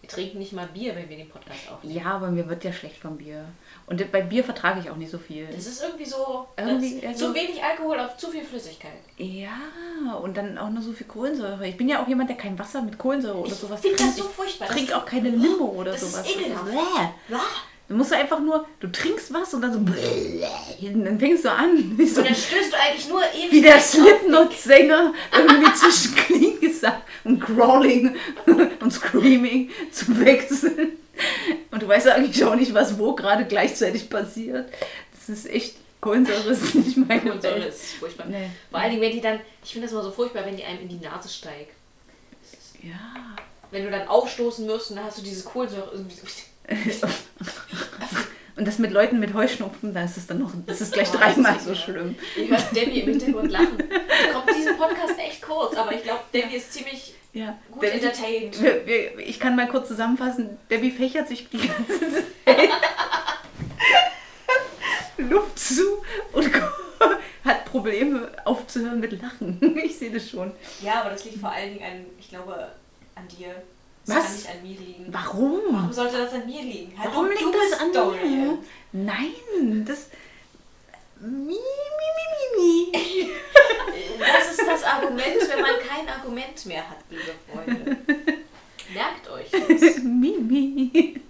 Wir 0.00 0.08
trinken 0.08 0.38
nicht 0.40 0.52
mal 0.52 0.66
Bier, 0.66 0.96
wenn 0.96 1.08
wir 1.08 1.16
den 1.16 1.28
Podcast 1.30 1.70
aufnehmen. 1.70 1.96
Ja, 1.96 2.06
aber 2.14 2.28
mir 2.32 2.48
wird 2.48 2.64
ja 2.64 2.72
schlecht 2.72 2.96
vom 2.98 3.16
Bier. 3.18 3.44
Und 3.86 4.10
bei 4.10 4.20
Bier 4.22 4.42
vertrage 4.42 4.80
ich 4.80 4.90
auch 4.90 4.96
nicht 4.96 5.12
so 5.12 5.18
viel. 5.18 5.46
Das 5.46 5.64
ist 5.64 5.80
irgendwie 5.80 6.04
so. 6.04 6.48
Irgendwie, 6.56 7.00
das, 7.00 7.10
also- 7.12 7.28
zu 7.28 7.34
wenig 7.34 7.62
Alkohol 7.62 8.00
auf 8.00 8.16
zu 8.16 8.28
viel 8.28 8.42
Flüssigkeit. 8.44 8.90
Ja, 9.16 9.56
und 10.20 10.36
dann 10.36 10.58
auch 10.58 10.70
noch 10.70 10.82
so 10.82 10.92
viel 10.92 11.06
Kohlensäure. 11.06 11.68
Ich 11.68 11.76
bin 11.76 11.88
ja 11.88 12.02
auch 12.02 12.08
jemand, 12.08 12.28
der 12.30 12.36
kein 12.36 12.58
Wasser 12.58 12.82
mit 12.82 12.98
Kohlensäure 12.98 13.38
oder 13.38 13.46
Ich 13.52 13.54
sowas 13.54 13.80
find 13.80 13.94
das 13.94 14.00
trinkt. 14.00 14.16
so 14.18 14.24
furchtbar. 14.24 14.66
Ich 14.68 14.72
trinke 14.74 14.90
Das- 14.92 15.00
auch 15.00 15.06
keine 15.06 15.30
Limo 15.30 15.66
oder 15.66 15.92
das 15.92 16.02
ist 16.02 16.12
sowas. 16.14 16.26
ekelhaft. 16.28 16.64
Bäh. 16.66 17.32
Ja. 17.34 17.40
Du 17.88 17.94
musst 17.96 18.12
einfach 18.12 18.40
nur, 18.40 18.66
du 18.80 18.90
trinkst 18.90 19.34
was 19.34 19.52
und 19.52 19.62
dann 19.62 19.72
so, 19.72 19.80
dann 20.80 21.18
fängst 21.18 21.44
du 21.44 21.50
an, 21.50 21.98
wie, 21.98 22.06
so, 22.06 22.20
Und 22.20 22.28
dann 22.28 22.34
stößt 22.36 22.72
du 22.72 22.76
eigentlich 22.78 23.08
nur 23.08 23.20
ewig. 23.34 23.52
wie 23.52 23.60
der 23.60 23.78
Slipknot-Sänger 23.80 25.12
irgendwie 25.36 25.72
zwischen 25.74 26.14
Klinggesang 26.14 27.02
und 27.24 27.40
Crawling 27.40 28.16
und 28.80 28.92
Screaming 28.92 29.70
zu 29.90 30.18
wechseln. 30.24 30.92
Und 31.70 31.82
du 31.82 31.88
weißt 31.88 32.08
eigentlich 32.08 32.42
auch 32.44 32.54
nicht, 32.54 32.72
was 32.72 32.98
wo 32.98 33.14
gerade 33.14 33.44
gleichzeitig 33.44 34.08
passiert. 34.08 34.72
Das 35.14 35.28
ist 35.28 35.50
echt, 35.50 35.76
Kohlensäure 36.00 36.50
ist 36.50 36.74
nicht 36.74 36.96
meine 36.96 37.20
Kohlensäure 37.20 37.60
Welt. 37.60 37.68
ist 37.68 37.92
furchtbar. 37.94 38.26
Nee. 38.26 38.48
Vor 38.70 38.80
allen 38.80 38.90
Dingen, 38.90 39.02
wenn 39.02 39.12
die 39.12 39.20
dann, 39.20 39.40
ich 39.62 39.72
finde 39.72 39.86
das 39.86 39.92
immer 39.92 40.02
so 40.02 40.10
furchtbar, 40.10 40.46
wenn 40.46 40.56
die 40.56 40.64
einem 40.64 40.80
in 40.80 40.88
die 40.88 41.04
Nase 41.04 41.28
steigt. 41.28 41.72
Ja. 42.82 43.36
Wenn 43.70 43.84
du 43.84 43.90
dann 43.90 44.08
aufstoßen 44.08 44.66
wirst 44.66 44.90
und 44.90 44.96
dann 44.96 45.04
hast 45.06 45.18
du 45.18 45.22
diese 45.22 45.44
Kohlensäure 45.44 45.90
irgendwie 45.92 46.16
so. 46.16 46.26
Und 48.54 48.66
das 48.68 48.78
mit 48.78 48.92
Leuten 48.92 49.18
mit 49.18 49.32
Heuschnupfen, 49.32 49.94
da 49.94 50.04
ist 50.04 50.18
es 50.18 50.26
dann 50.26 50.38
noch, 50.38 50.52
das 50.66 50.80
ist 50.82 50.92
gleich 50.92 51.08
Oh, 51.12 51.16
dreimal 51.16 51.56
ist 51.56 51.64
so 51.64 51.74
schlimm. 51.74 52.14
Ihr 52.36 52.48
hört 52.48 52.76
Debbie 52.76 53.00
im 53.00 53.08
Hintergrund 53.08 53.50
lachen. 53.50 53.78
Da 53.78 54.32
kommt 54.32 54.54
diesen 54.56 54.76
Podcast 54.76 55.18
echt 55.18 55.40
kurz, 55.42 55.74
aber 55.74 55.92
ich 55.94 56.02
glaube, 56.02 56.20
Debbie 56.34 56.56
ist 56.56 56.70
ziemlich 56.72 57.14
Ja. 57.32 57.58
gut 57.70 57.82
Debbie- 57.82 57.94
entertained. 58.04 58.56
ich 59.18 59.40
kann 59.40 59.56
mal 59.56 59.68
kurz 59.68 59.88
zusammenfassen. 59.88 60.58
Debbie 60.70 60.90
fächert 60.90 61.28
sich 61.28 61.48
die 61.48 61.66
ganze 61.66 61.98
Zeit 61.98 62.24
Luft 65.16 65.58
zu 65.58 65.82
und 66.32 66.50
hat 67.44 67.64
Probleme 67.64 68.30
aufzuhören 68.44 69.00
mit 69.00 69.20
Lachen. 69.20 69.58
Ich 69.82 69.98
sehe 69.98 70.10
das 70.10 70.28
schon. 70.28 70.52
Ja, 70.82 71.00
aber 71.00 71.10
das 71.10 71.24
liegt 71.24 71.38
vor 71.38 71.50
allen 71.50 71.74
Dingen 71.74 71.84
an, 71.84 72.04
ich 72.20 72.28
glaube, 72.28 72.68
an 73.14 73.26
dir. 73.28 73.54
Das 74.06 74.16
Was? 74.16 74.24
kann 74.24 74.34
nicht 74.34 74.48
an 74.48 74.62
mir 74.62 74.78
liegen. 74.80 75.06
Warum? 75.12 75.60
Warum 75.70 75.92
sollte 75.92 76.16
das 76.18 76.32
an 76.32 76.46
mir 76.46 76.62
liegen? 76.62 76.92
Hallo, 76.98 77.10
Warum 77.12 77.28
liegt 77.30 77.42
das 77.54 77.72
an 77.80 77.92
Dorian. 77.92 78.40
mir? 78.40 78.58
Nein, 78.92 79.84
das. 79.86 80.08
Mi, 81.20 81.30
mi, 81.30 81.56
mi, 81.56 81.58
mi, 82.56 82.92
mi. 82.92 83.30
Das 84.18 84.50
ist 84.52 84.62
das 84.66 84.82
Argument, 84.84 85.36
wenn 85.48 85.60
man 85.60 85.78
kein 85.86 86.08
Argument 86.08 86.66
mehr 86.66 86.88
hat, 86.88 86.96
liebe 87.10 87.34
Freunde. 87.52 87.96
Merkt 88.94 89.28
euch 89.30 89.50
das. 89.50 89.98
Mimi. 90.02 91.20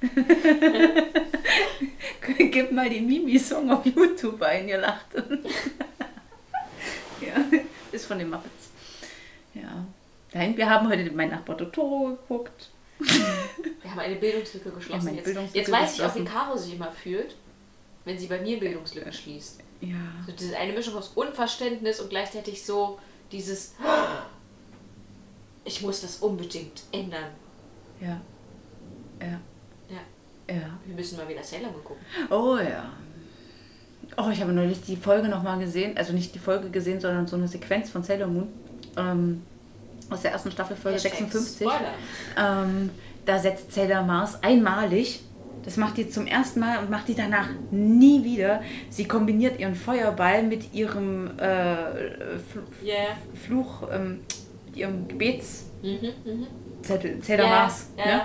Gib 2.50 2.72
mal 2.72 2.88
den 2.90 3.06
Mimi-Song 3.06 3.70
auf 3.70 3.84
YouTube 3.86 4.42
ein, 4.42 4.68
ihr 4.68 4.78
lacht. 4.78 5.06
ja, 7.20 7.34
ist 7.92 8.06
von 8.06 8.18
den 8.18 8.30
Muppets. 8.30 8.70
Ja. 9.54 9.84
Nein, 10.32 10.56
wir 10.56 10.68
haben 10.70 10.88
heute 10.88 11.10
mein 11.12 11.30
Nachbar 11.30 11.56
Totoro 11.56 12.10
geguckt. 12.10 12.70
Wir 12.98 13.90
haben 13.90 13.98
eine 13.98 14.16
Bildungslücke 14.16 14.70
geschlossen. 14.70 15.08
eine 15.08 15.16
jetzt, 15.16 15.24
Bildungslücke 15.24 15.58
jetzt 15.58 15.72
weiß 15.72 15.94
ich 15.94 16.04
auch, 16.04 16.14
wie. 16.14 16.24
Caro 16.24 16.56
sich 16.56 16.74
immer 16.74 16.92
fühlt, 16.92 17.34
wenn 18.04 18.18
sie 18.18 18.26
bei 18.26 18.40
mir 18.40 18.58
Bildungslücken 18.60 19.12
schließt. 19.12 19.60
Ja. 19.80 19.96
So 20.26 20.32
diese 20.32 20.56
eine 20.56 20.72
Mischung 20.72 20.94
aus 20.96 21.08
Unverständnis 21.14 22.00
und 22.00 22.10
gleichzeitig 22.10 22.64
so 22.64 22.98
dieses 23.32 23.74
ich 25.64 25.82
muss 25.82 26.00
das 26.02 26.18
unbedingt 26.18 26.82
ändern. 26.92 27.30
Ja. 28.00 28.20
Ja. 29.20 29.40
Ja, 29.88 30.54
Ja. 30.54 30.78
wir 30.84 30.94
müssen 30.94 31.16
mal 31.16 31.28
wieder 31.28 31.42
Sailor 31.42 31.70
Moon 31.70 31.84
gucken. 31.84 32.04
Oh 32.30 32.56
ja. 32.58 32.90
Oh, 34.16 34.30
ich 34.30 34.40
habe 34.40 34.52
neulich 34.52 34.80
die 34.82 34.96
Folge 34.96 35.28
nochmal 35.28 35.58
gesehen. 35.58 35.96
Also 35.96 36.12
nicht 36.12 36.34
die 36.34 36.38
Folge 36.38 36.70
gesehen, 36.70 37.00
sondern 37.00 37.26
so 37.26 37.36
eine 37.36 37.48
Sequenz 37.48 37.90
von 37.90 38.02
Sailor 38.02 38.26
Moon. 38.26 38.48
Ähm, 38.96 39.42
aus 40.10 40.22
der 40.22 40.32
ersten 40.32 40.50
Staffel 40.50 40.76
Folge 40.76 40.96
Hashtag 40.96 41.14
56. 41.18 41.66
Spoiler. 41.66 41.94
Ähm, 42.36 42.90
da 43.26 43.38
setzt 43.38 43.72
Sailor 43.72 44.02
Mars 44.02 44.42
einmalig, 44.42 45.20
das 45.64 45.76
macht 45.76 45.96
die 45.98 46.08
zum 46.08 46.26
ersten 46.26 46.60
Mal 46.60 46.78
und 46.78 46.90
macht 46.90 47.08
die 47.08 47.14
danach 47.14 47.48
nie 47.70 48.24
wieder. 48.24 48.62
Sie 48.88 49.04
kombiniert 49.06 49.60
ihren 49.60 49.74
Feuerball 49.74 50.42
mit 50.42 50.72
ihrem 50.72 51.38
äh, 51.38 51.76
Fl 52.38 52.62
Yeah. 52.84 52.96
Fluch, 53.46 53.82
ähm, 53.92 54.20
mit 54.66 54.76
ihrem 54.76 55.06
Gebetszettel, 55.06 55.66
Mhm, 55.82 56.32
mhm. 56.32 57.22
Sailor 57.22 57.44
Ja, 57.46 57.50
Mars. 57.50 57.86
ja, 57.96 58.04
ne? 58.06 58.22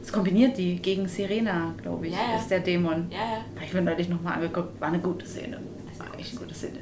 Das 0.00 0.12
kombiniert 0.12 0.56
die 0.56 0.76
gegen 0.76 1.08
Serena, 1.08 1.74
glaube 1.82 2.06
ich, 2.06 2.14
ist 2.38 2.48
der 2.48 2.60
Dämon. 2.60 3.08
Ja, 3.10 3.16
ja. 3.18 3.24
Habe 3.56 3.64
ich 3.64 3.72
mir 3.74 3.82
neulich 3.82 4.08
nochmal 4.08 4.34
angeguckt, 4.34 4.80
war 4.80 4.86
eine 4.88 5.00
gute 5.00 5.26
Szene. 5.26 5.60
War 5.98 6.16
echt 6.18 6.30
eine 6.32 6.40
gute 6.40 6.54
Szene. 6.54 6.78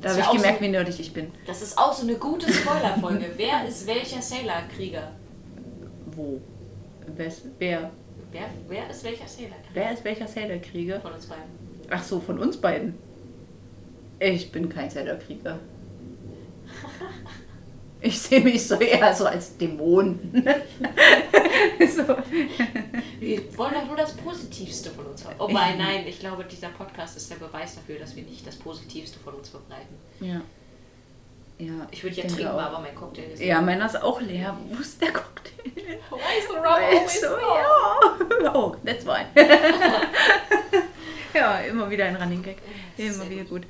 Da 0.00 0.10
habe 0.10 0.20
ich 0.20 0.30
gemerkt, 0.30 0.58
so- 0.58 0.64
wie 0.64 0.68
nerdig 0.68 1.00
ich 1.00 1.12
bin. 1.12 1.32
Das 1.46 1.60
ist 1.62 1.76
auch 1.76 1.92
so 1.92 2.02
eine 2.02 2.14
gute 2.16 2.52
Spoilerfolge. 2.52 3.30
Wer 3.36 3.66
ist 3.66 3.86
welcher 3.86 4.22
Sailor-Krieger? 4.22 5.10
Wo? 6.14 6.40
Wes- 7.16 7.42
Wer? 7.58 7.90
Wer, 8.30 8.42
wer 8.68 8.90
ist 8.90 9.02
welcher 9.04 9.26
Sailor-Krieger? 9.26 9.74
Wer 9.74 9.92
ist 9.92 10.04
welcher 10.04 10.28
Sailor-Krieger? 10.28 11.00
Von 11.00 11.12
uns 11.14 11.26
beiden. 11.26 11.44
Ach 11.90 12.02
so, 12.04 12.20
von 12.20 12.38
uns 12.38 12.56
beiden. 12.58 12.94
Ich 14.20 14.52
bin 14.52 14.68
kein 14.68 14.90
Sailor-Krieger. 14.90 15.58
Ich 18.00 18.20
sehe 18.20 18.40
mich 18.40 18.66
so 18.66 18.76
eher 18.76 19.12
so 19.14 19.26
als 19.26 19.56
Dämon. 19.56 20.18
so. 21.80 22.16
Wir 23.18 23.58
wollen 23.58 23.74
doch 23.74 23.86
nur 23.86 23.96
das 23.96 24.12
Positivste 24.16 24.90
von 24.90 25.06
uns 25.06 25.22
verbreiten. 25.22 25.44
Oh 25.44 25.52
nein, 25.52 25.78
nein, 25.78 26.06
ich 26.06 26.20
glaube, 26.20 26.44
dieser 26.44 26.68
Podcast 26.68 27.16
ist 27.16 27.30
der 27.30 27.36
Beweis 27.36 27.74
dafür, 27.74 27.98
dass 27.98 28.14
wir 28.14 28.22
nicht 28.22 28.46
das 28.46 28.56
Positivste 28.56 29.18
von 29.18 29.34
uns 29.34 29.48
verbreiten. 29.48 29.96
Ja. 30.20 30.40
Ja, 31.60 31.88
Ich 31.90 32.04
würde 32.04 32.14
ja 32.14 32.26
trinken, 32.28 32.46
auch. 32.46 32.60
aber 32.60 32.78
mein 32.78 32.94
Cocktail 32.94 33.32
ist 33.32 33.42
Ja, 33.42 33.60
meiner 33.60 33.86
ist 33.86 34.00
auch 34.00 34.20
leer. 34.20 34.56
Wo 34.68 34.80
ist 34.80 35.02
der 35.02 35.12
Cocktail? 35.12 35.52
Why 35.74 36.38
is 36.38 36.46
the 36.48 36.54
rum 36.54 36.64
always 36.64 37.22
low? 37.22 38.40
ja. 38.44 38.54
Oh, 38.54 38.76
that's 38.84 39.02
fine. 39.04 39.26
ja, 41.34 41.58
immer 41.62 41.90
wieder 41.90 42.04
ein 42.04 42.14
Running 42.14 42.42
Gag. 42.44 42.58
Immer 42.96 43.28
wieder 43.28 43.42
gut. 43.44 43.62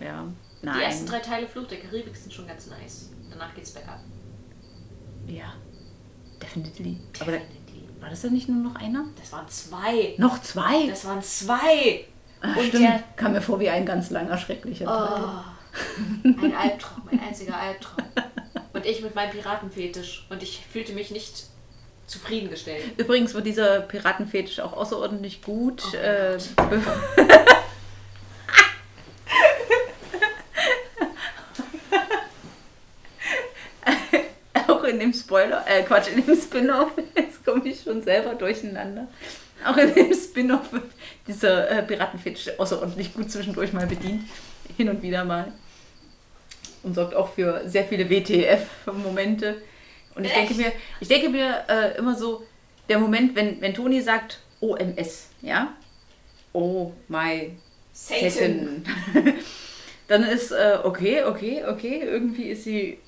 Ja, 0.00 0.24
Die 0.62 0.66
nein. 0.66 0.80
ersten 0.82 1.06
drei 1.06 1.20
Teile 1.20 1.46
Fluch 1.46 1.68
der 1.68 1.78
Karibik 1.78 2.16
sind 2.16 2.32
schon 2.34 2.48
ganz 2.48 2.66
nice. 2.66 3.10
Danach 3.32 3.54
geht's 3.54 3.70
bergab. 3.72 4.00
Ja, 5.26 5.52
definitely. 6.40 6.98
Aber 7.20 7.32
da, 7.32 7.38
Definitely. 7.38 7.88
war 8.00 8.10
das 8.10 8.22
denn 8.22 8.32
nicht 8.32 8.48
nur 8.48 8.62
noch 8.62 8.74
einer? 8.76 9.04
Das 9.20 9.32
waren 9.32 9.48
zwei. 9.48 10.14
Noch 10.18 10.40
zwei? 10.42 10.88
Das 10.88 11.04
waren 11.04 11.22
zwei. 11.22 12.04
Ach, 12.40 12.56
und 12.56 12.66
stimmt. 12.66 12.82
der- 12.84 13.02
Kam 13.16 13.32
mir 13.32 13.40
vor 13.42 13.60
wie 13.60 13.68
ein 13.68 13.86
ganz 13.86 14.10
langer, 14.10 14.36
schrecklicher 14.38 14.86
Teil. 14.86 15.22
Oh, 15.24 16.44
ein 16.44 16.54
Albtraum, 16.56 17.08
ein 17.10 17.20
einziger 17.20 17.56
Albtraum. 17.56 18.04
Und 18.72 18.84
ich 18.84 19.00
mit 19.02 19.14
meinem 19.14 19.30
Piratenfetisch. 19.30 20.26
Und 20.28 20.42
ich 20.42 20.64
fühlte 20.70 20.92
mich 20.92 21.10
nicht 21.12 21.44
zufriedengestellt. 22.08 22.98
Übrigens 22.98 23.32
wird 23.34 23.46
dieser 23.46 23.80
Piratenfetisch 23.80 24.60
auch 24.60 24.72
außerordentlich 24.72 25.42
gut. 25.42 25.82
Oh 25.86 25.96
mein 25.96 26.02
äh, 26.02 26.38
be- 26.68 26.82
auch 34.68 34.84
in 34.84 34.91
dem 35.02 35.12
Spoiler, 35.12 35.64
äh 35.66 35.82
Quatsch, 35.82 36.08
in 36.08 36.24
dem 36.24 36.36
Spin-off, 36.36 36.92
jetzt 37.16 37.44
komme 37.44 37.68
ich 37.68 37.82
schon 37.82 38.02
selber 38.02 38.34
durcheinander. 38.34 39.08
Auch 39.64 39.76
in 39.76 39.94
dem 39.94 40.12
Spin-off 40.14 40.72
wird 40.72 40.84
dieser 41.26 41.70
äh, 41.70 41.82
Piratenfetisch 41.82 42.58
außerordentlich 42.58 43.14
gut 43.14 43.30
zwischendurch 43.30 43.72
mal 43.72 43.86
bedient. 43.86 44.24
Hin 44.76 44.88
und 44.88 45.02
wieder 45.02 45.24
mal. 45.24 45.52
Und 46.82 46.94
sorgt 46.94 47.14
auch 47.14 47.32
für 47.32 47.62
sehr 47.68 47.84
viele 47.84 48.08
WTF-Momente. 48.08 49.62
Und 50.14 50.24
ich 50.24 50.32
denke 50.32 50.54
mir, 50.54 50.72
ich 51.00 51.08
denke 51.08 51.28
mir 51.28 51.64
äh, 51.68 51.96
immer 51.98 52.16
so, 52.16 52.44
der 52.88 52.98
Moment, 52.98 53.36
wenn, 53.36 53.60
wenn 53.60 53.74
Toni 53.74 54.00
sagt 54.00 54.40
OMS, 54.60 55.28
ja? 55.40 55.72
Oh 56.52 56.92
my 57.08 57.52
Satan. 57.92 58.84
dann 60.08 60.24
ist 60.24 60.50
äh, 60.50 60.78
okay, 60.82 61.24
okay, 61.24 61.64
okay, 61.66 62.02
irgendwie 62.02 62.48
ist 62.50 62.64
sie 62.64 62.98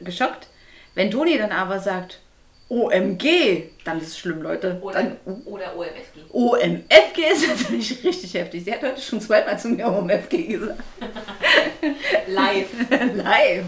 geschockt. 0.00 0.48
Wenn 0.94 1.10
Toni 1.10 1.36
dann 1.38 1.52
aber 1.52 1.80
sagt 1.80 2.20
OMG, 2.68 3.70
dann 3.84 4.00
ist 4.00 4.08
es 4.08 4.18
schlimm, 4.18 4.42
Leute. 4.42 4.78
Oder, 4.80 5.02
Dann 5.02 5.16
oder 5.44 5.76
OMFG. 5.76 6.20
OMFG 6.32 7.18
ist 7.32 7.48
natürlich 7.48 8.04
richtig 8.04 8.34
heftig. 8.34 8.64
Sie 8.64 8.72
hat 8.72 8.82
heute 8.82 9.00
schon 9.00 9.20
zweimal 9.20 9.58
zu 9.58 9.68
mir 9.68 9.86
OMFG 9.86 10.46
gesagt. 10.46 10.82
Live. 12.28 12.70
Live. 13.14 13.64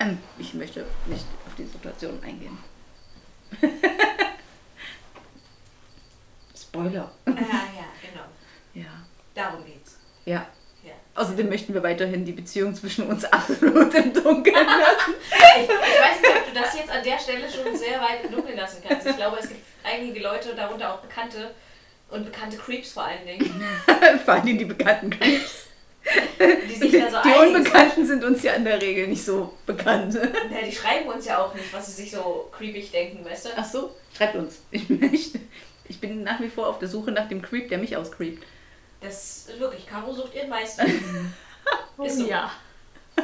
Ähm, 0.00 0.18
ich 0.38 0.52
möchte 0.54 0.84
nicht 1.06 1.24
auf 1.46 1.54
die 1.56 1.64
Situation 1.64 2.18
eingehen. 2.22 2.58
Spoiler. 6.60 7.10
Ah, 7.24 7.30
ja, 7.30 7.86
genau. 8.02 8.26
Ja. 8.74 9.06
Darum 9.34 9.64
geht's. 9.64 9.96
Ja. 10.24 10.46
Außerdem 11.18 11.48
möchten 11.48 11.74
wir 11.74 11.82
weiterhin 11.82 12.24
die 12.24 12.32
Beziehung 12.32 12.74
zwischen 12.76 13.08
uns 13.08 13.24
absolut 13.24 13.92
im 13.92 14.12
Dunkeln 14.12 14.54
lassen. 14.66 15.14
Ich, 15.56 15.62
ich 15.64 15.68
weiß 15.68 16.20
nicht, 16.22 16.36
ob 16.36 16.54
du 16.54 16.60
das 16.60 16.74
jetzt 16.78 16.90
an 16.90 17.02
der 17.02 17.18
Stelle 17.18 17.50
schon 17.50 17.76
sehr 17.76 18.00
weit 18.00 18.22
im 18.24 18.30
Dunkeln 18.32 18.56
lassen 18.56 18.80
kannst. 18.86 19.04
Ich 19.04 19.16
glaube, 19.16 19.38
es 19.40 19.48
gibt 19.48 19.62
einige 19.82 20.20
Leute, 20.20 20.54
darunter 20.54 20.94
auch 20.94 20.98
Bekannte 20.98 21.50
und 22.10 22.24
bekannte 22.24 22.56
Creeps 22.56 22.92
vor 22.92 23.04
allen 23.04 23.26
Dingen, 23.26 23.62
Vor 24.24 24.34
allem 24.34 24.58
die 24.58 24.64
bekannten 24.64 25.10
Creeps. 25.10 25.66
die 26.68 26.74
sich 26.74 26.90
Die, 26.92 27.00
da 27.00 27.10
so 27.10 27.28
die 27.28 27.34
Unbekannten 27.48 28.06
sind 28.06 28.22
uns 28.24 28.42
ja 28.44 28.52
in 28.52 28.64
der 28.64 28.80
Regel 28.80 29.08
nicht 29.08 29.24
so 29.24 29.54
bekannt. 29.66 30.14
Ja, 30.14 30.64
die 30.64 30.72
schreiben 30.72 31.08
uns 31.08 31.26
ja 31.26 31.38
auch 31.44 31.52
nicht, 31.52 31.72
was 31.72 31.86
sie 31.86 32.02
sich 32.02 32.12
so 32.12 32.48
creepig 32.56 32.92
denken, 32.92 33.24
weißt 33.24 33.46
du? 33.46 33.48
Ach 33.56 33.64
so, 33.64 33.94
schreibt 34.16 34.36
uns. 34.36 34.60
Ich, 34.70 34.88
möchte, 34.88 35.40
ich 35.88 36.00
bin 36.00 36.22
nach 36.22 36.40
wie 36.40 36.48
vor 36.48 36.68
auf 36.68 36.78
der 36.78 36.88
Suche 36.88 37.10
nach 37.10 37.28
dem 37.28 37.42
Creep, 37.42 37.68
der 37.68 37.78
mich 37.78 37.96
auscreept. 37.96 38.44
Das 39.00 39.46
ist 39.48 39.60
wirklich, 39.60 39.86
Caro 39.86 40.12
sucht 40.12 40.34
ihren 40.34 40.48
Meister. 40.48 40.84
Ist 42.04 42.18
so. 42.18 42.26
ja. 42.26 42.50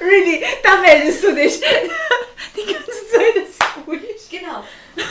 Really, 0.00 0.44
da 0.62 0.76
meldest 0.80 1.24
du 1.24 1.34
dich. 1.34 1.58
Die 1.58 2.72
ganze 2.72 3.08
Zeit 3.10 3.36
ist 3.36 3.58
ruhig. 3.86 4.28
Genau. 4.30 4.62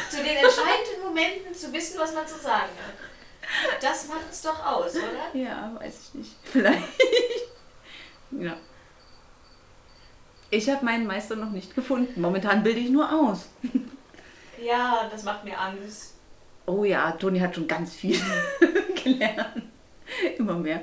Zu 0.09 0.17
den 0.17 0.37
entscheidenden 0.37 1.03
Momenten 1.03 1.53
zu 1.55 1.73
wissen, 1.73 1.99
was 1.99 2.13
man 2.13 2.27
zu 2.27 2.35
sagen 2.35 2.69
hat. 2.77 3.83
Das 3.83 4.07
macht's 4.07 4.43
doch 4.43 4.63
aus, 4.63 4.95
oder? 4.95 5.29
Ja, 5.33 5.71
weiß 5.79 5.93
ich 5.99 6.13
nicht. 6.13 6.35
Vielleicht. 6.43 6.83
Ja. 8.31 8.55
Ich 10.51 10.69
habe 10.69 10.85
meinen 10.85 11.07
Meister 11.07 11.35
noch 11.35 11.49
nicht 11.49 11.73
gefunden. 11.73 12.21
Momentan 12.21 12.61
bilde 12.61 12.79
ich 12.79 12.89
nur 12.89 13.11
aus. 13.11 13.47
Ja, 14.61 15.09
das 15.11 15.23
macht 15.23 15.43
mir 15.43 15.59
Angst. 15.59 16.12
Oh 16.65 16.83
ja, 16.83 17.11
Toni 17.11 17.39
hat 17.39 17.55
schon 17.55 17.67
ganz 17.67 17.93
viel 17.93 18.17
gelernt. 19.03 19.63
Immer 20.37 20.55
mehr. 20.55 20.81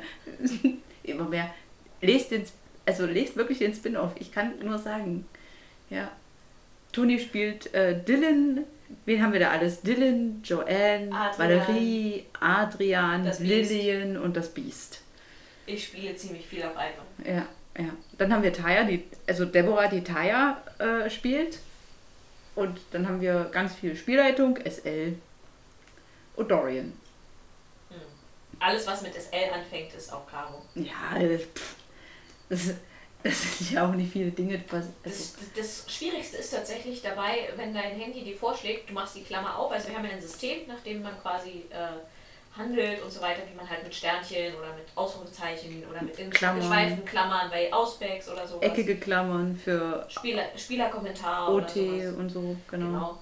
Immer 1.02 1.24
mehr. 1.24 1.54
Lest 2.02 2.30
den, 2.30 2.44
also 2.86 3.06
lest 3.06 3.36
wirklich 3.36 3.58
den 3.58 3.74
Spin-off. 3.74 4.12
Ich 4.18 4.32
kann 4.32 4.58
nur 4.62 4.78
sagen, 4.78 5.26
ja. 5.88 6.10
Toni 6.92 7.18
spielt 7.18 7.72
äh, 7.72 8.02
Dylan. 8.02 8.64
Wen 9.04 9.22
haben 9.22 9.32
wir 9.32 9.40
da 9.40 9.50
alles? 9.50 9.80
Dylan, 9.82 10.42
Joanne, 10.42 11.10
Adrian. 11.12 11.38
Valerie, 11.38 12.26
Adrian. 12.40 13.30
Lillian 13.38 14.16
und 14.16 14.36
das 14.36 14.52
Biest. 14.52 15.00
Ich 15.66 15.84
spiele 15.84 16.16
ziemlich 16.16 16.46
viel 16.46 16.62
auf 16.64 16.76
einmal. 16.76 17.06
Ja, 17.24 17.46
ja. 17.80 17.90
Dann 18.18 18.32
haben 18.32 18.42
wir 18.42 18.52
Taya, 18.52 18.82
die, 18.84 19.04
also 19.26 19.44
Deborah, 19.44 19.86
die 19.86 20.02
Taya 20.02 20.60
äh, 20.78 21.08
spielt. 21.08 21.58
Und 22.56 22.80
dann 22.90 23.06
haben 23.06 23.20
wir 23.20 23.48
ganz 23.52 23.74
viel 23.74 23.94
Spielleitung, 23.94 24.58
SL 24.68 25.14
und 26.36 26.50
Dorian. 26.50 26.92
Alles, 28.58 28.86
was 28.86 29.00
mit 29.02 29.14
SL 29.14 29.50
anfängt, 29.54 29.94
ist 29.94 30.12
auch 30.12 30.26
Caro. 30.26 30.60
Ja, 30.74 31.18
das, 31.18 31.40
pff, 31.42 31.74
das, 32.50 32.74
das 33.22 33.58
sind 33.58 33.70
ja 33.72 33.88
auch 33.88 33.92
nicht 33.94 34.12
viele 34.12 34.30
Dinge. 34.30 34.62
Was, 34.70 34.84
Das, 35.02 35.12
also, 35.14 35.50
das 35.56 35.84
Schwierigste 35.90 36.36
ist 36.36 36.50
tatsächlich 36.50 37.00
dabei, 37.00 37.48
wenn 37.56 37.72
dein 37.72 37.92
Handy 37.98 38.22
dir 38.22 38.36
vorschlägt, 38.36 38.90
du 38.90 38.92
machst 38.92 39.16
die 39.16 39.22
Klammer 39.22 39.56
auf. 39.58 39.72
Also 39.72 39.88
wir 39.88 39.96
haben 39.96 40.04
ja 40.04 40.10
ein 40.10 40.20
System, 40.20 40.66
nach 40.68 40.80
dem 40.80 41.00
man 41.02 41.18
quasi 41.22 41.64
äh, 41.70 42.58
handelt 42.58 43.02
und 43.02 43.10
so 43.10 43.22
weiter, 43.22 43.40
wie 43.50 43.56
man 43.56 43.68
halt 43.68 43.82
mit 43.82 43.94
Sternchen 43.94 44.54
oder 44.56 44.74
mit 44.74 44.86
Ausrufezeichen 44.94 45.82
oder 45.88 46.02
mit 46.02 46.30
Klammern. 46.32 46.60
geschweiften 46.60 47.04
Klammern 47.06 47.48
bei 47.48 47.72
Auspex 47.72 48.28
oder 48.28 48.46
sowas. 48.46 48.62
eckige 48.62 48.96
Klammern 48.98 49.56
für 49.56 50.04
Spieler, 50.10 50.44
Spielerkommentar 50.54 51.50
OT 51.50 51.76
und 52.18 52.28
so, 52.28 52.56
genau. 52.70 53.18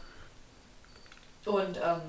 Genau. 1.45 1.57
Und 1.59 1.77
ähm, 1.77 2.01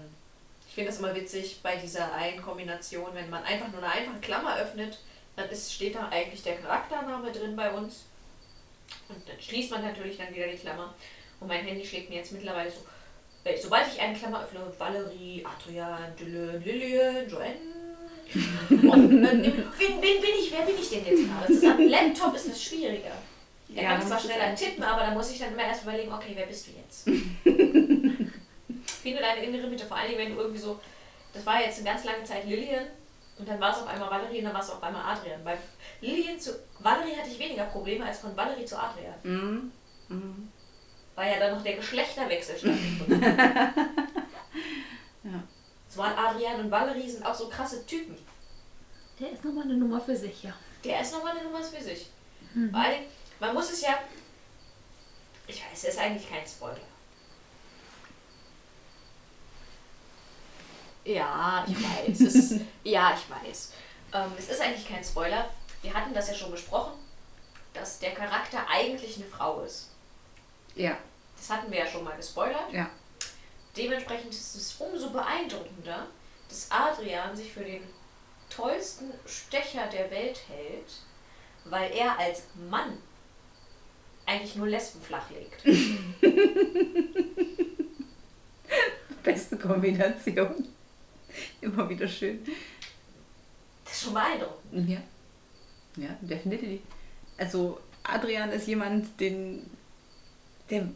ich 0.69 0.75
finde 0.75 0.91
das 0.91 0.99
immer 0.99 1.15
witzig 1.15 1.59
bei 1.63 1.75
dieser 1.77 2.13
einen 2.13 2.41
Kombination, 2.41 3.09
wenn 3.13 3.29
man 3.29 3.43
einfach 3.43 3.69
nur 3.71 3.81
eine 3.81 3.91
einfache 3.91 4.19
Klammer 4.21 4.55
öffnet, 4.55 4.99
dann 5.35 5.49
ist, 5.49 5.73
steht 5.73 5.95
da 5.95 6.09
eigentlich 6.09 6.43
der 6.43 6.57
Charaktername 6.57 7.31
drin 7.31 7.55
bei 7.55 7.71
uns. 7.71 8.03
Und 9.09 9.17
dann 9.27 9.41
schließt 9.41 9.71
man 9.71 9.81
natürlich 9.81 10.17
dann 10.17 10.33
wieder 10.33 10.47
die 10.47 10.57
Klammer. 10.57 10.93
Und 11.39 11.47
mein 11.47 11.65
Handy 11.65 11.83
schlägt 11.83 12.09
mir 12.09 12.17
jetzt 12.17 12.33
mittlerweile 12.33 12.69
so, 12.69 12.81
äh, 13.45 13.57
sobald 13.57 13.87
ich 13.91 13.99
eine 13.99 14.15
Klammer 14.15 14.43
öffne, 14.43 14.59
Valerie, 14.77 15.43
Adrian, 15.43 16.15
Dylan, 16.19 16.63
Lillian, 16.63 17.27
Joanne. 17.27 17.55
Und, 18.69 19.23
äh, 19.23 19.43
wen, 19.43 20.01
wen 20.01 20.21
bin 20.21 20.31
ich, 20.39 20.51
wer 20.51 20.65
bin 20.67 20.75
ich 20.79 20.89
denn 20.89 21.03
jetzt 21.03 21.27
gerade? 21.27 21.47
Das 21.47 21.57
ist 21.57 21.65
am 21.65 21.87
Laptop 21.87 22.35
ist 22.35 22.47
das 22.47 22.63
schwieriger. 22.63 23.13
Der 23.69 23.83
Ja, 23.83 23.97
kann 23.97 24.05
zwar 24.05 24.19
schneller 24.19 24.53
tippen, 24.53 24.83
aber 24.83 25.01
da 25.01 25.11
muss 25.11 25.31
ich 25.31 25.39
dann 25.39 25.53
immer 25.53 25.63
erst 25.63 25.81
überlegen, 25.81 26.13
okay, 26.13 26.33
wer 26.35 26.45
bist 26.45 26.67
du 26.67 26.71
jetzt? 26.71 27.07
Finde 29.09 29.21
deine 29.21 29.43
innere 29.43 29.67
Mitte, 29.67 29.85
vor 29.85 29.97
allen 29.97 30.09
Dingen, 30.09 30.19
wenn 30.19 30.35
du 30.35 30.41
irgendwie 30.41 30.59
so, 30.59 30.79
das 31.33 31.45
war 31.45 31.61
jetzt 31.61 31.79
eine 31.79 31.89
ganz 31.89 32.03
lange 32.03 32.23
Zeit 32.23 32.45
Lillian 32.45 32.85
und 33.37 33.47
dann 33.47 33.59
war 33.59 33.71
es 33.71 33.81
auf 33.81 33.87
einmal 33.87 34.09
Valerie 34.09 34.39
und 34.39 34.45
dann 34.45 34.53
war 34.53 34.61
es 34.61 34.69
auf 34.69 34.83
einmal 34.83 35.15
Adrian. 35.15 35.43
Bei 35.43 35.57
Lillian 36.01 36.39
zu 36.39 36.51
Valerie 36.79 37.15
hatte 37.15 37.29
ich 37.29 37.39
weniger 37.39 37.65
Probleme 37.65 38.05
als 38.05 38.19
von 38.19 38.35
Valerie 38.35 38.65
zu 38.65 38.77
Adrian. 38.77 39.15
Mhm. 39.23 39.71
Mhm. 40.09 40.51
Weil 41.15 41.33
ja 41.33 41.39
dann 41.39 41.55
noch 41.55 41.63
der 41.63 41.75
Geschlechterwechsel 41.75 42.57
stattgefunden 42.59 43.37
hat. 43.37 43.73
Ja. 45.23 45.43
So 45.89 45.99
waren 45.99 46.17
Adrian 46.17 46.59
und 46.61 46.71
Valerie 46.71 47.09
sind 47.09 47.25
auch 47.25 47.35
so 47.35 47.49
krasse 47.49 47.85
Typen. 47.85 48.17
Der 49.19 49.31
ist 49.31 49.43
nochmal 49.43 49.63
eine 49.63 49.75
Nummer 49.75 49.99
für 49.99 50.15
sich, 50.15 50.43
ja. 50.43 50.53
Der 50.83 51.01
ist 51.01 51.11
nochmal 51.11 51.31
eine 51.35 51.43
Nummer 51.43 51.61
für 51.61 51.83
sich. 51.83 52.07
Vor 52.71 52.79
allen 52.79 52.93
Dingen, 52.93 53.05
man 53.39 53.53
muss 53.53 53.71
es 53.71 53.81
ja. 53.81 53.99
Ich 55.47 55.57
weiß, 55.61 55.73
es 55.73 55.83
ist 55.83 55.99
eigentlich 55.99 56.29
kein 56.29 56.45
Spoiler. 56.47 56.77
Ja, 61.13 61.65
ich 61.67 61.75
weiß. 61.75 62.21
Es 62.21 62.35
ist, 62.35 62.61
ja, 62.83 63.17
ich 63.17 63.29
weiß. 63.47 63.71
Ähm, 64.13 64.31
es 64.37 64.49
ist 64.49 64.61
eigentlich 64.61 64.87
kein 64.87 65.03
Spoiler. 65.03 65.49
Wir 65.81 65.91
hatten 65.93 66.13
das 66.13 66.27
ja 66.27 66.35
schon 66.35 66.51
besprochen, 66.51 66.93
dass 67.73 67.97
der 67.99 68.13
Charakter 68.13 68.59
eigentlich 68.69 69.15
eine 69.15 69.25
Frau 69.25 69.61
ist. 69.61 69.89
Ja, 70.75 70.97
Das 71.37 71.49
hatten 71.49 71.71
wir 71.71 71.79
ja 71.79 71.87
schon 71.87 72.03
mal 72.03 72.15
gespoilert. 72.15 72.71
ja. 72.71 72.89
Dementsprechend 73.77 74.33
ist 74.33 74.55
es 74.55 74.75
umso 74.79 75.11
beeindruckender, 75.11 76.07
dass 76.49 76.69
Adrian 76.71 77.35
sich 77.37 77.53
für 77.53 77.63
den 77.63 77.83
tollsten 78.49 79.11
Stecher 79.25 79.87
der 79.87 80.09
Welt 80.11 80.39
hält, 80.49 80.91
weil 81.65 81.91
er 81.91 82.17
als 82.19 82.43
Mann 82.69 82.97
eigentlich 84.25 84.55
nur 84.55 84.67
Lesben 84.67 85.01
flachlegt. 85.01 85.63
Beste 89.23 89.57
Kombination. 89.57 90.67
Immer 91.61 91.89
wieder 91.89 92.07
schön. 92.07 92.39
Das 93.85 93.93
ist 93.93 94.03
schon 94.03 94.13
beeindruckend. 94.13 94.89
Ja. 94.89 95.01
Ja, 95.97 96.09
definitiv. 96.21 96.81
Also 97.37 97.79
Adrian 98.03 98.51
ist 98.51 98.67
jemand, 98.67 99.19
den, 99.19 99.69
der, 100.69 100.87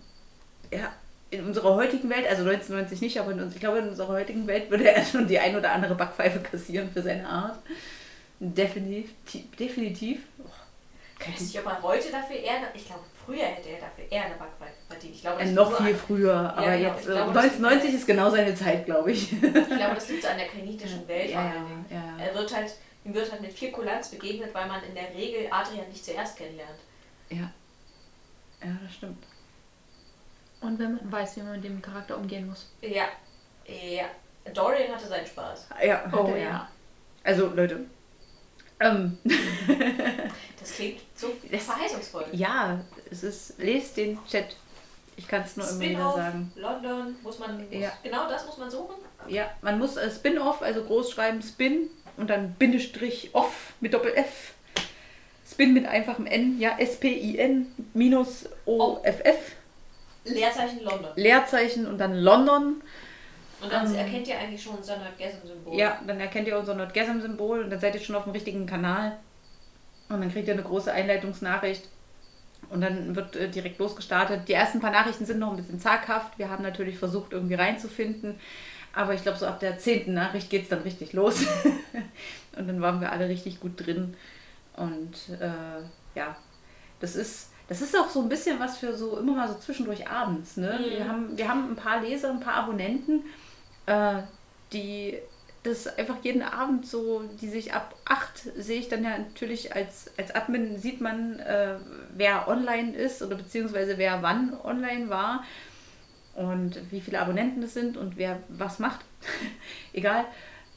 ja, 0.71 0.93
in 1.31 1.45
unserer 1.45 1.75
heutigen 1.75 2.09
Welt, 2.09 2.27
also 2.27 2.43
1990 2.43 3.01
nicht, 3.01 3.19
aber 3.19 3.31
in 3.31 3.41
uns, 3.41 3.55
ich 3.55 3.59
glaube, 3.59 3.79
in 3.79 3.89
unserer 3.89 4.09
heutigen 4.09 4.45
Welt 4.45 4.69
würde 4.69 4.89
er 4.93 5.03
schon 5.05 5.27
die 5.27 5.39
ein 5.39 5.55
oder 5.55 5.71
andere 5.71 5.95
Backpfeife 5.95 6.39
kassieren 6.39 6.91
für 6.91 7.01
seine 7.01 7.27
Art. 7.27 7.59
Definitiv. 8.39 9.13
Definitiv. 9.57 10.19
Oh, 10.39 10.49
Ich 11.19 11.27
weiß 11.27 11.41
nicht, 11.41 11.59
ob 11.59 11.65
er 11.65 11.81
heute 11.81 12.11
dafür 12.11 12.35
eher, 12.35 12.61
ich 12.73 12.85
glaube, 12.85 13.03
früher 13.25 13.45
hätte 13.45 13.69
er 13.69 13.79
dafür 13.79 14.05
eher 14.11 14.25
eine 14.25 14.35
Backpfeife 14.35 14.73
verdient. 14.93 15.15
Ich 15.15 15.21
glaube, 15.21 15.39
das 15.41 15.49
äh, 15.49 15.53
noch 15.53 15.77
viel 15.77 15.93
an- 15.93 15.95
früher, 15.99 16.35
aber 16.55 16.77
genau, 16.77 16.93
jetzt 16.95 17.07
äh, 17.07 17.11
glaube, 17.11 17.33
das- 17.33 17.43
1990 17.43 17.93
ist 17.95 18.07
genau 18.07 18.29
seine 18.29 18.55
Zeit, 18.55 18.85
glaube 18.85 19.11
ich. 19.11 19.33
Ich 19.33 19.39
glaube, 19.41 19.95
das 19.95 20.09
liegt 20.09 20.23
so 20.23 20.29
an 20.29 20.37
der 20.37 20.47
kanitischen 20.55 21.07
Welt 21.07 21.29
Ja, 21.31 21.45
ja, 21.45 21.65
ja. 21.89 22.25
Er 22.25 22.33
wird 22.35 22.55
halt, 22.55 22.71
ihm 23.05 23.13
wird 23.13 23.31
halt 23.31 23.41
mit 23.41 23.51
viel 23.53 23.71
Kulanz 23.71 24.09
begegnet, 24.09 24.53
weil 24.53 24.67
man 24.67 24.83
in 24.83 24.95
der 24.95 25.09
Regel 25.13 25.47
Adrian 25.51 25.89
nicht 25.89 26.03
zuerst 26.05 26.37
kennenlernt. 26.37 26.79
Ja. 27.29 27.51
Ja, 28.63 28.77
das 28.81 28.93
stimmt. 28.95 29.23
Und 30.61 30.79
wenn 30.79 30.95
man 30.95 31.11
weiß, 31.11 31.35
wie 31.35 31.41
man 31.41 31.53
mit 31.53 31.63
dem 31.65 31.81
Charakter 31.81 32.15
umgehen 32.17 32.47
muss. 32.47 32.67
Ja, 32.81 33.03
ja. 33.67 34.05
Dorian 34.53 34.93
hatte 34.95 35.07
seinen 35.07 35.25
Spaß. 35.27 35.67
Ja, 35.85 36.03
Oh, 36.15 36.33
ja. 36.35 36.69
Also, 37.23 37.47
Leute. 37.47 37.81
Ähm, 38.79 39.17
Das 40.59 40.71
klingt 40.75 41.01
so 41.15 41.31
verheißungsvoll. 41.51 42.25
ja, 42.31 42.79
es 43.11 43.23
ist, 43.23 43.53
lest 43.59 43.97
den 43.97 44.17
Chat. 44.27 44.55
Ich 45.15 45.27
kann 45.27 45.43
es 45.43 45.55
nur 45.57 45.69
immer 45.69 45.79
wieder 45.79 46.11
sagen. 46.13 46.51
London, 46.55 47.15
muss 47.21 47.39
man, 47.39 47.57
muss, 47.57 47.65
Ja. 47.71 47.91
genau 48.03 48.27
das 48.29 48.45
muss 48.45 48.57
man 48.57 48.69
suchen. 48.71 48.95
Ja, 49.27 49.45
man 49.61 49.77
muss 49.79 49.95
äh, 49.95 50.09
Spin-off, 50.11 50.61
also 50.61 50.83
groß 50.83 51.11
schreiben, 51.11 51.41
Spin 51.41 51.89
und 52.17 52.29
dann 52.29 52.53
Bindestrich 52.53 53.29
off 53.33 53.73
mit 53.79 53.93
Doppel-F. 53.93 54.53
Spin 55.49 55.73
mit 55.73 55.85
einfachem 55.85 56.25
N, 56.25 56.59
ja, 56.59 56.77
S-P-I-N 56.79 57.67
minus 57.93 58.45
O-F-F. 58.65 59.51
Leerzeichen 60.25 60.83
London. 60.83 61.11
Leerzeichen 61.15 61.85
und 61.87 61.97
dann 61.99 62.15
London. 62.15 62.81
Und 63.61 63.71
dann 63.71 63.87
Ähm. 63.87 63.95
erkennt 63.95 64.27
ihr 64.27 64.37
eigentlich 64.39 64.63
schon 64.63 64.75
unser 64.77 64.97
Nerdgasm-Symbol. 64.97 65.77
Ja, 65.77 65.99
dann 66.07 66.19
erkennt 66.19 66.47
ihr 66.47 66.57
unser 66.57 66.73
Nordgasm-Symbol 66.75 67.63
und 67.63 67.69
dann 67.69 67.79
seid 67.79 67.93
ihr 67.95 68.01
schon 68.01 68.15
auf 68.15 68.23
dem 68.23 68.31
richtigen 68.33 68.65
Kanal. 68.65 69.17
Und 70.09 70.21
dann 70.21 70.31
kriegt 70.31 70.47
ihr 70.47 70.53
eine 70.53 70.63
große 70.63 70.91
Einleitungsnachricht. 70.91 71.83
Und 72.73 72.81
dann 72.81 73.15
wird 73.15 73.35
äh, 73.35 73.49
direkt 73.49 73.77
losgestartet. 73.77 74.47
Die 74.47 74.53
ersten 74.53 74.79
paar 74.79 74.91
Nachrichten 74.91 75.27
sind 75.27 75.37
noch 75.37 75.51
ein 75.51 75.57
bisschen 75.57 75.79
zaghaft. 75.79 76.39
Wir 76.39 76.49
haben 76.49 76.63
natürlich 76.63 76.97
versucht, 76.97 77.31
irgendwie 77.31 77.53
reinzufinden. 77.53 78.35
Aber 78.95 79.13
ich 79.13 79.21
glaube, 79.21 79.37
so 79.37 79.45
ab 79.45 79.59
der 79.59 79.77
zehnten 79.77 80.15
Nachricht 80.15 80.49
geht 80.49 80.63
es 80.63 80.69
dann 80.69 80.81
richtig 80.81 81.13
los. 81.13 81.45
und 82.57 82.67
dann 82.67 82.81
waren 82.81 82.99
wir 82.99 83.11
alle 83.11 83.29
richtig 83.29 83.59
gut 83.59 83.73
drin. 83.77 84.15
Und 84.75 85.13
äh, 85.39 85.83
ja, 86.15 86.35
das 86.99 87.15
ist, 87.15 87.51
das 87.69 87.81
ist 87.81 87.95
auch 87.95 88.09
so 88.09 88.23
ein 88.23 88.29
bisschen 88.29 88.59
was 88.59 88.79
für 88.79 88.97
so 88.97 89.19
immer 89.19 89.33
mal 89.33 89.47
so 89.47 89.55
zwischendurch 89.59 90.07
abends. 90.07 90.57
Ne? 90.57 90.79
Mhm. 90.79 90.97
Wir, 90.97 91.07
haben, 91.07 91.37
wir 91.37 91.47
haben 91.47 91.69
ein 91.69 91.75
paar 91.75 92.01
Leser, 92.01 92.31
ein 92.31 92.39
paar 92.39 92.55
Abonnenten, 92.55 93.21
äh, 93.85 94.15
die 94.71 95.19
das 95.63 95.87
einfach 95.97 96.17
jeden 96.23 96.41
Abend 96.41 96.85
so, 96.85 97.23
die 97.41 97.49
sich 97.49 97.73
ab 97.73 97.95
8 98.05 98.51
sehe 98.57 98.79
ich 98.79 98.89
dann 98.89 99.03
ja 99.03 99.17
natürlich 99.17 99.73
als, 99.75 100.11
als 100.17 100.35
Admin, 100.35 100.77
sieht 100.77 100.99
man, 100.99 101.39
äh, 101.39 101.75
wer 102.15 102.47
online 102.47 102.93
ist 102.95 103.21
oder 103.21 103.35
beziehungsweise 103.35 103.97
wer 103.97 104.21
wann 104.21 104.57
online 104.63 105.09
war 105.09 105.43
und 106.35 106.79
wie 106.91 106.99
viele 106.99 107.19
Abonnenten 107.19 107.63
es 107.63 107.73
sind 107.73 107.95
und 107.95 108.17
wer 108.17 108.39
was 108.49 108.79
macht. 108.79 109.05
Egal. 109.93 110.25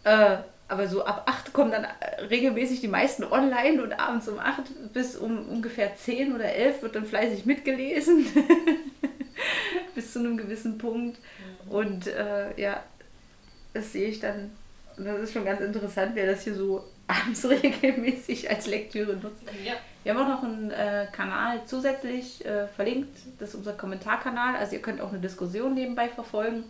Äh, 0.04 0.38
aber 0.68 0.88
so 0.88 1.04
ab 1.04 1.24
8 1.26 1.52
kommen 1.52 1.72
dann 1.72 1.84
äh, 1.84 2.22
regelmäßig 2.22 2.80
die 2.80 2.88
meisten 2.88 3.24
online 3.24 3.82
und 3.82 3.92
abends 3.92 4.28
um 4.28 4.38
8 4.38 4.92
bis 4.92 5.16
um 5.16 5.48
ungefähr 5.48 5.96
10 5.96 6.34
oder 6.34 6.44
11 6.44 6.82
wird 6.82 6.94
dann 6.94 7.06
fleißig 7.06 7.44
mitgelesen. 7.44 8.26
bis 9.94 10.12
zu 10.12 10.20
einem 10.20 10.36
gewissen 10.36 10.78
Punkt. 10.78 11.18
Und 11.68 12.06
äh, 12.06 12.60
ja, 12.60 12.82
das 13.74 13.92
sehe 13.92 14.08
ich 14.08 14.20
dann. 14.20 14.52
Und 14.96 15.04
das 15.04 15.20
ist 15.20 15.32
schon 15.32 15.44
ganz 15.44 15.60
interessant, 15.60 16.12
wer 16.14 16.26
das 16.26 16.42
hier 16.42 16.54
so 16.54 16.84
abends 17.06 17.48
regelmäßig 17.48 18.50
als 18.50 18.66
Lektüre 18.66 19.14
nutzt. 19.14 19.42
Ja. 19.64 19.74
Wir 20.02 20.14
haben 20.14 20.22
auch 20.22 20.40
noch 20.40 20.44
einen 20.44 20.70
äh, 20.70 21.06
Kanal 21.12 21.60
zusätzlich 21.66 22.44
äh, 22.44 22.68
verlinkt. 22.68 23.16
Das 23.38 23.50
ist 23.50 23.54
unser 23.56 23.72
Kommentarkanal. 23.72 24.56
Also 24.56 24.74
ihr 24.74 24.82
könnt 24.82 25.00
auch 25.00 25.10
eine 25.10 25.20
Diskussion 25.20 25.74
nebenbei 25.74 26.08
verfolgen, 26.08 26.64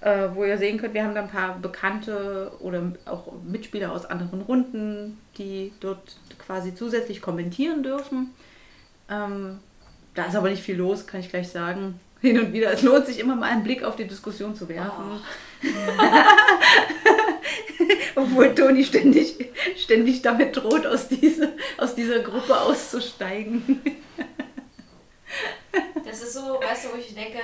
äh, 0.00 0.28
wo 0.34 0.44
ihr 0.44 0.58
sehen 0.58 0.78
könnt, 0.78 0.94
wir 0.94 1.04
haben 1.04 1.14
da 1.14 1.22
ein 1.22 1.30
paar 1.30 1.58
bekannte 1.58 2.52
oder 2.60 2.92
auch 3.06 3.32
Mitspieler 3.44 3.92
aus 3.92 4.06
anderen 4.06 4.42
Runden, 4.42 5.18
die 5.38 5.72
dort 5.80 6.16
quasi 6.38 6.74
zusätzlich 6.74 7.22
kommentieren 7.22 7.82
dürfen. 7.82 8.30
Ähm, 9.08 9.60
da 10.14 10.26
ist 10.26 10.36
aber 10.36 10.50
nicht 10.50 10.62
viel 10.62 10.76
los, 10.76 11.06
kann 11.06 11.20
ich 11.20 11.28
gleich 11.28 11.48
sagen. 11.48 12.00
Hin 12.20 12.38
und 12.38 12.52
wieder. 12.52 12.72
Es 12.72 12.82
lohnt 12.82 13.06
sich 13.06 13.18
immer 13.18 13.34
mal 13.34 13.50
einen 13.50 13.64
Blick 13.64 13.82
auf 13.82 13.96
die 13.96 14.06
Diskussion 14.06 14.54
zu 14.54 14.68
werfen. 14.68 15.20
Obwohl 18.14 18.54
Toni 18.54 18.84
ständig, 18.84 19.50
ständig 19.76 20.20
damit 20.20 20.56
droht, 20.56 20.86
aus, 20.86 21.08
diese, 21.08 21.54
aus 21.78 21.94
dieser 21.94 22.20
Gruppe 22.20 22.60
auszusteigen. 22.60 23.80
Das 26.04 26.22
ist 26.22 26.34
so, 26.34 26.60
weißt 26.60 26.86
du, 26.86 26.92
wo 26.92 26.98
ich 26.98 27.14
denke, 27.14 27.38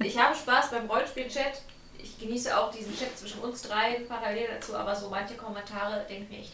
ich 0.00 0.18
habe 0.18 0.34
Spaß 0.34 0.70
beim 0.70 0.86
Rollenspiel-Chat. 0.86 1.62
Ich 1.98 2.18
genieße 2.18 2.56
auch 2.56 2.70
diesen 2.70 2.96
Chat 2.96 3.16
zwischen 3.16 3.40
uns 3.40 3.62
dreien 3.62 4.06
parallel 4.06 4.48
dazu, 4.52 4.76
aber 4.76 4.94
so 4.94 5.08
manche 5.08 5.34
Kommentare 5.34 6.04
denken 6.08 6.32
mir 6.32 6.40
echt, 6.40 6.52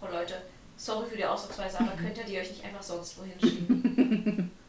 oh 0.00 0.06
Leute, 0.10 0.34
sorry 0.76 1.08
für 1.08 1.16
die 1.16 1.24
Ausdrucksweise, 1.24 1.78
aber 1.78 1.92
könnt 1.92 2.18
ihr 2.18 2.24
die 2.24 2.38
euch 2.38 2.50
nicht 2.50 2.64
einfach 2.64 2.82
sonst 2.82 3.16
wohin 3.18 3.40
schieben? 3.40 4.50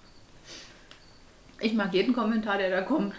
Ich 1.63 1.73
mag 1.73 1.93
jeden 1.93 2.13
Kommentar, 2.13 2.57
der 2.57 2.69
da 2.69 2.81
kommt. 2.81 3.15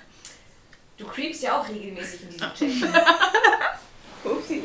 Du 0.98 1.06
creepst 1.06 1.42
ja 1.42 1.58
auch 1.60 1.68
regelmäßig 1.68 2.22
in 2.24 2.28
diesem 2.28 2.54
Chat. 2.82 2.90
Upsi. 4.24 4.62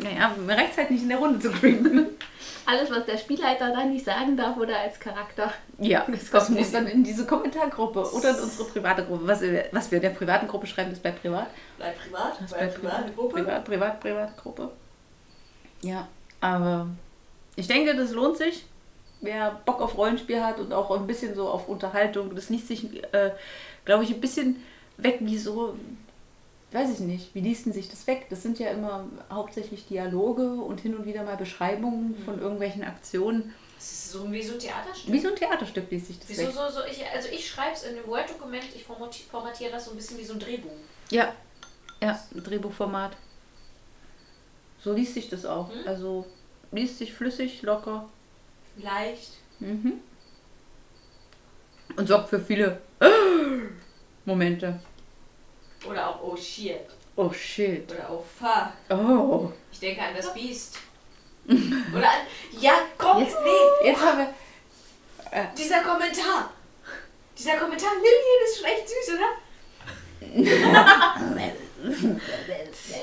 Naja, 0.00 0.34
mir 0.36 0.56
reicht 0.56 0.76
halt 0.76 0.90
nicht 0.90 1.02
in 1.04 1.08
der 1.08 1.18
Runde 1.18 1.38
zu 1.38 1.50
creepen. 1.52 2.06
Alles, 2.66 2.90
was 2.90 3.04
der 3.06 3.16
Spielleiter 3.16 3.70
da 3.72 3.84
nicht 3.84 4.04
sagen 4.04 4.36
darf 4.36 4.56
oder 4.56 4.78
als 4.78 4.98
Charakter. 4.98 5.52
Ja, 5.78 6.04
Das 6.08 6.30
das 6.30 6.46
kommt 6.46 6.50
muss 6.50 6.58
nicht. 6.58 6.74
dann 6.74 6.86
in 6.88 7.04
diese 7.04 7.26
Kommentargruppe 7.26 8.10
oder 8.12 8.30
in 8.30 8.36
unsere 8.42 8.68
private 8.68 9.04
Gruppe. 9.04 9.26
Was 9.26 9.40
wir, 9.40 9.66
was 9.72 9.90
wir 9.90 9.96
in 9.96 10.02
der 10.02 10.10
privaten 10.10 10.46
Gruppe 10.48 10.66
schreiben, 10.66 10.90
ist 10.92 11.02
bei 11.02 11.10
privat. 11.12 11.46
Bleib 11.78 11.96
privat, 11.98 12.40
Das 12.40 12.50
bei 12.50 12.66
privat, 12.66 13.14
Gruppe. 13.14 13.34
Privat, 13.42 13.64
privat, 13.64 14.00
Privatgruppe. 14.00 14.70
Ja, 15.82 16.06
aber 16.40 16.88
ich 17.56 17.66
denke, 17.68 17.94
das 17.96 18.10
lohnt 18.12 18.36
sich. 18.36 18.64
Wer 19.20 19.60
Bock 19.66 19.80
auf 19.80 19.96
Rollenspiel 19.98 20.42
hat 20.42 20.58
und 20.58 20.72
auch 20.72 20.90
ein 20.92 21.06
bisschen 21.06 21.34
so 21.34 21.48
auf 21.48 21.68
Unterhaltung, 21.68 22.34
das 22.34 22.48
liest 22.48 22.68
sich, 22.68 23.02
äh, 23.12 23.30
glaube 23.84 24.04
ich, 24.04 24.10
ein 24.10 24.20
bisschen 24.20 24.62
weg 24.96 25.18
wie 25.20 25.38
so 25.38 25.76
weiß 26.72 26.88
ich 26.92 27.00
nicht, 27.00 27.34
wie 27.34 27.40
liest 27.40 27.66
denn 27.66 27.72
sich 27.72 27.88
das 27.90 28.06
weg? 28.06 28.26
Das 28.30 28.42
sind 28.42 28.60
ja 28.60 28.70
immer 28.70 29.04
hauptsächlich 29.30 29.86
Dialoge 29.88 30.52
und 30.52 30.80
hin 30.80 30.94
und 30.94 31.04
wieder 31.04 31.24
mal 31.24 31.36
Beschreibungen 31.36 32.14
von 32.24 32.40
irgendwelchen 32.40 32.84
Aktionen. 32.84 33.52
Das 33.76 33.90
ist 33.90 34.12
so 34.12 34.30
wie 34.30 34.40
so 34.42 34.52
ein 34.52 34.60
Theaterstück. 34.60 35.12
Wie 35.12 35.18
so 35.18 35.28
ein 35.30 35.34
Theaterstück 35.36 35.90
liest 35.90 36.06
sich 36.06 36.20
das 36.20 36.28
Wieso 36.28 36.42
weg. 36.42 36.50
so, 36.54 36.70
so 36.70 36.80
ich, 36.88 37.04
also 37.12 37.28
ich 37.28 37.48
schreibe 37.48 37.74
es 37.74 37.82
in 37.82 37.96
einem 37.96 38.06
Word-Dokument, 38.06 38.62
ich 38.74 38.84
formati- 38.84 39.28
formatiere 39.28 39.72
das 39.72 39.86
so 39.86 39.90
ein 39.90 39.96
bisschen 39.96 40.16
wie 40.18 40.24
so 40.24 40.34
ein 40.34 40.38
Drehbuch. 40.38 40.70
Ja, 41.10 41.34
ja, 42.00 42.20
ein 42.32 42.44
Drehbuchformat. 42.44 43.12
So 44.84 44.92
liest 44.92 45.14
sich 45.14 45.28
das 45.28 45.44
auch. 45.44 45.68
Mhm. 45.74 45.86
Also 45.88 46.24
liest 46.70 46.98
sich 46.98 47.12
flüssig, 47.12 47.62
locker. 47.62 48.08
Leicht. 48.82 49.32
Mhm. 49.58 50.00
Und 51.96 52.06
sorgt 52.06 52.28
für 52.30 52.40
viele 52.40 52.80
Momente. 54.24 54.78
Oder 55.88 56.08
auch 56.08 56.22
oh 56.22 56.36
shit. 56.36 56.80
Oh 57.16 57.32
shit. 57.32 57.90
Oder 57.92 58.10
oh 58.10 58.24
fuck. 58.38 58.96
Oh. 58.96 59.50
Ich 59.72 59.80
denke 59.80 60.02
an 60.02 60.14
das 60.16 60.32
Biest. 60.32 60.76
Oder 61.48 62.08
an. 62.10 62.26
Ja, 62.60 62.74
komm, 62.96 63.22
Jetzt- 63.22 63.36
nee. 63.44 63.88
Jetzt 63.88 64.00
haben 64.00 64.18
wir. 64.18 64.34
Dieser 65.56 65.80
Kommentar. 65.82 66.50
Dieser 67.38 67.56
Kommentar, 67.56 67.90
Lillian 67.94 68.44
ist 68.44 68.56
schon 68.58 68.66
echt 68.66 68.88
süß, 68.88 69.14
oder? 69.14 69.30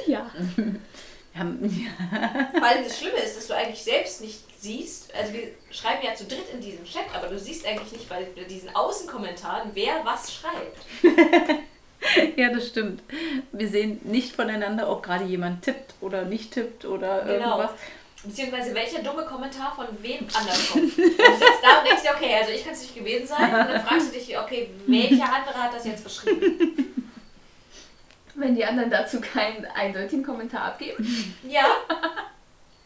Ja. 0.05 0.31
Haben, 1.35 1.59
Weil 2.61 2.83
das 2.83 2.97
Schlimme 2.99 3.17
ist, 3.17 3.37
dass 3.37 3.47
du 3.47 3.55
eigentlich 3.55 3.83
selbst 3.83 4.21
nicht 4.21 4.46
siehst. 4.59 5.13
Also 5.15 5.33
wir 5.33 5.49
schreiben 5.71 6.03
ja 6.05 6.15
zu 6.15 6.25
dritt 6.25 6.49
in 6.53 6.61
diesem 6.61 6.83
Chat, 6.85 7.05
aber 7.13 7.27
du 7.27 7.39
siehst 7.39 7.65
eigentlich 7.65 7.91
nicht 7.91 8.09
bei 8.09 8.25
diesen 8.49 8.75
Außenkommentaren, 8.75 9.71
wer 9.73 10.03
was 10.03 10.33
schreibt. 10.33 10.77
ja, 12.37 12.49
das 12.49 12.67
stimmt. 12.67 13.01
Wir 13.51 13.67
sehen 13.69 13.99
nicht 14.03 14.35
voneinander, 14.35 14.89
ob 14.89 15.03
gerade 15.03 15.25
jemand 15.25 15.63
tippt 15.63 15.93
oder 16.01 16.23
nicht 16.25 16.51
tippt 16.53 16.85
oder 16.85 17.21
Genau. 17.25 17.57
irgendwas. 17.57 17.71
Beziehungsweise 18.23 18.73
welcher 18.73 19.03
dumme 19.03 19.23
Kommentar 19.25 19.73
von 19.75 19.85
wem 20.01 20.27
anders 20.33 20.71
kommt. 20.71 20.97
Du 20.97 21.01
sitzt 21.03 21.61
da 21.63 21.79
und 21.79 21.87
denkst 21.87 22.01
dir, 22.03 22.11
okay, 22.15 22.33
also 22.39 22.51
ich 22.51 22.63
kann 22.63 22.73
es 22.73 22.81
nicht 22.81 22.95
gewesen 22.95 23.27
sein. 23.27 23.43
Und 23.45 23.69
dann 23.69 23.85
fragst 23.85 24.07
du 24.09 24.11
dich, 24.19 24.37
okay, 24.37 24.69
welcher 24.87 25.31
andere 25.33 25.55
hat 25.55 25.73
das 25.73 25.85
jetzt 25.85 26.03
geschrieben? 26.03 27.05
Wenn 28.35 28.55
die 28.55 28.65
anderen 28.65 28.89
dazu 28.89 29.21
keinen 29.21 29.65
eindeutigen 29.65 30.23
Kommentar 30.23 30.63
abgeben. 30.65 31.35
Ja. 31.47 31.65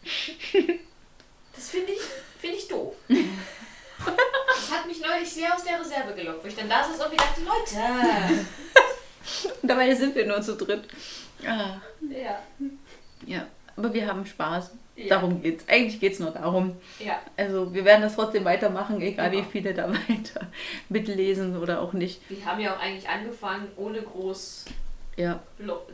Das 1.54 1.68
finde 1.68 1.92
ich, 1.92 2.00
finde 2.40 2.56
ich 2.56 2.68
doof. 2.68 2.94
Das 4.04 4.78
hat 4.78 4.86
mich 4.86 5.00
neulich 5.00 5.30
sehr 5.30 5.54
aus 5.54 5.62
der 5.64 5.78
Reserve 5.80 6.12
gelockt, 6.14 6.42
wo 6.42 6.48
ich 6.48 6.56
dann 6.56 6.68
da 6.68 6.82
saß 6.82 7.04
und 7.04 7.10
mir 7.12 7.16
dachte, 7.18 7.40
Leute. 7.42 8.46
Dabei 9.62 9.94
sind 9.94 10.14
wir 10.14 10.26
nur 10.26 10.42
zu 10.42 10.56
dritt. 10.56 10.84
Ah, 11.46 11.76
Ja. 12.10 12.40
ja, 13.26 13.46
aber 13.76 13.92
wir 13.94 14.06
haben 14.06 14.26
Spaß. 14.26 14.70
Ja. 14.96 15.08
Darum 15.08 15.40
geht's. 15.40 15.64
Eigentlich 15.68 16.00
geht's 16.00 16.18
nur 16.18 16.32
darum. 16.32 16.76
Ja. 16.98 17.20
Also 17.36 17.72
wir 17.72 17.84
werden 17.84 18.02
das 18.02 18.14
trotzdem 18.16 18.44
weitermachen, 18.44 19.00
egal 19.00 19.30
Genau. 19.30 19.42
wie 19.46 19.50
viele 19.50 19.72
da 19.72 19.88
weiter 20.08 20.48
mitlesen 20.88 21.56
oder 21.56 21.80
auch 21.80 21.92
nicht. 21.92 22.20
Wir 22.28 22.44
haben 22.44 22.60
ja 22.60 22.74
auch 22.76 22.80
eigentlich 22.80 23.08
angefangen, 23.08 23.68
ohne 23.76 24.02
groß 24.02 24.64
Ja, 25.16 25.40
Lo- 25.58 25.86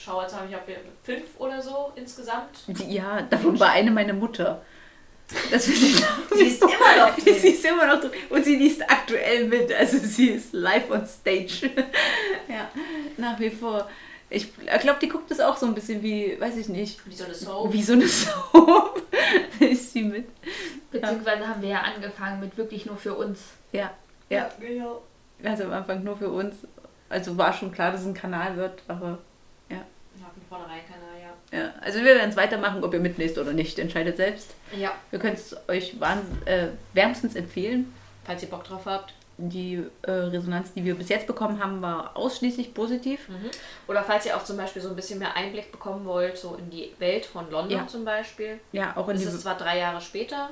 Zuschauer 0.00 0.26
zu 0.28 0.36
haben. 0.36 0.48
Ich 0.48 0.54
habe 0.54 0.64
fünf 1.04 1.24
oder 1.38 1.60
so 1.60 1.92
insgesamt. 1.94 2.48
ja 2.88 3.22
davon 3.22 3.58
war 3.60 3.70
eine 3.70 3.90
meine 3.90 4.14
Mutter. 4.14 4.62
Das 5.50 5.64
finde 5.66 5.86
ich 5.86 6.04
Sie 6.34 6.44
ist 6.46 6.62
immer 6.62 7.06
noch 7.06 7.16
drin. 7.16 7.34
Sie 7.40 7.48
ist 7.50 7.64
immer 7.64 7.86
noch 7.86 8.00
drin. 8.00 8.10
Und 8.30 8.44
sie 8.44 8.56
liest 8.56 8.82
aktuell 8.82 9.46
mit. 9.46 9.72
Also 9.72 9.98
sie 9.98 10.30
ist 10.30 10.52
live 10.52 10.90
on 10.90 11.06
stage. 11.06 11.70
ja, 12.48 12.68
nach 13.16 13.38
wie 13.38 13.50
vor. 13.50 13.88
Ich 14.28 14.48
glaube, 14.80 14.98
die 15.00 15.08
guckt 15.08 15.30
das 15.30 15.40
auch 15.40 15.56
so 15.56 15.66
ein 15.66 15.74
bisschen 15.74 16.02
wie, 16.02 16.40
weiß 16.40 16.56
ich 16.56 16.68
nicht, 16.68 17.00
Wie 17.06 17.14
so 17.14 17.24
eine 17.24 17.34
Soap. 17.34 17.72
wie 17.72 17.82
so 17.82 17.92
eine 17.92 18.08
Soap. 18.08 19.02
ist 19.60 19.92
sie 19.92 20.02
mit. 20.02 20.26
Beziehungsweise 20.90 21.46
haben 21.46 21.62
wir 21.62 21.68
ja 21.68 21.80
angefangen 21.82 22.40
mit 22.40 22.56
wirklich 22.56 22.86
nur 22.86 22.96
für 22.96 23.14
uns. 23.14 23.38
Ja, 23.72 23.92
ja. 24.28 24.48
genau. 24.60 25.02
Also 25.44 25.64
am 25.64 25.72
Anfang 25.72 26.02
nur 26.02 26.16
für 26.16 26.28
uns. 26.28 26.56
Also 27.08 27.36
war 27.36 27.52
schon 27.52 27.72
klar, 27.72 27.92
dass 27.92 28.02
es 28.02 28.06
ein 28.06 28.14
Kanal 28.14 28.56
wird, 28.56 28.82
aber 28.88 29.18
ja. 30.50 31.58
Ja, 31.58 31.64
ja. 31.64 31.74
Also 31.80 31.98
wir 31.98 32.06
werden 32.06 32.30
es 32.30 32.36
weitermachen, 32.36 32.82
ob 32.84 32.92
ihr 32.94 33.00
mitlest 33.00 33.38
oder 33.38 33.52
nicht. 33.52 33.78
Entscheidet 33.78 34.16
selbst. 34.16 34.50
Ja, 34.76 34.92
Wir 35.10 35.18
können 35.18 35.34
es 35.34 35.56
euch 35.68 35.94
äh, 36.46 36.66
wärmstens 36.94 37.34
empfehlen. 37.36 37.92
falls 38.24 38.42
ihr 38.42 38.48
Bock 38.50 38.64
drauf 38.64 38.82
habt. 38.86 39.14
Die 39.42 39.82
äh, 40.02 40.10
Resonanz, 40.10 40.74
die 40.74 40.84
wir 40.84 40.94
bis 40.96 41.08
jetzt 41.08 41.26
bekommen 41.26 41.64
haben, 41.64 41.80
war 41.80 42.14
ausschließlich 42.14 42.74
positiv. 42.74 43.26
Mhm. 43.28 43.50
Oder 43.88 44.02
falls 44.04 44.26
ihr 44.26 44.36
auch 44.36 44.44
zum 44.44 44.58
Beispiel 44.58 44.82
so 44.82 44.90
ein 44.90 44.96
bisschen 44.96 45.18
mehr 45.18 45.34
Einblick 45.34 45.72
bekommen 45.72 46.04
wollt, 46.04 46.36
so 46.36 46.56
in 46.56 46.68
die 46.68 46.92
Welt 46.98 47.24
von 47.24 47.50
London 47.50 47.78
Ja. 47.78 47.86
zum 47.86 48.04
Beispiel. 48.04 48.60
Ja, 48.72 48.94
auch 48.96 49.08
in 49.08 49.16
Es 49.16 49.22
die 49.22 49.28
ist 49.28 49.40
zwar 49.40 49.56
drei 49.56 49.78
Jahre 49.78 50.02
später, 50.02 50.50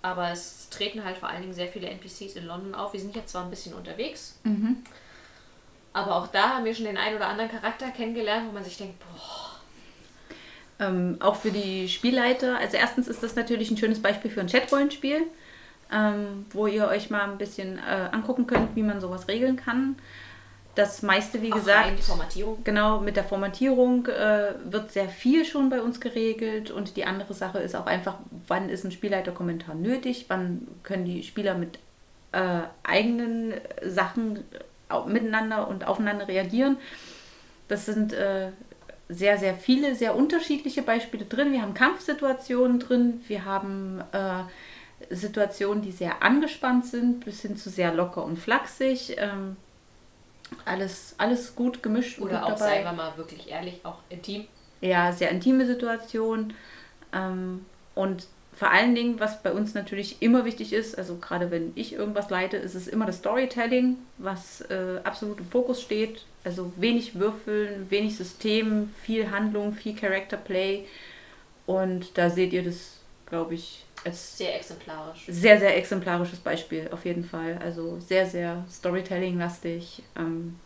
aber 0.00 0.30
es 0.30 0.68
treten 0.70 1.04
halt 1.04 1.18
vor 1.18 1.28
allen 1.28 1.42
Dingen 1.42 1.52
sehr 1.54 1.68
viele 1.68 1.88
NPCs 1.88 2.34
in 2.36 2.46
London 2.46 2.74
auf. 2.74 2.94
Wir 2.94 3.00
sind 3.00 3.14
jetzt 3.14 3.28
zwar 3.32 3.44
ein 3.44 3.50
bisschen 3.50 3.74
unterwegs, 3.74 4.38
Mhm. 4.44 4.76
aber 5.92 6.16
auch 6.16 6.28
da 6.28 6.50
haben 6.54 6.64
wir 6.64 6.74
schon 6.74 6.86
den 6.86 6.96
einen 6.96 7.16
oder 7.16 7.28
anderen 7.28 7.50
Charakter 7.50 7.90
kennengelernt, 7.90 8.46
wo 8.48 8.52
man 8.52 8.64
sich 8.64 8.78
denkt, 8.78 8.94
boah, 9.00 9.39
Ähm, 10.80 11.16
auch 11.20 11.36
für 11.36 11.50
die 11.50 11.88
Spielleiter. 11.88 12.58
Also 12.58 12.76
erstens 12.78 13.06
ist 13.06 13.22
das 13.22 13.36
natürlich 13.36 13.70
ein 13.70 13.76
schönes 13.76 14.00
Beispiel 14.00 14.30
für 14.30 14.40
ein 14.40 14.48
Chatrollenspiel, 14.48 15.22
ähm, 15.92 16.46
wo 16.52 16.66
ihr 16.66 16.88
euch 16.88 17.10
mal 17.10 17.30
ein 17.30 17.36
bisschen 17.38 17.78
äh, 17.78 18.08
angucken 18.12 18.46
könnt, 18.46 18.74
wie 18.74 18.82
man 18.82 19.00
sowas 19.00 19.28
regeln 19.28 19.56
kann. 19.56 19.96
Das 20.76 21.02
meiste, 21.02 21.42
wie 21.42 21.52
auch 21.52 21.56
gesagt, 21.56 22.00
genau 22.64 23.00
mit 23.00 23.16
der 23.16 23.24
Formatierung 23.24 24.06
äh, 24.06 24.54
wird 24.64 24.92
sehr 24.92 25.08
viel 25.08 25.44
schon 25.44 25.68
bei 25.68 25.82
uns 25.82 26.00
geregelt. 26.00 26.70
Und 26.70 26.96
die 26.96 27.04
andere 27.04 27.34
Sache 27.34 27.58
ist 27.58 27.76
auch 27.76 27.86
einfach, 27.86 28.14
wann 28.46 28.70
ist 28.70 28.84
ein 28.84 28.92
Spielleiterkommentar 28.92 29.74
nötig, 29.74 30.26
wann 30.28 30.66
können 30.82 31.04
die 31.04 31.24
Spieler 31.24 31.54
mit 31.54 31.78
äh, 32.32 32.60
eigenen 32.84 33.52
Sachen 33.84 34.44
miteinander 35.06 35.68
und 35.68 35.86
aufeinander 35.86 36.28
reagieren. 36.28 36.76
Das 37.68 37.86
sind 37.86 38.12
äh, 38.12 38.48
sehr, 39.10 39.38
sehr 39.38 39.54
viele, 39.54 39.94
sehr 39.94 40.14
unterschiedliche 40.14 40.82
Beispiele 40.82 41.24
drin. 41.24 41.52
Wir 41.52 41.62
haben 41.62 41.74
Kampfsituationen 41.74 42.78
drin, 42.78 43.22
wir 43.26 43.44
haben 43.44 44.02
äh, 44.12 44.44
Situationen, 45.14 45.82
die 45.82 45.92
sehr 45.92 46.22
angespannt 46.22 46.86
sind, 46.86 47.24
bis 47.24 47.42
hin 47.42 47.56
zu 47.56 47.70
sehr 47.70 47.92
locker 47.92 48.24
und 48.24 48.38
flachsig. 48.38 49.16
Ähm, 49.18 49.56
alles, 50.64 51.14
alles 51.18 51.54
gut 51.54 51.82
gemischt 51.82 52.20
Oder 52.20 52.38
gut 52.38 52.42
auch, 52.42 52.58
dabei. 52.58 52.70
seien 52.70 52.84
wir 52.84 52.92
mal 52.92 53.16
wirklich 53.16 53.50
ehrlich, 53.50 53.80
auch 53.84 53.98
intim. 54.08 54.46
Ja, 54.80 55.12
sehr 55.12 55.30
intime 55.30 55.66
Situation. 55.66 56.54
Ähm, 57.12 57.64
und 57.94 58.26
vor 58.60 58.70
allen 58.70 58.94
Dingen, 58.94 59.18
was 59.18 59.42
bei 59.42 59.52
uns 59.52 59.72
natürlich 59.72 60.20
immer 60.20 60.44
wichtig 60.44 60.74
ist, 60.74 60.98
also 60.98 61.16
gerade 61.16 61.50
wenn 61.50 61.72
ich 61.76 61.94
irgendwas 61.94 62.28
leite, 62.28 62.58
ist 62.58 62.74
es 62.74 62.88
immer 62.88 63.06
das 63.06 63.16
Storytelling, 63.16 63.96
was 64.18 64.60
äh, 64.60 65.00
absolut 65.02 65.38
im 65.38 65.46
Fokus 65.46 65.80
steht. 65.80 66.26
Also 66.44 66.70
wenig 66.76 67.18
Würfeln, 67.18 67.90
wenig 67.90 68.18
System, 68.18 68.92
viel 69.02 69.30
Handlung, 69.30 69.72
viel 69.72 69.96
Character 69.96 70.36
Play. 70.36 70.84
Und 71.64 72.18
da 72.18 72.28
seht 72.28 72.52
ihr 72.52 72.62
das, 72.62 72.98
glaube 73.24 73.54
ich, 73.54 73.82
als 74.04 74.36
Sehr 74.36 74.54
exemplarisch. 74.54 75.24
sehr, 75.26 75.58
sehr 75.58 75.78
exemplarisches 75.78 76.40
Beispiel 76.40 76.90
auf 76.92 77.06
jeden 77.06 77.24
Fall. 77.24 77.58
Also 77.64 77.98
sehr, 77.98 78.26
sehr 78.26 78.62
Storytelling-lastig. 78.70 80.02
Ähm, 80.18 80.56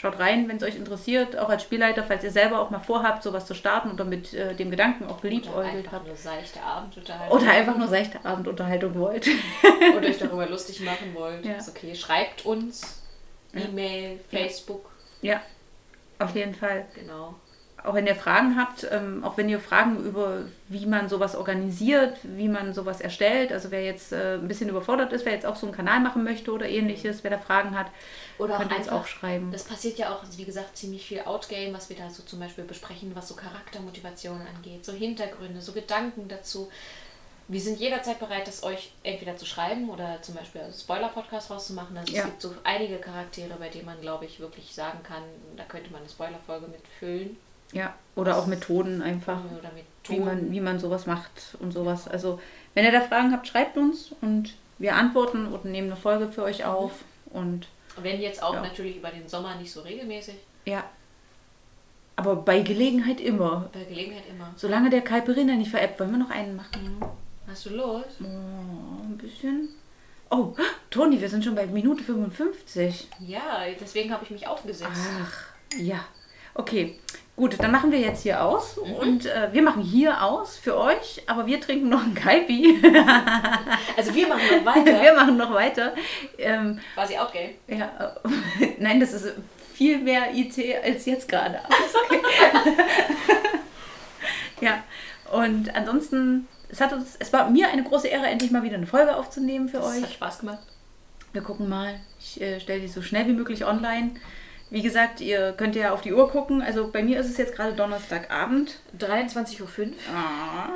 Schaut 0.00 0.18
rein, 0.18 0.48
wenn 0.48 0.56
es 0.56 0.62
euch 0.62 0.76
interessiert, 0.76 1.36
auch 1.38 1.50
als 1.50 1.62
Spielleiter, 1.62 2.02
falls 2.02 2.24
ihr 2.24 2.30
selber 2.30 2.60
auch 2.60 2.70
mal 2.70 2.78
vorhabt, 2.80 3.22
sowas 3.22 3.44
zu 3.44 3.52
starten 3.52 3.90
oder 3.90 4.06
mit 4.06 4.32
äh, 4.32 4.54
dem 4.54 4.70
Gedanken 4.70 5.04
auch 5.04 5.18
Oder 5.18 5.20
geliebäugelt 5.28 5.74
einfach 5.74 5.92
habt. 5.92 6.06
eine 6.08 6.16
seichte 6.16 6.62
Abendunterhaltung. 6.62 7.38
Oder 7.38 7.50
einfach 7.50 7.76
nur 7.76 7.86
seichte 7.86 8.24
Abendunterhaltung 8.24 8.94
wollt. 8.94 9.28
Oder 9.96 10.06
euch 10.08 10.16
darüber 10.18 10.46
lustig 10.48 10.80
machen 10.80 11.12
wollt. 11.14 11.44
Ja. 11.44 11.52
Ist 11.56 11.68
okay. 11.68 11.94
Schreibt 11.94 12.46
uns. 12.46 13.02
E-Mail, 13.54 14.18
Ja. 14.30 14.38
Facebook. 14.38 14.90
ja, 15.20 15.42
auf 16.18 16.34
jeden 16.34 16.54
Fall. 16.54 16.86
Genau. 16.94 17.34
Auch 17.84 17.94
wenn 17.94 18.06
ihr 18.06 18.14
Fragen 18.14 18.56
habt, 18.58 18.86
ähm, 18.90 19.24
auch 19.24 19.36
wenn 19.36 19.48
ihr 19.48 19.60
Fragen 19.60 20.04
über, 20.04 20.44
wie 20.68 20.86
man 20.86 21.08
sowas 21.08 21.34
organisiert, 21.34 22.16
wie 22.22 22.48
man 22.48 22.74
sowas 22.74 23.00
erstellt, 23.00 23.52
also 23.52 23.70
wer 23.70 23.84
jetzt 23.84 24.12
äh, 24.12 24.34
ein 24.34 24.48
bisschen 24.48 24.68
überfordert 24.68 25.12
ist, 25.12 25.24
wer 25.24 25.32
jetzt 25.32 25.46
auch 25.46 25.56
so 25.56 25.66
einen 25.66 25.74
Kanal 25.74 26.00
machen 26.00 26.22
möchte 26.24 26.52
oder 26.52 26.68
ähnliches, 26.68 27.24
wer 27.24 27.30
da 27.30 27.38
Fragen 27.38 27.78
hat, 27.78 27.86
Oder 28.38 28.54
auch 28.54 28.58
könnt 28.58 28.72
ihr 28.72 28.78
uns 28.78 28.88
auch 28.88 29.06
schreiben. 29.06 29.50
Das 29.52 29.64
passiert 29.64 29.98
ja 29.98 30.12
auch, 30.12 30.22
wie 30.36 30.44
gesagt, 30.44 30.76
ziemlich 30.76 31.06
viel 31.06 31.20
Outgame, 31.20 31.72
was 31.72 31.88
wir 31.88 31.96
da 31.96 32.10
so 32.10 32.22
zum 32.22 32.40
Beispiel 32.40 32.64
besprechen, 32.64 33.12
was 33.14 33.28
so 33.28 33.34
Charaktermotivation 33.34 34.40
angeht, 34.54 34.84
so 34.84 34.92
Hintergründe, 34.92 35.60
so 35.60 35.72
Gedanken 35.72 36.28
dazu. 36.28 36.68
Wir 37.48 37.60
sind 37.60 37.80
jederzeit 37.80 38.20
bereit, 38.20 38.46
das 38.46 38.62
euch 38.62 38.92
entweder 39.02 39.36
zu 39.36 39.44
schreiben 39.44 39.90
oder 39.90 40.22
zum 40.22 40.36
Beispiel 40.36 40.60
als 40.60 40.82
Spoiler-Podcast 40.82 41.50
rauszumachen. 41.50 41.98
Also 41.98 42.12
Ja. 42.12 42.20
es 42.20 42.26
gibt 42.26 42.42
so 42.42 42.54
einige 42.62 42.98
Charaktere, 42.98 43.54
bei 43.58 43.68
denen 43.68 43.86
man, 43.86 44.00
glaube 44.00 44.24
ich, 44.24 44.38
wirklich 44.38 44.72
sagen 44.72 45.00
kann, 45.02 45.22
da 45.56 45.64
könnte 45.64 45.90
man 45.90 46.02
eine 46.02 46.08
Spoiler-Folge 46.08 46.68
mit 46.68 46.82
füllen. 47.00 47.36
Ja, 47.72 47.94
oder 48.16 48.36
auch 48.36 48.46
Methoden 48.46 49.02
einfach. 49.02 49.38
Oder 49.58 49.70
mit 49.74 49.84
wie 50.08 50.18
man, 50.18 50.50
wie 50.50 50.60
man 50.60 50.78
sowas 50.80 51.06
macht 51.06 51.56
und 51.60 51.72
sowas. 51.72 52.08
Also, 52.08 52.40
wenn 52.74 52.84
ihr 52.84 52.92
da 52.92 53.00
Fragen 53.02 53.32
habt, 53.32 53.46
schreibt 53.46 53.76
uns 53.76 54.12
und 54.20 54.54
wir 54.78 54.94
antworten 54.96 55.46
und 55.46 55.64
nehmen 55.66 55.88
eine 55.92 55.96
Folge 56.00 56.28
für 56.32 56.42
euch 56.42 56.64
auf. 56.64 56.92
Und 57.26 57.68
Wenn 57.96 58.20
jetzt 58.20 58.42
auch 58.42 58.54
Ja. 58.54 58.62
natürlich 58.62 58.96
über 58.96 59.10
den 59.10 59.28
Sommer 59.28 59.54
nicht 59.56 59.70
so 59.72 59.80
regelmäßig. 59.82 60.34
ja, 60.64 60.82
Aber 62.16 62.36
bei 62.36 62.60
Gelegenheit 62.60 63.20
immer. 63.20 63.68
Bei 63.72 63.84
Gelegenheit 63.84 64.24
immer. 64.28 64.52
Solange 64.56 64.90
der 64.90 65.02
Caipirinha 65.02 65.54
nicht 65.54 65.70
veräppt, 65.70 66.00
wollen 66.00 66.10
wir 66.12 66.18
noch 66.18 66.30
einen 66.30 66.56
machen? 66.56 67.00
Hast 67.48 67.66
du 67.66 67.70
los? 67.70 68.04
Oh, 68.20 68.24
ein 69.04 69.16
bisschen. 69.18 69.68
Oh, 70.30 70.54
Toni, 70.90 71.20
wir 71.20 71.28
sind 71.28 71.44
schon 71.44 71.54
bei 71.54 71.66
Minute 71.66 72.02
55. 72.04 73.08
Ja, 73.20 73.60
deswegen 73.80 74.12
habe 74.12 74.24
ich 74.24 74.30
mich 74.30 74.46
aufgesetzt. 74.46 74.90
Ach, 75.22 75.44
ja. 75.78 76.04
Okay, 76.54 76.98
gut, 77.40 77.56
dann 77.58 77.72
machen 77.72 77.90
wir 77.90 77.98
jetzt 77.98 78.22
hier 78.22 78.44
aus. 78.44 78.76
Und 78.76 79.24
äh, 79.24 79.48
wir 79.52 79.62
machen 79.62 79.82
hier 79.82 80.22
aus 80.22 80.58
für 80.58 80.76
euch, 80.76 81.22
aber 81.26 81.46
wir 81.46 81.58
trinken 81.58 81.88
noch 81.88 82.02
einen 82.02 82.14
Kaipi. 82.14 82.82
Also 83.96 84.14
wir 84.14 84.28
machen 84.28 84.42
noch 84.58 84.74
weiter. 84.74 85.02
wir 85.02 85.12
machen 85.14 85.36
noch 85.36 85.52
weiter. 85.54 85.94
Ähm, 86.38 86.78
Quasi 86.94 87.16
auch 87.18 87.32
gay. 87.32 87.56
ja, 87.66 88.14
äh, 88.60 88.66
nein, 88.78 89.00
das 89.00 89.12
ist 89.12 89.34
viel 89.74 89.98
mehr 89.98 90.34
IT 90.34 90.56
als 90.84 91.06
jetzt 91.06 91.28
gerade. 91.28 91.60
Okay. 92.04 92.20
ja, 94.60 94.82
und 95.32 95.74
ansonsten, 95.74 96.46
es, 96.68 96.80
hat 96.80 96.92
uns, 96.92 97.16
es 97.18 97.32
war 97.32 97.48
mir 97.50 97.68
eine 97.68 97.82
große 97.82 98.08
Ehre, 98.08 98.26
endlich 98.26 98.50
mal 98.50 98.62
wieder 98.62 98.76
eine 98.76 98.86
Folge 98.86 99.16
aufzunehmen 99.16 99.68
für 99.68 99.78
Das 99.78 99.86
euch. 99.96 100.02
hat 100.02 100.12
Spaß 100.12 100.38
gemacht. 100.40 100.58
Wir 101.32 101.42
gucken 101.42 101.68
mal. 101.68 102.00
Ich 102.18 102.40
äh, 102.40 102.60
stelle 102.60 102.80
die 102.80 102.88
so 102.88 103.02
schnell 103.02 103.26
wie 103.26 103.32
möglich 103.32 103.64
online. 103.64 104.12
Wie 104.70 104.82
gesagt, 104.82 105.20
ihr 105.20 105.52
könnt 105.52 105.74
ja 105.74 105.92
auf 105.92 106.00
die 106.02 106.12
Uhr 106.12 106.30
gucken. 106.30 106.62
Also 106.62 106.90
bei 106.90 107.02
mir 107.02 107.18
ist 107.20 107.28
es 107.28 107.36
jetzt 107.36 107.54
gerade 107.54 107.74
Donnerstagabend. 107.74 108.78
23.05 108.98 109.60
Uhr. 109.60 109.92
Ah, 110.14 110.68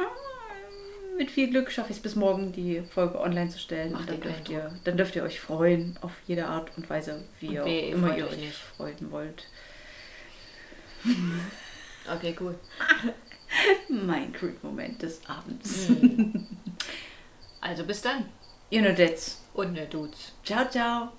mit 1.16 1.30
viel 1.30 1.48
Glück 1.48 1.70
schaffe 1.70 1.90
ich 1.92 1.98
es 1.98 2.02
bis 2.02 2.16
morgen, 2.16 2.50
die 2.52 2.82
Folge 2.92 3.20
online 3.20 3.48
zu 3.50 3.58
stellen. 3.58 3.92
Macht 3.92 4.08
dann 4.08 4.20
dürft, 4.20 4.48
ihr, 4.48 4.72
dann 4.82 4.96
dürft 4.96 5.14
ihr 5.14 5.22
euch 5.22 5.38
freuen 5.40 5.96
auf 6.02 6.10
jede 6.26 6.46
Art 6.46 6.70
und 6.76 6.90
Weise, 6.90 7.24
wie 7.38 7.60
Und 7.60 7.66
ihr 7.66 7.66
ihr 7.66 7.94
immer 7.94 8.16
ihr 8.16 8.26
euch 8.26 8.36
nicht. 8.36 8.56
freuen 8.76 9.12
wollt. 9.12 9.46
Okay, 12.12 12.36
cool. 12.40 12.58
Mein 13.88 14.32
Creep-Moment 14.32 15.02
des 15.02 15.20
Abends. 15.28 15.88
Mhm. 15.88 16.46
Also 17.60 17.84
bis 17.84 18.02
dann. 18.02 18.26
Ihr 18.70 18.82
Nudettes. 18.82 19.40
Und 19.54 19.72
ne 19.74 19.86
Dudes. 19.86 20.32
Ciao, 20.42 20.68
ciao. 20.68 21.12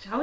Ciao. 0.00 0.22